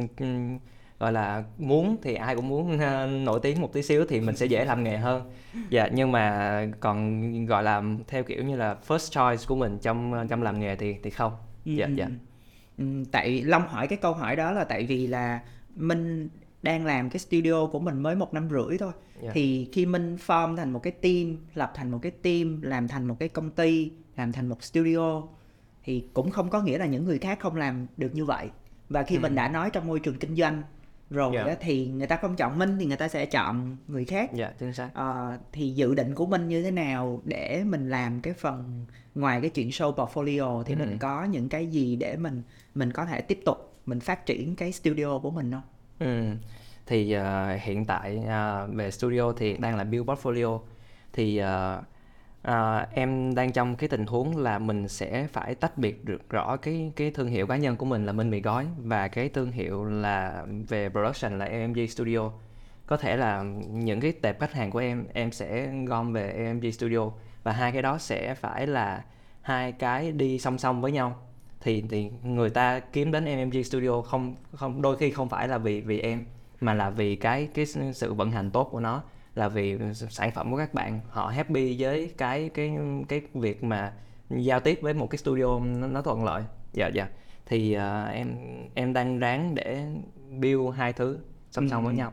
gọi 0.99 1.13
là 1.13 1.45
muốn 1.59 1.97
thì 2.03 2.15
ai 2.15 2.37
cũng 2.37 2.49
muốn 2.49 2.75
uh, 2.75 2.81
nổi 3.25 3.41
tiếng 3.43 3.61
một 3.61 3.73
tí 3.73 3.83
xíu 3.83 4.05
thì 4.09 4.21
mình 4.21 4.37
sẽ 4.37 4.47
dễ 4.47 4.65
làm 4.65 4.85
nghề 4.85 4.97
hơn. 4.97 5.31
Dạ 5.71 5.89
nhưng 5.93 6.13
mà 6.13 6.67
còn 6.81 7.47
gọi 7.47 7.63
là 7.63 7.83
theo 8.09 8.23
kiểu 8.25 8.45
như 8.45 8.57
là 8.57 8.77
first 8.89 9.11
choice 9.11 9.45
của 9.49 9.57
mình 9.57 9.79
trong 9.79 10.27
trong 10.29 10.43
làm 10.43 10.61
nghề 10.61 10.77
thì 10.77 10.97
thì 11.03 11.11
không. 11.11 11.33
Dạ 11.65 11.89
dạ. 11.95 12.09
ừ, 12.79 12.85
tại 13.13 13.43
long 13.43 13.69
hỏi 13.69 13.87
cái 13.87 13.99
câu 14.03 14.13
hỏi 14.13 14.37
đó 14.37 14.53
là 14.53 14.65
tại 14.65 14.87
vì 14.87 15.07
là 15.07 15.41
minh 15.77 16.29
đang 16.63 16.85
làm 16.85 17.11
cái 17.11 17.19
studio 17.19 17.67
của 17.67 17.79
mình 17.79 18.03
mới 18.03 18.15
một 18.15 18.35
năm 18.35 18.49
rưỡi 18.51 18.79
thôi. 18.79 18.93
Yeah. 19.23 19.35
thì 19.35 19.69
khi 19.73 19.87
minh 19.87 20.17
form 20.27 20.57
thành 20.57 20.71
một 20.71 20.83
cái 20.83 20.93
team 20.93 21.37
lập 21.55 21.73
thành 21.75 21.91
một 21.91 21.99
cái 22.03 22.13
team 22.13 22.63
làm 22.63 22.89
thành 22.89 23.07
một 23.07 23.17
cái 23.19 23.29
công 23.29 23.51
ty 23.51 23.93
làm 24.17 24.33
thành 24.33 24.49
một 24.49 24.63
studio 24.63 25.23
thì 25.87 26.05
cũng 26.15 26.31
không 26.31 26.51
có 26.51 26.63
nghĩa 26.63 26.79
là 26.79 26.87
những 26.87 27.05
người 27.05 27.19
khác 27.19 27.39
không 27.41 27.57
làm 27.57 27.87
được 27.97 28.15
như 28.15 28.25
vậy 28.25 28.51
và 28.89 29.03
khi 29.03 29.17
ừ. 29.17 29.21
mình 29.21 29.35
đã 29.35 29.49
nói 29.49 29.71
trong 29.71 29.87
môi 29.87 30.01
trường 30.01 30.19
kinh 30.19 30.37
doanh 30.37 30.63
rồi 31.11 31.35
yeah. 31.35 31.47
Dạ. 31.47 31.53
đó, 31.53 31.59
thì 31.61 31.87
người 31.87 32.07
ta 32.07 32.17
không 32.17 32.37
chọn 32.37 32.59
minh 32.59 32.77
thì 32.79 32.87
người 32.87 32.97
ta 32.97 33.09
sẽ 33.09 33.27
chọn 33.27 33.77
người 33.89 34.05
khác 34.05 34.31
dạ 34.35 34.45
yeah, 34.45 34.59
chính 34.59 34.73
xác 34.73 34.91
à, 34.95 35.39
thì 35.53 35.71
dự 35.71 35.95
định 35.95 36.15
của 36.15 36.27
minh 36.27 36.49
như 36.49 36.63
thế 36.63 36.71
nào 36.71 37.23
để 37.25 37.65
mình 37.65 37.91
làm 37.91 38.21
cái 38.21 38.33
phần 38.33 38.87
ngoài 39.15 39.41
cái 39.41 39.51
chuyện 39.51 39.69
show 39.69 39.95
portfolio 39.95 40.63
thì 40.63 40.75
ừ. 40.75 40.79
mình 40.79 40.99
có 40.99 41.25
những 41.25 41.49
cái 41.49 41.67
gì 41.67 41.97
để 41.97 42.17
mình 42.17 42.43
mình 42.75 42.93
có 42.93 43.07
thể 43.07 43.21
tiếp 43.21 43.41
tục 43.45 43.73
mình 43.87 44.01
phát 44.01 44.27
triển 44.27 44.57
cái 44.57 44.73
studio 44.73 45.19
của 45.19 45.31
mình 45.31 45.53
không 45.53 45.63
ừ. 45.99 46.37
thì 46.87 47.17
uh, 47.17 47.63
hiện 47.63 47.85
tại 47.85 48.19
uh, 48.19 48.75
về 48.75 48.91
studio 48.91 49.33
thì 49.33 49.57
đang 49.57 49.77
là 49.77 49.85
build 49.85 50.07
portfolio 50.09 50.61
thì 51.13 51.43
uh, 51.43 51.85
à, 52.47 52.89
em 52.95 53.35
đang 53.35 53.53
trong 53.53 53.77
cái 53.77 53.89
tình 53.89 54.07
huống 54.07 54.37
là 54.37 54.59
mình 54.59 54.89
sẽ 54.89 55.27
phải 55.27 55.55
tách 55.55 55.79
biệt 55.79 56.05
được 56.05 56.31
rõ 56.31 56.57
cái 56.57 56.93
cái 56.97 57.11
thương 57.11 57.29
hiệu 57.29 57.47
cá 57.47 57.57
nhân 57.57 57.77
của 57.77 57.87
mình 57.87 58.07
là 58.07 58.13
Minh 58.13 58.31
Mì 58.31 58.41
Gói 58.41 58.67
và 58.79 59.09
cái 59.09 59.29
thương 59.29 59.53
hiệu 59.53 59.85
là 59.85 60.45
về 60.69 60.89
production 60.89 61.39
là 61.39 61.45
AMG 61.45 61.87
Studio. 61.89 62.31
Có 62.87 62.97
thể 62.97 63.17
là 63.17 63.43
những 63.71 64.01
cái 64.01 64.13
tệp 64.13 64.41
khách 64.41 64.53
hàng 64.53 64.71
của 64.71 64.79
em 64.79 65.07
em 65.13 65.33
sẽ 65.33 65.73
gom 65.87 66.13
về 66.13 66.45
AMG 66.47 66.73
Studio 66.73 67.11
và 67.43 67.53
hai 67.53 67.73
cái 67.73 67.83
đó 67.83 67.99
sẽ 67.99 68.35
phải 68.35 68.67
là 68.67 69.05
hai 69.43 69.73
cái 69.73 70.13
đi 70.13 70.39
song 70.39 70.59
song 70.59 70.81
với 70.81 70.93
nhau. 70.93 71.17
Thì 71.61 71.85
thì 71.91 72.11
người 72.23 72.51
ta 72.51 72.81
kiếm 72.81 73.13
đến 73.13 73.25
AMG 73.25 73.63
Studio 73.65 74.03
không 74.03 74.35
không 74.53 74.83
đôi 74.83 74.97
khi 74.97 75.11
không 75.11 75.29
phải 75.29 75.49
là 75.49 75.59
vì 75.59 75.81
vì 75.81 76.01
em 76.01 76.25
mà 76.61 76.75
là 76.75 76.91
vì 76.91 77.17
cái 77.17 77.49
cái 77.55 77.67
sự 77.95 78.15
vận 78.15 78.31
hành 78.31 78.51
tốt 78.51 78.69
của 78.73 78.81
nó 78.81 79.03
là 79.37 79.49
vì 79.49 79.79
sản 80.11 80.31
phẩm 80.31 80.51
của 80.51 80.57
các 80.57 80.75
bạn 80.75 81.01
họ 81.09 81.29
happy 81.29 81.77
với 81.83 82.13
cái 82.19 82.51
cái 82.55 82.77
cái 83.09 83.21
việc 83.35 83.65
mà 83.65 83.93
giao 84.31 84.61
tiếp 84.61 84.79
với 84.83 84.95
một 84.95 85.11
cái 85.11 85.19
studio 85.19 85.59
nó, 85.59 85.87
nó 85.87 86.03
thuận 86.03 86.25
lợi. 86.25 86.43
Dạ 86.73 86.89
dạ. 86.89 87.09
Thì 87.47 87.77
uh, 87.77 88.13
em 88.13 88.37
em 88.75 88.93
đang 88.93 89.19
ráng 89.19 89.55
để 89.55 89.87
build 90.41 90.75
hai 90.77 90.93
thứ 90.93 91.19
song 91.51 91.69
song 91.69 91.83
ừ. 91.83 91.87
với 91.87 91.95
nhau. 91.95 92.13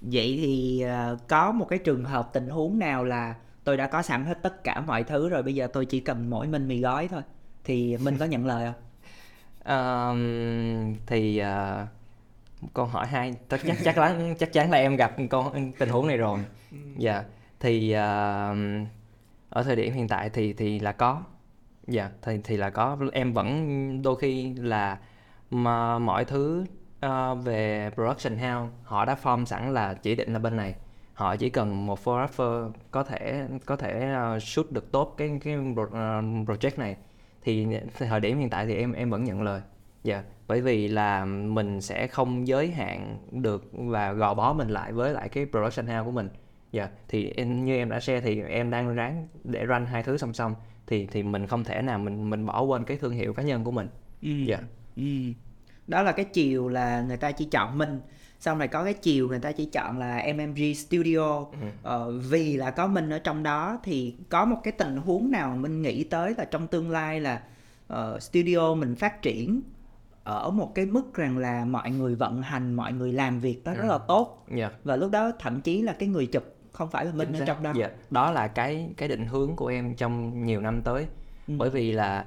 Vậy 0.00 0.38
thì 0.42 0.84
uh, 1.12 1.28
có 1.28 1.52
một 1.52 1.66
cái 1.68 1.78
trường 1.78 2.04
hợp 2.04 2.30
tình 2.32 2.48
huống 2.48 2.78
nào 2.78 3.04
là 3.04 3.34
tôi 3.64 3.76
đã 3.76 3.86
có 3.86 4.02
sẵn 4.02 4.24
hết 4.24 4.42
tất 4.42 4.64
cả 4.64 4.80
mọi 4.86 5.04
thứ 5.04 5.28
rồi 5.28 5.42
bây 5.42 5.54
giờ 5.54 5.66
tôi 5.72 5.86
chỉ 5.86 6.00
cần 6.00 6.30
mỗi 6.30 6.46
minh 6.46 6.68
mì 6.68 6.80
gói 6.80 7.08
thôi? 7.08 7.22
Thì 7.64 7.96
minh 7.96 8.16
có 8.18 8.24
nhận 8.24 8.46
lời 8.46 8.72
không? 8.72 8.82
Uh, 9.62 10.16
thì 11.06 11.42
uh, 11.42 11.88
câu 12.74 12.84
hỏi 12.84 13.06
hai 13.06 13.34
chắc 13.48 13.60
chắc 13.66 13.76
chắc 13.84 13.94
chắn 13.94 14.34
chắc 14.38 14.52
chắn 14.52 14.70
là 14.70 14.78
em 14.78 14.96
gặp 14.96 15.16
con 15.30 15.72
tình 15.78 15.88
huống 15.88 16.06
này 16.06 16.16
rồi. 16.16 16.38
Ừ. 16.70 16.76
dạ. 16.96 17.12
Yeah. 17.12 17.26
thì 17.60 17.90
uh, 17.94 18.56
ở 19.48 19.62
thời 19.62 19.76
điểm 19.76 19.92
hiện 19.92 20.08
tại 20.08 20.30
thì 20.30 20.52
thì 20.52 20.78
là 20.78 20.92
có. 20.92 21.22
Dạ 21.86 22.02
yeah, 22.02 22.12
thì 22.22 22.38
thì 22.44 22.56
là 22.56 22.70
có. 22.70 22.96
Em 23.12 23.32
vẫn 23.32 24.02
đôi 24.02 24.16
khi 24.16 24.54
là 24.54 24.98
mà 25.50 25.98
mọi 25.98 26.24
thứ 26.24 26.64
uh, 27.06 27.44
về 27.44 27.90
production 27.94 28.38
house 28.38 28.72
họ 28.82 29.04
đã 29.04 29.16
form 29.22 29.44
sẵn 29.44 29.74
là 29.74 29.94
chỉ 29.94 30.14
định 30.14 30.32
là 30.32 30.38
bên 30.38 30.56
này. 30.56 30.74
Họ 31.14 31.36
chỉ 31.36 31.50
cần 31.50 31.86
một 31.86 31.98
photographer 31.98 32.72
có 32.90 33.02
thể 33.02 33.46
có 33.66 33.76
thể 33.76 34.14
uh, 34.36 34.42
shoot 34.42 34.70
được 34.70 34.92
tốt 34.92 35.14
cái 35.16 35.40
cái 35.44 35.54
project 35.54 36.78
này. 36.78 36.96
Thì 37.42 37.66
thời 37.98 38.20
điểm 38.20 38.38
hiện 38.38 38.50
tại 38.50 38.66
thì 38.66 38.76
em 38.76 38.92
em 38.92 39.10
vẫn 39.10 39.24
nhận 39.24 39.42
lời 39.42 39.60
dạ 40.02 40.14
yeah 40.14 40.26
bởi 40.52 40.60
vì 40.60 40.88
là 40.88 41.24
mình 41.24 41.80
sẽ 41.80 42.06
không 42.06 42.48
giới 42.48 42.70
hạn 42.70 43.18
được 43.30 43.70
và 43.72 44.12
gò 44.12 44.34
bó 44.34 44.52
mình 44.52 44.68
lại 44.68 44.92
với 44.92 45.12
lại 45.12 45.28
cái 45.28 45.46
production 45.50 45.86
house 45.86 46.04
của 46.04 46.10
mình 46.10 46.28
dạ 46.72 46.82
yeah. 46.82 46.94
thì 47.08 47.32
em, 47.36 47.64
như 47.64 47.76
em 47.76 47.90
đã 47.90 48.00
share 48.00 48.20
thì 48.20 48.40
em 48.40 48.70
đang 48.70 48.94
ráng 48.94 49.28
để 49.44 49.64
run 49.64 49.86
hai 49.86 50.02
thứ 50.02 50.16
song 50.16 50.34
song 50.34 50.54
thì 50.86 51.06
thì 51.06 51.22
mình 51.22 51.46
không 51.46 51.64
thể 51.64 51.82
nào 51.82 51.98
mình 51.98 52.30
mình 52.30 52.46
bỏ 52.46 52.62
quên 52.62 52.84
cái 52.84 52.96
thương 52.96 53.12
hiệu 53.12 53.34
cá 53.34 53.42
nhân 53.42 53.64
của 53.64 53.70
mình 53.70 53.88
ừ. 54.22 54.28
dạ 54.46 54.58
ừ. 54.96 55.02
đó 55.86 56.02
là 56.02 56.12
cái 56.12 56.24
chiều 56.24 56.68
là 56.68 57.02
người 57.02 57.16
ta 57.16 57.32
chỉ 57.32 57.44
chọn 57.44 57.78
mình 57.78 58.00
xong 58.40 58.58
rồi 58.58 58.68
có 58.68 58.84
cái 58.84 58.94
chiều 58.94 59.28
người 59.28 59.40
ta 59.40 59.52
chỉ 59.52 59.64
chọn 59.64 59.98
là 59.98 60.26
MMG 60.34 60.74
Studio 60.74 61.38
ừ. 61.38 61.66
ờ, 61.82 62.18
vì 62.18 62.56
là 62.56 62.70
có 62.70 62.86
mình 62.86 63.10
ở 63.10 63.18
trong 63.18 63.42
đó 63.42 63.80
thì 63.84 64.14
có 64.28 64.44
một 64.44 64.56
cái 64.62 64.72
tình 64.72 64.96
huống 64.96 65.30
nào 65.30 65.56
mình 65.56 65.82
nghĩ 65.82 66.04
tới 66.04 66.34
là 66.38 66.44
trong 66.44 66.66
tương 66.66 66.90
lai 66.90 67.20
là 67.20 67.42
uh, 67.92 68.22
studio 68.22 68.74
mình 68.74 68.94
phát 68.94 69.22
triển 69.22 69.62
ở 70.24 70.50
một 70.50 70.74
cái 70.74 70.86
mức 70.86 71.14
rằng 71.14 71.38
là 71.38 71.64
mọi 71.64 71.90
người 71.90 72.14
vận 72.14 72.42
hành 72.42 72.74
mọi 72.74 72.92
người 72.92 73.12
làm 73.12 73.40
việc 73.40 73.64
đó 73.64 73.74
rất 73.74 73.84
là 73.84 73.94
ừ. 73.94 74.04
tốt 74.08 74.44
yeah. 74.48 74.72
Dạ. 74.72 74.78
và 74.84 74.96
lúc 74.96 75.10
đó 75.10 75.32
thậm 75.38 75.60
chí 75.60 75.82
là 75.82 75.92
cái 75.92 76.08
người 76.08 76.26
chụp 76.26 76.44
không 76.72 76.90
phải 76.90 77.04
là 77.04 77.12
mình 77.12 77.32
ở 77.32 77.44
trong 77.46 77.62
đó 77.62 77.72
yeah. 77.78 77.90
Dạ. 77.90 77.96
đó 78.10 78.30
là 78.30 78.48
cái 78.48 78.90
cái 78.96 79.08
định 79.08 79.26
hướng 79.26 79.56
của 79.56 79.66
em 79.66 79.94
trong 79.94 80.44
nhiều 80.44 80.60
năm 80.60 80.82
tới 80.82 81.06
ừ. 81.48 81.54
bởi 81.58 81.70
vì 81.70 81.92
là 81.92 82.24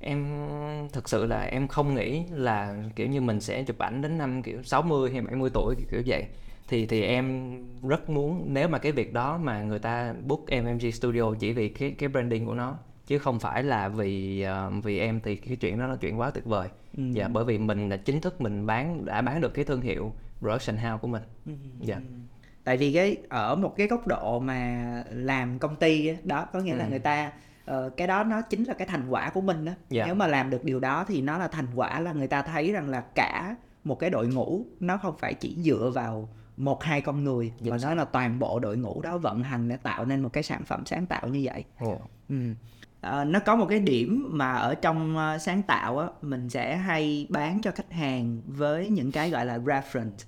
em 0.00 0.48
thực 0.92 1.08
sự 1.08 1.26
là 1.26 1.42
em 1.42 1.68
không 1.68 1.94
nghĩ 1.94 2.22
là 2.30 2.76
kiểu 2.96 3.06
như 3.06 3.20
mình 3.20 3.40
sẽ 3.40 3.62
chụp 3.62 3.78
ảnh 3.78 4.02
đến 4.02 4.18
năm 4.18 4.42
kiểu 4.42 4.62
60 4.62 5.10
hay 5.10 5.20
70 5.20 5.50
tuổi 5.54 5.74
kiểu, 5.74 5.86
kiểu 5.90 6.02
vậy 6.06 6.26
thì 6.68 6.86
thì 6.86 7.02
em 7.02 7.56
rất 7.88 8.10
muốn 8.10 8.46
nếu 8.48 8.68
mà 8.68 8.78
cái 8.78 8.92
việc 8.92 9.12
đó 9.12 9.38
mà 9.38 9.62
người 9.62 9.78
ta 9.78 10.14
book 10.26 10.40
MMG 10.62 10.90
Studio 10.92 11.34
chỉ 11.38 11.52
vì 11.52 11.68
cái 11.68 11.94
cái 11.98 12.08
branding 12.08 12.46
của 12.46 12.54
nó 12.54 12.78
chứ 13.06 13.18
không 13.18 13.40
phải 13.40 13.62
là 13.62 13.88
vì 13.88 14.46
uh, 14.66 14.84
vì 14.84 14.98
em 14.98 15.20
thì 15.20 15.36
cái 15.36 15.56
chuyện 15.56 15.78
đó 15.78 15.86
là 15.86 15.96
chuyện 15.96 16.20
quá 16.20 16.30
tuyệt 16.30 16.44
vời 16.44 16.68
ừ. 16.96 17.02
dạ 17.12 17.28
bởi 17.28 17.44
vì 17.44 17.58
mình 17.58 17.88
là 17.88 17.96
chính 17.96 18.20
thức 18.20 18.40
mình 18.40 18.66
bán 18.66 19.04
đã 19.04 19.22
bán 19.22 19.40
được 19.40 19.54
cái 19.54 19.64
thương 19.64 19.80
hiệu 19.80 20.12
production 20.38 20.76
house 20.76 20.98
của 21.00 21.08
mình 21.08 21.22
ừ. 21.46 21.52
dạ 21.80 22.00
tại 22.64 22.76
vì 22.76 22.92
cái 22.92 23.16
ở 23.28 23.56
một 23.56 23.74
cái 23.76 23.86
góc 23.86 24.06
độ 24.06 24.40
mà 24.40 25.04
làm 25.10 25.58
công 25.58 25.76
ty 25.76 26.16
đó 26.24 26.46
có 26.52 26.60
nghĩa 26.60 26.72
ừ. 26.72 26.78
là 26.78 26.86
người 26.86 26.98
ta 26.98 27.32
uh, 27.70 27.96
cái 27.96 28.06
đó 28.06 28.24
nó 28.24 28.40
chính 28.42 28.64
là 28.64 28.74
cái 28.74 28.86
thành 28.88 29.06
quả 29.08 29.30
của 29.30 29.40
mình 29.40 29.64
đó. 29.64 29.72
Dạ. 29.88 30.06
nếu 30.06 30.14
mà 30.14 30.26
làm 30.26 30.50
được 30.50 30.64
điều 30.64 30.80
đó 30.80 31.04
thì 31.08 31.22
nó 31.22 31.38
là 31.38 31.48
thành 31.48 31.66
quả 31.74 32.00
là 32.00 32.12
người 32.12 32.26
ta 32.26 32.42
thấy 32.42 32.72
rằng 32.72 32.88
là 32.88 33.00
cả 33.00 33.56
một 33.84 33.98
cái 33.98 34.10
đội 34.10 34.28
ngũ 34.28 34.64
nó 34.80 34.96
không 34.96 35.16
phải 35.18 35.34
chỉ 35.34 35.56
dựa 35.58 35.90
vào 35.94 36.28
một 36.56 36.82
hai 36.82 37.00
con 37.00 37.24
người 37.24 37.52
Chính 37.58 37.70
mà 37.70 37.76
nó 37.82 37.94
là 37.94 38.04
toàn 38.04 38.38
bộ 38.38 38.58
đội 38.58 38.76
ngũ 38.76 39.02
đó 39.02 39.18
vận 39.18 39.42
hành 39.42 39.68
để 39.68 39.76
tạo 39.76 40.04
nên 40.04 40.20
một 40.20 40.32
cái 40.32 40.42
sản 40.42 40.64
phẩm 40.64 40.86
sáng 40.86 41.06
tạo 41.06 41.28
như 41.28 41.40
vậy 41.44 41.64
yeah. 41.80 41.98
ừ. 42.28 42.36
Uh, 43.04 43.26
nó 43.26 43.40
có 43.40 43.56
một 43.56 43.66
cái 43.70 43.80
điểm 43.80 44.28
mà 44.30 44.52
ở 44.52 44.74
trong 44.74 45.16
uh, 45.16 45.40
sáng 45.42 45.62
tạo 45.62 45.98
á 45.98 46.08
mình 46.22 46.50
sẽ 46.50 46.76
hay 46.76 47.26
bán 47.30 47.60
cho 47.62 47.70
khách 47.70 47.92
hàng 47.92 48.40
với 48.46 48.88
những 48.88 49.12
cái 49.12 49.30
gọi 49.30 49.46
là 49.46 49.58
reference 49.58 50.24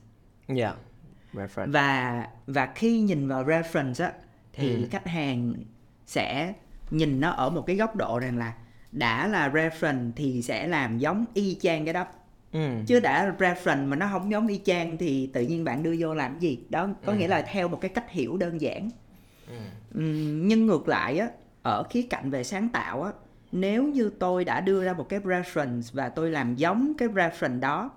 yeah. 0.46 0.58
Dạ, 0.58 0.74
reference. 1.32 1.72
và 1.72 2.26
và 2.46 2.68
khi 2.74 3.00
nhìn 3.00 3.28
vào 3.28 3.44
reference 3.44 4.04
á 4.04 4.12
thì 4.52 4.74
ừ. 4.74 4.88
khách 4.90 5.06
hàng 5.06 5.54
sẽ 6.06 6.52
nhìn 6.90 7.20
nó 7.20 7.30
ở 7.30 7.50
một 7.50 7.62
cái 7.66 7.76
góc 7.76 7.96
độ 7.96 8.18
rằng 8.18 8.38
là 8.38 8.54
đã 8.92 9.26
là 9.26 9.48
reference 9.48 10.10
thì 10.16 10.42
sẽ 10.42 10.66
làm 10.66 10.98
giống 10.98 11.24
y 11.34 11.58
chang 11.60 11.84
cái 11.84 11.94
đó 11.94 12.06
ừ. 12.52 12.68
chứ 12.86 13.00
đã 13.00 13.34
reference 13.38 13.86
mà 13.86 13.96
nó 13.96 14.08
không 14.12 14.30
giống 14.30 14.46
y 14.46 14.60
chang 14.64 14.98
thì 14.98 15.30
tự 15.32 15.42
nhiên 15.42 15.64
bạn 15.64 15.82
đưa 15.82 15.94
vô 15.98 16.14
làm 16.14 16.38
gì 16.38 16.58
đó 16.68 16.88
có 17.06 17.12
ừ. 17.12 17.18
nghĩa 17.18 17.28
là 17.28 17.42
theo 17.42 17.68
một 17.68 17.78
cái 17.80 17.88
cách 17.88 18.10
hiểu 18.10 18.36
đơn 18.36 18.60
giản 18.60 18.90
ừ. 19.48 19.56
Ừ, 19.94 20.00
nhưng 20.42 20.66
ngược 20.66 20.88
lại 20.88 21.18
á 21.18 21.28
ở 21.66 21.82
khía 21.90 22.02
cạnh 22.02 22.30
về 22.30 22.44
sáng 22.44 22.68
tạo 22.68 23.02
á 23.02 23.12
nếu 23.52 23.88
như 23.88 24.10
tôi 24.18 24.44
đã 24.44 24.60
đưa 24.60 24.84
ra 24.84 24.92
một 24.92 25.08
cái 25.08 25.20
reference 25.20 25.82
và 25.92 26.08
tôi 26.08 26.30
làm 26.30 26.54
giống 26.54 26.92
cái 26.98 27.08
reference 27.08 27.60
đó 27.60 27.90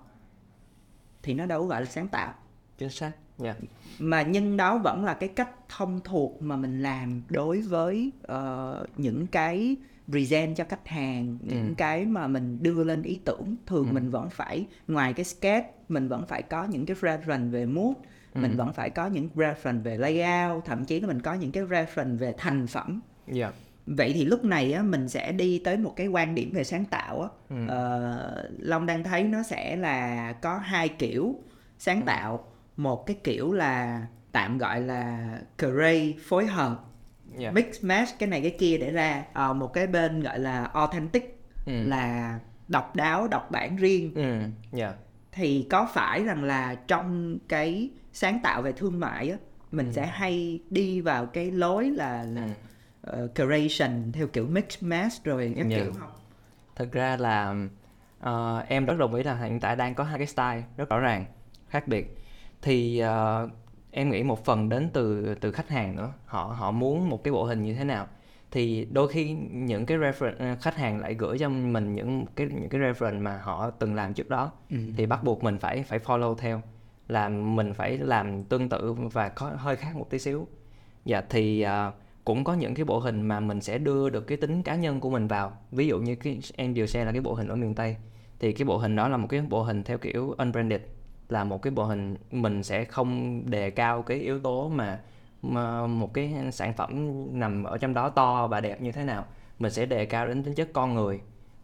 thì 1.22 1.34
nó 1.34 1.46
đâu 1.46 1.66
gọi 1.66 1.80
là 1.80 1.86
sáng 1.86 2.08
tạo 2.08 2.34
chính 2.78 2.90
xác 2.90 3.12
yeah. 3.42 3.56
Mà 3.98 4.22
nhưng 4.22 4.56
đó 4.56 4.78
vẫn 4.78 5.04
là 5.04 5.14
cái 5.14 5.28
cách 5.28 5.50
thông 5.68 6.00
thuộc 6.04 6.42
mà 6.42 6.56
mình 6.56 6.82
làm 6.82 7.22
đối 7.28 7.60
với 7.60 8.12
uh, 8.32 8.88
những 8.96 9.26
cái 9.26 9.76
present 10.08 10.56
cho 10.56 10.64
khách 10.68 10.88
hàng 10.88 11.38
ừ. 11.42 11.54
những 11.54 11.74
cái 11.74 12.04
mà 12.04 12.26
mình 12.26 12.58
đưa 12.62 12.84
lên 12.84 13.02
ý 13.02 13.20
tưởng 13.24 13.56
thường 13.66 13.86
ừ. 13.86 13.92
mình 13.92 14.10
vẫn 14.10 14.30
phải 14.30 14.66
ngoài 14.88 15.12
cái 15.12 15.24
sketch 15.24 15.66
mình 15.88 16.08
vẫn 16.08 16.26
phải 16.26 16.42
có 16.42 16.64
những 16.64 16.86
cái 16.86 16.96
reference 17.00 17.50
về 17.50 17.66
mood 17.66 17.96
ừ. 18.34 18.40
mình 18.40 18.56
vẫn 18.56 18.72
phải 18.72 18.90
có 18.90 19.06
những 19.06 19.28
reference 19.34 19.82
về 19.82 19.96
layout 19.98 20.64
thậm 20.64 20.84
chí 20.84 21.00
là 21.00 21.08
mình 21.08 21.22
có 21.22 21.34
những 21.34 21.52
cái 21.52 21.64
reference 21.64 22.18
về 22.18 22.34
thành 22.38 22.66
phẩm 22.66 23.00
yeah. 23.34 23.54
Dạ. 23.54 23.60
vậy 23.86 24.12
thì 24.12 24.24
lúc 24.24 24.44
này 24.44 24.72
á 24.72 24.82
mình 24.82 25.08
sẽ 25.08 25.32
đi 25.32 25.58
tới 25.64 25.76
một 25.76 25.92
cái 25.96 26.06
quan 26.06 26.34
điểm 26.34 26.50
về 26.52 26.64
sáng 26.64 26.84
tạo 26.84 27.22
á 27.22 27.28
ừ. 27.48 27.64
uh, 27.64 28.50
long 28.58 28.86
đang 28.86 29.04
thấy 29.04 29.22
nó 29.22 29.42
sẽ 29.42 29.76
là 29.76 30.32
có 30.32 30.58
hai 30.58 30.88
kiểu 30.88 31.34
sáng 31.78 32.00
ừ. 32.00 32.04
tạo 32.06 32.44
một 32.76 33.06
cái 33.06 33.16
kiểu 33.24 33.52
là 33.52 34.06
tạm 34.32 34.58
gọi 34.58 34.80
là 34.80 35.38
curate 35.58 36.12
phối 36.28 36.46
hợp 36.46 36.84
yeah. 37.38 37.54
mix 37.54 37.64
match 37.82 38.10
cái 38.18 38.28
này 38.28 38.40
cái 38.40 38.56
kia 38.58 38.78
để 38.78 38.90
ra 38.90 39.24
uh, 39.50 39.56
một 39.56 39.72
cái 39.72 39.86
bên 39.86 40.20
gọi 40.20 40.38
là 40.38 40.64
authentic 40.64 41.42
ừ. 41.66 41.72
là 41.86 42.38
độc 42.68 42.96
đáo 42.96 43.28
độc 43.28 43.50
bản 43.50 43.76
riêng 43.76 44.14
ừ. 44.14 44.38
yeah. 44.78 44.94
thì 45.32 45.66
có 45.70 45.88
phải 45.94 46.24
rằng 46.24 46.44
là 46.44 46.74
trong 46.74 47.38
cái 47.48 47.90
sáng 48.12 48.40
tạo 48.42 48.62
về 48.62 48.72
thương 48.72 49.00
mại 49.00 49.30
á 49.30 49.36
mình 49.72 49.86
ừ. 49.86 49.92
sẽ 49.92 50.06
hay 50.06 50.60
đi 50.70 51.00
vào 51.00 51.26
cái 51.26 51.50
lối 51.50 51.90
là 51.90 52.24
là 52.24 52.42
ừ. 52.42 52.50
Uh, 53.06 53.34
curation 53.34 54.12
theo 54.12 54.26
kiểu 54.26 54.46
mix 54.46 54.64
match 54.80 55.24
rồi 55.24 55.52
các 55.56 55.66
yeah. 55.70 55.82
kiểu 55.82 55.92
không 55.92 56.10
thực 56.76 56.92
ra 56.92 57.16
là 57.16 57.54
uh, 58.26 58.68
em 58.68 58.86
rất 58.86 58.94
đồng 58.98 59.14
ý 59.14 59.22
là 59.22 59.34
hiện 59.34 59.60
tại 59.60 59.76
đang 59.76 59.94
có 59.94 60.04
hai 60.04 60.18
cái 60.18 60.26
style 60.26 60.62
rất 60.76 60.88
rõ 60.88 60.98
ràng 60.98 61.24
khác 61.68 61.88
biệt 61.88 62.16
thì 62.62 63.02
uh, 63.04 63.50
em 63.90 64.10
nghĩ 64.10 64.22
một 64.22 64.44
phần 64.44 64.68
đến 64.68 64.90
từ 64.92 65.34
từ 65.34 65.52
khách 65.52 65.68
hàng 65.68 65.96
nữa 65.96 66.12
họ 66.26 66.44
họ 66.44 66.70
muốn 66.70 67.08
một 67.08 67.24
cái 67.24 67.32
bộ 67.32 67.44
hình 67.44 67.62
như 67.62 67.74
thế 67.74 67.84
nào 67.84 68.06
thì 68.50 68.86
đôi 68.92 69.08
khi 69.08 69.36
những 69.50 69.86
cái 69.86 69.98
reference 69.98 70.34
ờ, 70.38 70.56
khách 70.60 70.76
hàng 70.76 71.00
lại 71.00 71.14
gửi 71.14 71.38
cho 71.38 71.48
mình 71.48 71.94
những 71.94 72.26
cái 72.36 72.46
những 72.46 72.68
cái 72.68 72.80
reference 72.80 73.22
mà 73.22 73.38
họ 73.42 73.70
từng 73.70 73.94
làm 73.94 74.14
trước 74.14 74.28
đó 74.28 74.52
ừ. 74.70 74.76
thì 74.96 75.06
bắt 75.06 75.24
buộc 75.24 75.44
mình 75.44 75.58
phải 75.58 75.82
phải 75.82 75.98
follow 75.98 76.34
theo 76.34 76.62
là 77.08 77.28
mình 77.28 77.74
phải 77.74 77.98
làm 77.98 78.44
tương 78.44 78.68
tự 78.68 78.92
và 78.92 79.28
có 79.28 79.52
hơi 79.56 79.76
khác 79.76 79.96
một 79.96 80.10
tí 80.10 80.18
xíu 80.18 80.46
dạ 81.04 81.22
thì 81.28 81.66
uh, 81.88 81.94
cũng 82.30 82.44
có 82.44 82.54
những 82.54 82.74
cái 82.74 82.84
bộ 82.84 82.98
hình 82.98 83.22
mà 83.22 83.40
mình 83.40 83.60
sẽ 83.60 83.78
đưa 83.78 84.10
được 84.10 84.20
cái 84.20 84.38
tính 84.38 84.62
cá 84.62 84.74
nhân 84.74 85.00
của 85.00 85.10
mình 85.10 85.26
vào. 85.26 85.52
Ví 85.70 85.86
dụ 85.86 85.98
như 85.98 86.14
cái 86.14 86.40
em 86.56 86.74
vừa 86.76 86.86
xe 86.86 87.04
là 87.04 87.12
cái 87.12 87.20
bộ 87.20 87.34
hình 87.34 87.48
ở 87.48 87.56
miền 87.56 87.74
tây 87.74 87.96
thì 88.38 88.52
cái 88.52 88.64
bộ 88.64 88.78
hình 88.78 88.96
đó 88.96 89.08
là 89.08 89.16
một 89.16 89.26
cái 89.30 89.40
bộ 89.40 89.62
hình 89.62 89.84
theo 89.84 89.98
kiểu 89.98 90.34
unbranded 90.38 90.80
là 91.28 91.44
một 91.44 91.62
cái 91.62 91.70
bộ 91.70 91.84
hình 91.84 92.16
mình 92.30 92.62
sẽ 92.62 92.84
không 92.84 93.42
đề 93.50 93.70
cao 93.70 94.02
cái 94.02 94.18
yếu 94.18 94.40
tố 94.40 94.68
mà, 94.68 95.00
mà 95.42 95.86
một 95.86 96.14
cái 96.14 96.34
sản 96.52 96.74
phẩm 96.74 97.12
nằm 97.40 97.64
ở 97.64 97.78
trong 97.78 97.94
đó 97.94 98.08
to 98.08 98.46
và 98.46 98.60
đẹp 98.60 98.80
như 98.80 98.92
thế 98.92 99.04
nào. 99.04 99.24
Mình 99.58 99.72
sẽ 99.72 99.86
đề 99.86 100.06
cao 100.06 100.26
đến 100.26 100.42
tính 100.42 100.54
chất 100.54 100.68
con 100.72 100.94
người. 100.94 101.20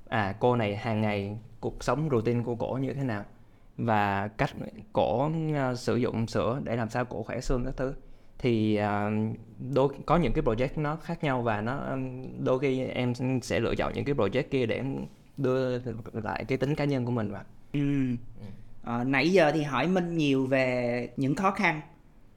À 0.08 0.34
cô 0.40 0.56
này 0.56 0.76
hàng 0.76 1.00
ngày 1.00 1.38
cuộc 1.60 1.84
sống 1.84 2.08
routine 2.10 2.42
của 2.42 2.54
cổ 2.54 2.78
như 2.82 2.92
thế 2.92 3.02
nào? 3.02 3.24
Và 3.76 4.28
cách 4.28 4.50
cổ 4.92 5.26
uh, 5.26 5.78
sử 5.78 5.96
dụng 5.96 6.26
sữa 6.26 6.60
để 6.64 6.76
làm 6.76 6.90
sao 6.90 7.04
cổ 7.04 7.22
khỏe 7.22 7.40
xương 7.40 7.64
các 7.64 7.74
thứ 7.76 7.94
thì 8.38 8.78
uh, 8.80 9.36
đôi 9.72 9.88
có 10.06 10.16
những 10.16 10.32
cái 10.32 10.44
project 10.44 10.82
nó 10.82 10.96
khác 10.96 11.24
nhau 11.24 11.42
và 11.42 11.60
nó 11.60 11.96
đôi 12.38 12.58
khi 12.58 12.84
em 12.84 13.12
sẽ 13.42 13.60
lựa 13.60 13.74
chọn 13.74 13.92
những 13.94 14.04
cái 14.04 14.14
project 14.14 14.44
kia 14.50 14.66
để 14.66 14.82
đưa 15.36 15.78
lại 16.12 16.44
cái 16.44 16.58
tính 16.58 16.74
cá 16.74 16.84
nhân 16.84 17.04
của 17.04 17.12
mình 17.12 17.30
vào 17.30 17.42
ừ. 17.72 18.10
ừ 18.40 18.46
à, 18.86 19.04
nãy 19.04 19.32
giờ 19.32 19.52
thì 19.54 19.62
hỏi 19.62 19.88
minh 19.88 20.16
nhiều 20.16 20.46
về 20.46 21.08
những 21.16 21.34
khó 21.34 21.50
khăn 21.50 21.80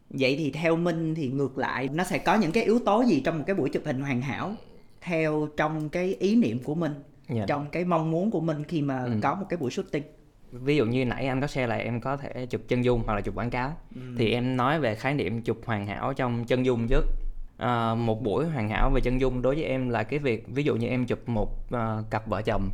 vậy 0.10 0.36
thì 0.38 0.52
theo 0.52 0.76
minh 0.76 1.16
thì 1.16 1.28
ngược 1.28 1.58
lại 1.58 1.90
nó 1.94 2.04
sẽ 2.04 2.18
có 2.18 2.36
những 2.36 2.52
cái 2.52 2.64
yếu 2.64 2.80
tố 2.80 3.04
gì 3.04 3.22
trong 3.26 3.38
một 3.38 3.44
cái 3.48 3.56
buổi 3.56 3.70
chụp 3.70 3.84
hình 3.86 4.02
hoàn 4.02 4.22
hảo 4.22 4.54
theo 5.02 5.48
trong 5.58 5.90
cái 5.90 6.16
ý 6.20 6.36
niệm 6.36 6.60
của 6.64 6.76
mình 6.76 6.94
yeah. 6.94 7.40
Dạ. 7.40 7.46
trong 7.48 7.66
cái 7.72 7.86
mong 7.86 8.12
muốn 8.12 8.32
của 8.32 8.42
mình 8.42 8.64
khi 8.64 8.82
mà 8.82 9.04
ừ. 9.04 9.12
có 9.22 9.36
một 9.36 9.46
cái 9.50 9.58
buổi 9.58 9.72
shooting 9.72 10.04
ví 10.52 10.76
dụ 10.76 10.86
như 10.86 11.06
nãy 11.06 11.28
anh 11.28 11.42
có 11.42 11.48
share 11.48 11.68
là 11.68 11.76
em 11.76 12.02
có 12.02 12.18
thể 12.18 12.46
chụp 12.46 12.62
chân 12.68 12.86
dung 12.86 13.04
hoặc 13.06 13.16
là 13.16 13.22
chụp 13.22 13.36
quảng 13.36 13.50
cáo. 13.50 13.78
Ừ. 13.96 14.02
thì 14.18 14.32
em 14.32 14.58
nói 14.58 14.80
về 14.80 14.96
khái 14.96 15.14
niệm 15.14 15.42
chụp 15.42 15.58
hoàn 15.66 15.88
hảo 15.88 16.14
trong 16.14 16.46
chân 16.46 16.66
dung 16.66 16.88
trước. 16.88 17.06
À, 17.58 17.96
một 17.96 18.24
buổi 18.24 18.46
hoàn 18.46 18.70
hảo 18.70 18.92
về 18.96 19.02
chân 19.02 19.22
dung 19.22 19.42
đối 19.42 19.56
với 19.56 19.64
em 19.64 19.90
là 19.90 20.04
cái 20.04 20.20
việc 20.20 20.48
ví 20.48 20.64
dụ 20.64 20.76
như 20.76 20.88
em 20.88 21.06
chụp 21.06 21.30
một 21.30 21.52
uh, 21.76 22.10
cặp 22.10 22.28
vợ 22.28 22.42
chồng 22.42 22.70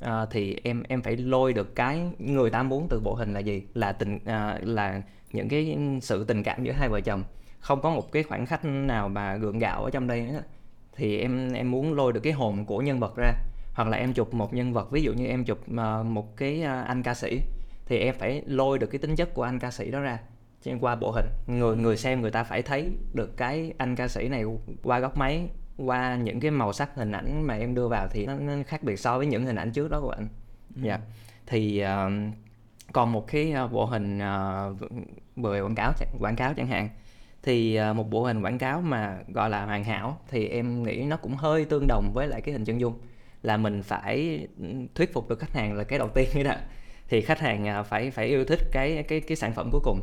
à, 0.00 0.26
thì 0.30 0.60
em 0.62 0.82
em 0.88 1.02
phải 1.02 1.16
lôi 1.16 1.52
được 1.52 1.74
cái 1.74 2.00
người 2.18 2.50
ta 2.50 2.62
muốn 2.62 2.86
từ 2.90 3.00
bộ 3.00 3.14
hình 3.14 3.34
là 3.34 3.40
gì? 3.40 3.62
Là 3.74 3.92
tình 3.92 4.18
à, 4.24 4.58
là 4.62 5.02
những 5.32 5.48
cái 5.48 5.78
sự 6.02 6.24
tình 6.24 6.42
cảm 6.42 6.64
giữa 6.64 6.72
hai 6.72 6.88
vợ 6.88 7.00
chồng. 7.00 7.24
Không 7.60 7.80
có 7.80 7.90
một 7.90 8.12
cái 8.12 8.22
khoảnh 8.22 8.46
khắc 8.46 8.64
nào 8.64 9.08
mà 9.08 9.36
gượng 9.36 9.58
gạo 9.58 9.84
ở 9.84 9.90
trong 9.90 10.06
đây 10.06 10.20
nữa 10.20 10.42
thì 10.98 11.18
em 11.18 11.52
em 11.52 11.70
muốn 11.70 11.94
lôi 11.94 12.12
được 12.12 12.20
cái 12.20 12.32
hồn 12.32 12.64
của 12.64 12.78
nhân 12.78 13.00
vật 13.00 13.16
ra 13.16 13.32
hoặc 13.78 13.88
là 13.88 13.96
em 13.96 14.12
chụp 14.12 14.34
một 14.34 14.54
nhân 14.54 14.72
vật 14.72 14.90
ví 14.90 15.02
dụ 15.02 15.12
như 15.12 15.26
em 15.26 15.44
chụp 15.44 15.58
uh, 15.70 16.06
một 16.06 16.36
cái 16.36 16.62
uh, 16.62 16.86
anh 16.86 17.02
ca 17.02 17.14
sĩ 17.14 17.40
thì 17.86 17.98
em 17.98 18.14
phải 18.18 18.42
lôi 18.46 18.78
được 18.78 18.86
cái 18.86 18.98
tính 18.98 19.16
chất 19.16 19.34
của 19.34 19.42
anh 19.42 19.58
ca 19.58 19.70
sĩ 19.70 19.90
đó 19.90 20.00
ra 20.00 20.18
trên 20.62 20.78
qua 20.78 20.96
bộ 20.96 21.10
hình. 21.10 21.26
Người 21.46 21.76
người 21.76 21.96
xem 21.96 22.20
người 22.20 22.30
ta 22.30 22.44
phải 22.44 22.62
thấy 22.62 22.90
được 23.14 23.36
cái 23.36 23.72
anh 23.78 23.96
ca 23.96 24.08
sĩ 24.08 24.28
này 24.28 24.44
qua 24.82 24.98
góc 24.98 25.16
máy 25.16 25.48
qua 25.76 26.16
những 26.16 26.40
cái 26.40 26.50
màu 26.50 26.72
sắc 26.72 26.94
hình 26.94 27.12
ảnh 27.12 27.42
mà 27.42 27.54
em 27.54 27.74
đưa 27.74 27.88
vào 27.88 28.08
thì 28.10 28.26
nó, 28.26 28.34
nó 28.34 28.52
khác 28.66 28.82
biệt 28.82 28.96
so 28.96 29.18
với 29.18 29.26
những 29.26 29.46
hình 29.46 29.56
ảnh 29.56 29.72
trước 29.72 29.90
đó 29.90 30.00
của 30.00 30.10
anh. 30.10 30.28
Ừ. 30.76 30.82
dạ. 30.84 30.98
Thì 31.46 31.84
uh, 31.84 32.12
còn 32.92 33.12
một 33.12 33.26
cái 33.26 33.54
uh, 33.64 33.72
bộ 33.72 33.84
hình 33.84 34.18
uh, 34.18 34.80
về 35.36 35.60
quảng 35.60 35.74
cáo 35.74 35.92
quảng 36.20 36.36
cáo 36.36 36.54
chẳng 36.54 36.66
hạn 36.66 36.88
thì 37.42 37.80
uh, 37.90 37.96
một 37.96 38.10
bộ 38.10 38.24
hình 38.24 38.42
quảng 38.42 38.58
cáo 38.58 38.80
mà 38.80 39.18
gọi 39.28 39.50
là 39.50 39.64
hoàn 39.64 39.84
hảo 39.84 40.18
thì 40.28 40.48
em 40.48 40.82
nghĩ 40.82 41.04
nó 41.04 41.16
cũng 41.16 41.34
hơi 41.36 41.64
tương 41.64 41.86
đồng 41.88 42.10
với 42.14 42.26
lại 42.26 42.40
cái 42.40 42.52
hình 42.52 42.64
chân 42.64 42.80
dung 42.80 42.98
là 43.42 43.56
mình 43.56 43.82
phải 43.82 44.46
thuyết 44.94 45.12
phục 45.12 45.28
được 45.28 45.38
khách 45.38 45.52
hàng 45.52 45.74
là 45.74 45.84
cái 45.84 45.98
đầu 45.98 46.08
tiên 46.08 46.28
như 46.34 46.42
đó 46.42 46.54
thì 47.08 47.20
khách 47.20 47.40
hàng 47.40 47.84
phải 47.84 48.10
phải 48.10 48.26
yêu 48.26 48.44
thích 48.44 48.60
cái 48.72 49.04
cái 49.08 49.20
cái 49.20 49.36
sản 49.36 49.52
phẩm 49.52 49.68
cuối 49.72 49.80
cùng 49.84 50.00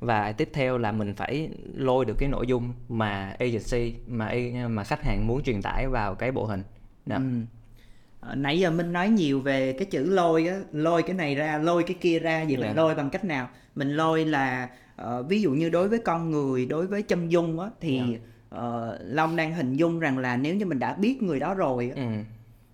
và 0.00 0.32
tiếp 0.32 0.48
theo 0.52 0.78
là 0.78 0.92
mình 0.92 1.14
phải 1.14 1.48
lôi 1.74 2.04
được 2.04 2.14
cái 2.18 2.28
nội 2.28 2.46
dung 2.46 2.72
mà 2.88 3.36
agency 3.38 3.94
mà 4.06 4.32
mà 4.68 4.84
khách 4.84 5.02
hàng 5.02 5.26
muốn 5.26 5.42
truyền 5.42 5.62
tải 5.62 5.88
vào 5.88 6.14
cái 6.14 6.32
bộ 6.32 6.44
hình 6.44 6.62
đó. 7.06 7.16
Ừ. 7.16 7.22
À, 8.20 8.34
nãy 8.34 8.60
giờ 8.60 8.70
mình 8.70 8.92
nói 8.92 9.08
nhiều 9.08 9.40
về 9.40 9.72
cái 9.72 9.84
chữ 9.84 10.10
lôi 10.10 10.46
á 10.46 10.60
lôi 10.72 11.02
cái 11.02 11.14
này 11.14 11.34
ra 11.34 11.58
lôi 11.58 11.82
cái 11.82 11.96
kia 12.00 12.18
ra 12.18 12.44
vậy 12.44 12.54
yeah. 12.54 12.60
là 12.60 12.66
dạ. 12.66 12.74
lôi 12.74 12.94
bằng 12.94 13.10
cách 13.10 13.24
nào 13.24 13.48
mình 13.74 13.96
lôi 13.96 14.24
là 14.24 14.68
uh, 15.02 15.28
ví 15.28 15.42
dụ 15.42 15.50
như 15.50 15.70
đối 15.70 15.88
với 15.88 15.98
con 15.98 16.30
người 16.30 16.66
đối 16.66 16.86
với 16.86 17.02
chân 17.02 17.32
dung 17.32 17.60
á 17.60 17.68
thì 17.80 17.98
yeah. 17.98 18.08
Dạ. 18.50 18.58
uh, 18.58 19.00
long 19.04 19.36
đang 19.36 19.54
hình 19.54 19.76
dung 19.76 20.00
rằng 20.00 20.18
là 20.18 20.36
nếu 20.36 20.54
như 20.54 20.66
mình 20.66 20.78
đã 20.78 20.94
biết 20.94 21.22
người 21.22 21.40
đó 21.40 21.54
rồi 21.54 21.92
á, 21.96 22.02
ừ. 22.02 22.08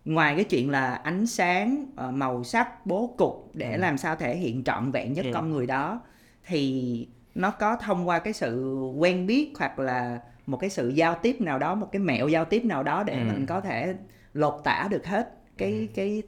Ngoài 0.09 0.35
cái 0.35 0.45
chuyện 0.45 0.71
là 0.71 0.95
ánh 0.95 1.27
sáng 1.27 1.87
uh, 2.09 2.15
màu 2.15 2.45
sắc 2.45 2.87
bố 2.87 3.15
cục 3.19 3.51
để 3.55 3.73
ừ. 3.73 3.79
làm 3.79 3.99
sao 3.99 4.17
thể 4.17 4.37
hiện 4.37 4.65
trọn 4.65 4.91
vẹn 4.91 5.13
nhất 5.13 5.25
ừ. 5.25 5.31
con 5.35 5.51
người 5.51 5.67
đó 5.67 6.01
thì 6.47 7.09
nó 7.35 7.51
có 7.51 7.77
thông 7.77 8.09
qua 8.09 8.19
cái 8.19 8.33
sự 8.33 8.75
quen 8.97 9.27
biết 9.27 9.53
hoặc 9.59 9.79
là 9.79 10.21
một 10.47 10.57
cái 10.57 10.71
sự 10.71 10.89
giao 10.89 11.15
tiếp 11.23 11.41
nào 11.41 11.59
đó 11.59 11.75
một 11.75 11.89
cái 11.93 12.01
mẹo 12.01 12.29
giao 12.29 12.45
tiếp 12.45 12.65
nào 12.65 12.83
đó 12.83 13.03
để 13.03 13.13
ừ. 13.13 13.25
mình 13.25 13.47
có 13.47 13.61
thể 13.61 13.95
lột 14.35 14.61
tả 14.65 14.89
được 14.91 15.07
hết 15.07 15.35
cái 15.59 15.73
ừ. 15.73 15.87
cái 15.95 16.23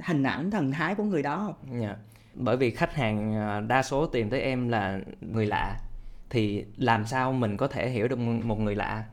hình 0.00 0.22
ảnh 0.22 0.50
thần 0.50 0.72
thái 0.72 0.94
của 0.94 1.04
người 1.04 1.22
đó 1.22 1.36
không? 1.36 1.80
Yeah. 1.80 1.82
Dạ. 1.82 1.96
Bởi 2.34 2.56
vì 2.56 2.70
khách 2.70 2.94
hàng 2.94 3.34
à, 3.34 3.60
đa 3.60 3.82
số 3.82 4.06
tìm 4.06 4.30
tới 4.30 4.40
em 4.40 4.68
là 4.68 5.00
người 5.20 5.46
lạ 5.46 5.78
thì 6.30 6.64
làm 6.76 7.06
sao 7.06 7.32
mình 7.32 7.56
có 7.56 7.68
thể 7.68 7.90
hiểu 7.90 8.08
được 8.08 8.18
một 8.18 8.58
người 8.60 8.74
lạ 8.74 9.04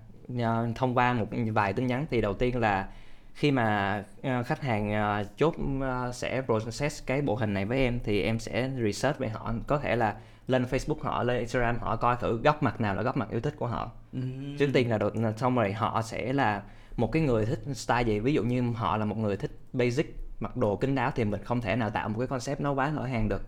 thông 0.75 0.97
qua 0.97 1.13
một 1.13 1.25
vài 1.53 1.73
tin 1.73 1.87
nhắn 1.87 2.05
thì 2.09 2.21
đầu 2.21 2.33
tiên 2.33 2.59
là 2.59 2.87
khi 3.33 3.51
mà 3.51 3.99
uh, 4.19 4.45
khách 4.45 4.61
hàng 4.61 4.91
uh, 5.21 5.27
chốt 5.37 5.55
uh, 5.77 6.15
sẽ 6.15 6.41
process 6.41 7.03
cái 7.05 7.21
bộ 7.21 7.35
hình 7.35 7.53
này 7.53 7.65
với 7.65 7.77
em 7.77 7.99
thì 8.03 8.21
em 8.21 8.39
sẽ 8.39 8.69
research 8.83 9.19
về 9.19 9.29
họ 9.29 9.53
có 9.67 9.79
thể 9.79 9.95
là 9.95 10.15
lên 10.47 10.63
Facebook 10.63 11.01
họ 11.01 11.23
lên 11.23 11.37
Instagram 11.37 11.79
họ 11.79 11.95
coi 11.95 12.15
thử 12.21 12.41
góc 12.43 12.63
mặt 12.63 12.81
nào 12.81 12.95
là 12.95 13.01
góc 13.01 13.17
mặt 13.17 13.29
yêu 13.31 13.41
thích 13.41 13.53
của 13.57 13.67
họ 13.67 13.91
ừ. 14.13 14.19
trước 14.59 14.69
tiên 14.73 14.89
là 14.89 14.97
đầu, 14.97 15.11
xong 15.37 15.55
rồi 15.55 15.73
họ 15.73 16.01
sẽ 16.01 16.33
là 16.33 16.61
một 16.97 17.11
cái 17.11 17.21
người 17.21 17.45
thích 17.45 17.59
style 17.73 18.03
gì 18.03 18.19
ví 18.19 18.33
dụ 18.33 18.43
như 18.43 18.71
họ 18.71 18.97
là 18.97 19.05
một 19.05 19.17
người 19.17 19.37
thích 19.37 19.51
basic 19.73 20.15
mặc 20.39 20.57
đồ 20.57 20.75
kín 20.75 20.95
đáo 20.95 21.11
thì 21.15 21.25
mình 21.25 21.43
không 21.43 21.61
thể 21.61 21.75
nào 21.75 21.89
tạo 21.89 22.09
một 22.09 22.19
cái 22.19 22.27
concept 22.27 22.61
nó 22.61 22.71
quá 22.71 22.87
hở 22.87 23.03
hàng 23.03 23.29
được 23.29 23.41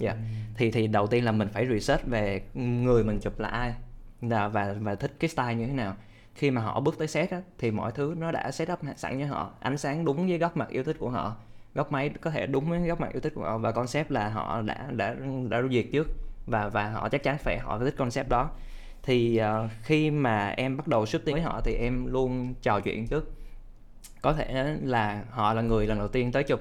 yeah. 0.00 0.16
ừ. 0.16 0.20
thì 0.56 0.70
thì 0.70 0.86
đầu 0.86 1.06
tiên 1.06 1.24
là 1.24 1.32
mình 1.32 1.48
phải 1.48 1.66
research 1.66 2.06
về 2.06 2.42
người 2.54 3.04
mình 3.04 3.20
chụp 3.20 3.38
là 3.38 3.48
ai 3.48 3.74
và, 4.20 4.48
và 4.80 4.94
thích 4.94 5.16
cái 5.20 5.30
style 5.30 5.54
như 5.54 5.66
thế 5.66 5.72
nào 5.72 5.96
khi 6.38 6.50
mà 6.50 6.62
họ 6.62 6.80
bước 6.80 6.98
tới 6.98 7.08
set 7.08 7.30
á, 7.30 7.42
thì 7.58 7.70
mọi 7.70 7.92
thứ 7.92 8.14
nó 8.18 8.32
đã 8.32 8.50
set 8.50 8.72
up 8.72 8.78
sẵn 8.96 9.20
cho 9.20 9.26
họ 9.26 9.50
ánh 9.60 9.78
sáng 9.78 10.04
đúng 10.04 10.28
với 10.28 10.38
góc 10.38 10.56
mặt 10.56 10.68
yêu 10.68 10.84
thích 10.84 10.96
của 10.98 11.10
họ 11.10 11.36
góc 11.74 11.92
máy 11.92 12.10
có 12.20 12.30
thể 12.30 12.46
đúng 12.46 12.70
với 12.70 12.80
góc 12.80 13.00
mặt 13.00 13.12
yêu 13.12 13.20
thích 13.20 13.32
của 13.36 13.42
họ 13.42 13.58
và 13.58 13.72
concept 13.72 14.10
là 14.10 14.28
họ 14.28 14.62
đã 14.62 14.86
đã 14.90 15.16
đã 15.48 15.62
duyệt 15.70 15.86
trước 15.92 16.06
và 16.46 16.68
và 16.68 16.88
họ 16.90 17.08
chắc 17.08 17.22
chắn 17.22 17.38
phải 17.38 17.58
họ 17.58 17.78
thích 17.78 17.94
concept 17.98 18.28
đó. 18.28 18.50
Thì 19.02 19.40
uh, 19.40 19.70
khi 19.82 20.10
mà 20.10 20.48
em 20.48 20.76
bắt 20.76 20.88
đầu 20.88 21.06
shooting 21.06 21.34
với 21.34 21.42
họ 21.42 21.60
thì 21.64 21.74
em 21.74 22.06
luôn 22.06 22.54
trò 22.62 22.80
chuyện 22.80 23.06
trước. 23.06 23.32
Có 24.22 24.32
thể 24.32 24.76
là 24.82 25.24
họ 25.30 25.54
là 25.54 25.62
người 25.62 25.86
lần 25.86 25.98
đầu 25.98 26.08
tiên 26.08 26.32
tới 26.32 26.42
chụp. 26.42 26.60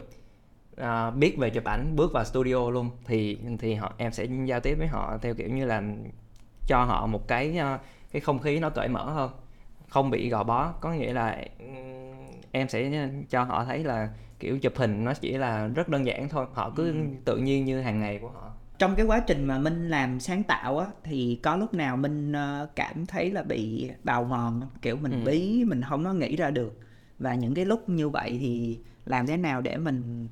Uh, 0.82 1.16
biết 1.16 1.38
về 1.38 1.50
chụp 1.50 1.64
ảnh 1.64 1.96
bước 1.96 2.12
vào 2.14 2.24
studio 2.24 2.70
luôn 2.70 2.90
thì 3.06 3.38
thì 3.60 3.74
họ 3.74 3.94
em 3.98 4.12
sẽ 4.12 4.26
giao 4.46 4.60
tiếp 4.60 4.76
với 4.76 4.88
họ 4.88 5.18
theo 5.22 5.34
kiểu 5.34 5.50
như 5.50 5.66
là 5.66 5.84
cho 6.68 6.84
họ 6.84 7.08
một 7.08 7.28
cái 7.28 7.60
uh, 7.76 7.82
cái 8.12 8.20
không 8.20 8.40
khí 8.40 8.60
nó 8.60 8.70
cởi 8.70 8.88
mở 8.88 9.12
hơn 9.12 9.32
không 9.90 10.10
bị 10.10 10.30
gò 10.30 10.44
bó. 10.44 10.72
Có 10.72 10.94
nghĩa 10.94 11.14
là 11.14 11.44
em 12.52 12.70
sẽ 12.70 13.10
cho 13.30 13.44
họ 13.44 13.66
thấy 13.66 13.84
là 13.84 14.10
kiểu 14.40 14.60
chụp 14.60 14.74
hình 14.76 15.04
nó 15.04 15.14
chỉ 15.14 15.38
là 15.38 15.68
rất 15.68 15.90
đơn 15.90 16.06
giản 16.06 16.30
thôi. 16.30 16.46
Họ 16.54 16.74
cứ 16.76 16.92
ừ. 16.92 16.98
tự 17.26 17.38
nhiên 17.38 17.66
như 17.66 17.82
hàng 17.82 18.00
ngày 18.00 18.20
của 18.22 18.30
họ. 18.30 18.52
Trong 18.78 18.96
cái 18.96 19.06
quá 19.06 19.20
trình 19.20 19.46
mà 19.46 19.60
minh 19.60 19.90
làm 19.90 20.20
sáng 20.20 20.44
tạo 20.44 20.80
á 20.80 20.88
thì 21.04 21.40
có 21.44 21.56
lúc 21.56 21.74
nào 21.74 21.98
minh 21.98 22.34
ờ, 22.34 22.68
cảm 22.76 23.06
thấy 23.06 23.32
là 23.32 23.44
bị 23.44 23.92
bào 24.04 24.24
mòn 24.24 24.62
kiểu 24.82 24.96
mình 24.96 25.12
ừ. 25.12 25.26
bí 25.26 25.64
mình 25.68 25.82
không 25.82 26.04
có 26.04 26.14
nghĩ 26.14 26.36
ra 26.36 26.52
được. 26.52 26.80
Và 27.20 27.36
những 27.36 27.54
cái 27.54 27.66
lúc 27.66 27.90
như 27.90 28.10
vậy 28.10 28.38
thì 28.40 28.80
làm 29.06 29.28
thế 29.28 29.38
nào 29.38 29.62
để 29.62 29.78
mình 29.78 30.28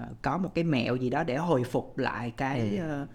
uh, 0.00 0.06
có 0.22 0.38
một 0.38 0.54
cái 0.54 0.64
mẹo 0.64 0.96
gì 0.96 1.10
đó 1.10 1.24
để 1.24 1.36
hồi 1.36 1.64
phục 1.64 1.98
lại 1.98 2.32
cái 2.36 2.78
ừ. 2.78 3.02
uh, 3.02 3.08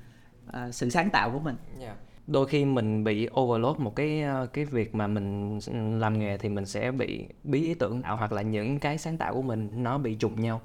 uh, 0.47 0.75
sự 0.75 0.89
sáng 0.89 1.09
tạo 1.09 1.31
của 1.31 1.39
mình? 1.39 1.55
Yeah 1.79 1.97
dạ 1.97 2.14
đôi 2.28 2.47
khi 2.47 2.65
mình 2.65 3.03
bị 3.03 3.28
overload 3.39 3.78
một 3.78 3.95
cái 3.95 4.21
ờ, 4.21 4.45
cái 4.53 4.65
việc 4.65 4.95
mà 4.95 5.07
mình 5.07 5.59
ừ, 5.67 5.99
làm 5.99 6.19
nghề 6.19 6.38
thì 6.38 6.49
mình 6.49 6.65
sẽ 6.65 6.91
bị 6.91 7.26
bí 7.43 7.63
ý 7.65 7.73
tưởng 7.73 8.01
tạo 8.01 8.17
hoặc 8.17 8.32
là 8.32 8.41
những 8.41 8.80
cái 8.80 8.97
sáng 8.97 9.17
tạo 9.17 9.34
của 9.34 9.41
mình 9.41 9.69
nó 9.73 9.97
bị 9.97 10.15
trùng 10.15 10.41
nhau. 10.41 10.61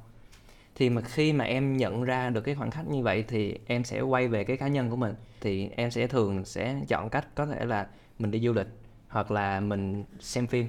Thì 0.74 0.90
mà 0.90 1.00
khi 1.00 1.32
mà 1.32 1.44
em 1.44 1.76
nhận 1.76 2.04
ra 2.04 2.30
được 2.30 2.40
cái 2.40 2.54
khoảng 2.54 2.70
khắc 2.70 2.88
như 2.88 3.02
vậy 3.02 3.24
thì 3.28 3.58
em 3.66 3.84
sẽ 3.84 4.00
quay 4.00 4.28
về 4.28 4.44
cái 4.44 4.56
cá 4.56 4.68
nhân 4.68 4.90
của 4.90 4.96
mình. 4.96 5.14
Thì 5.40 5.68
em 5.76 5.90
sẽ 5.90 6.06
thường 6.06 6.44
sẽ 6.44 6.80
chọn 6.88 7.08
cách 7.08 7.26
có 7.34 7.46
thể 7.46 7.64
là 7.64 7.86
mình 8.18 8.30
đi 8.30 8.40
du 8.40 8.52
lịch 8.52 8.68
hoặc 9.08 9.30
là 9.30 9.60
mình 9.60 10.04
xem 10.20 10.46
phim. 10.46 10.66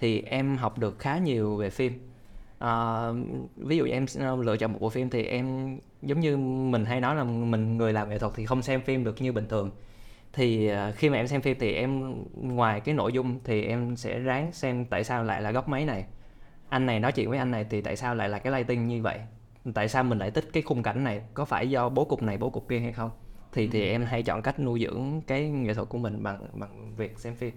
Thì 0.00 0.22
em 0.22 0.56
học 0.56 0.78
được 0.78 0.98
khá 0.98 1.18
nhiều 1.18 1.56
về 1.56 1.70
phim. 1.70 1.92
À, 2.58 3.08
ví 3.56 3.76
dụ 3.76 3.84
em 3.84 4.06
ờ, 4.18 4.36
lựa 4.36 4.56
chọn 4.56 4.72
một 4.72 4.78
bộ 4.80 4.88
phim 4.88 5.10
thì 5.10 5.22
em 5.22 5.78
giống 6.02 6.20
như 6.20 6.36
mình 6.36 6.84
hay 6.84 7.00
nói 7.00 7.16
là 7.16 7.24
mình 7.24 7.76
người 7.76 7.92
làm 7.92 8.08
nghệ 8.10 8.18
thuật 8.18 8.32
thì 8.36 8.46
không 8.46 8.62
xem 8.62 8.80
phim 8.80 9.04
được 9.04 9.22
như 9.22 9.32
bình 9.32 9.46
thường 9.48 9.70
thì 10.32 10.68
à, 10.68 10.90
khi 10.90 11.10
mà 11.10 11.16
em 11.16 11.26
xem 11.26 11.40
phim 11.40 11.56
thì 11.60 11.72
em 11.72 12.14
ngoài 12.34 12.80
cái 12.80 12.94
nội 12.94 13.12
dung 13.12 13.40
thì 13.44 13.62
em 13.62 13.96
sẽ 13.96 14.18
ráng 14.18 14.52
xem 14.52 14.84
tại 14.84 15.04
sao 15.04 15.24
lại 15.24 15.42
là 15.42 15.52
góc 15.52 15.68
máy 15.68 15.84
này. 15.84 16.04
Anh 16.68 16.86
này 16.86 17.00
nói 17.00 17.12
chuyện 17.12 17.30
với 17.30 17.38
anh 17.38 17.50
này 17.50 17.66
thì 17.70 17.80
tại 17.80 17.96
sao 17.96 18.14
lại 18.14 18.28
là 18.28 18.38
cái 18.38 18.52
lighting 18.52 18.86
như 18.86 19.02
vậy? 19.02 19.18
Tại 19.74 19.88
sao 19.88 20.04
mình 20.04 20.18
lại 20.18 20.30
thích 20.30 20.48
cái 20.52 20.62
khung 20.62 20.82
cảnh 20.82 21.04
này? 21.04 21.22
Có 21.34 21.44
phải 21.44 21.70
do 21.70 21.88
bố 21.88 22.04
cục 22.04 22.22
này 22.22 22.38
bố 22.38 22.50
cục 22.50 22.68
kia 22.68 22.80
hay 22.80 22.92
không? 22.92 23.10
Thì 23.52 23.66
thì 23.66 23.88
em 23.88 24.04
hay 24.04 24.22
chọn 24.22 24.42
cách 24.42 24.60
nuôi 24.60 24.80
dưỡng 24.80 25.20
cái 25.26 25.48
nghệ 25.48 25.74
thuật 25.74 25.88
của 25.88 25.98
mình 25.98 26.22
bằng 26.22 26.46
bằng 26.52 26.96
việc 26.96 27.18
xem 27.18 27.34
phim. 27.34 27.52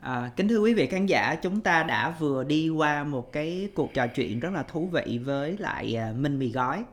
À, 0.00 0.30
kính 0.36 0.48
thưa 0.48 0.60
quý 0.60 0.74
vị 0.74 0.86
khán 0.86 1.06
giả, 1.06 1.36
chúng 1.42 1.60
ta 1.60 1.82
đã 1.82 2.14
vừa 2.18 2.44
đi 2.44 2.68
qua 2.68 3.04
một 3.04 3.32
cái 3.32 3.68
cuộc 3.74 3.94
trò 3.94 4.06
chuyện 4.06 4.40
rất 4.40 4.52
là 4.52 4.62
thú 4.62 4.86
vị 4.86 5.20
với 5.24 5.56
lại 5.58 5.96
uh, 6.10 6.16
Minh 6.16 6.38
Mì 6.38 6.52
Gói 6.52 6.84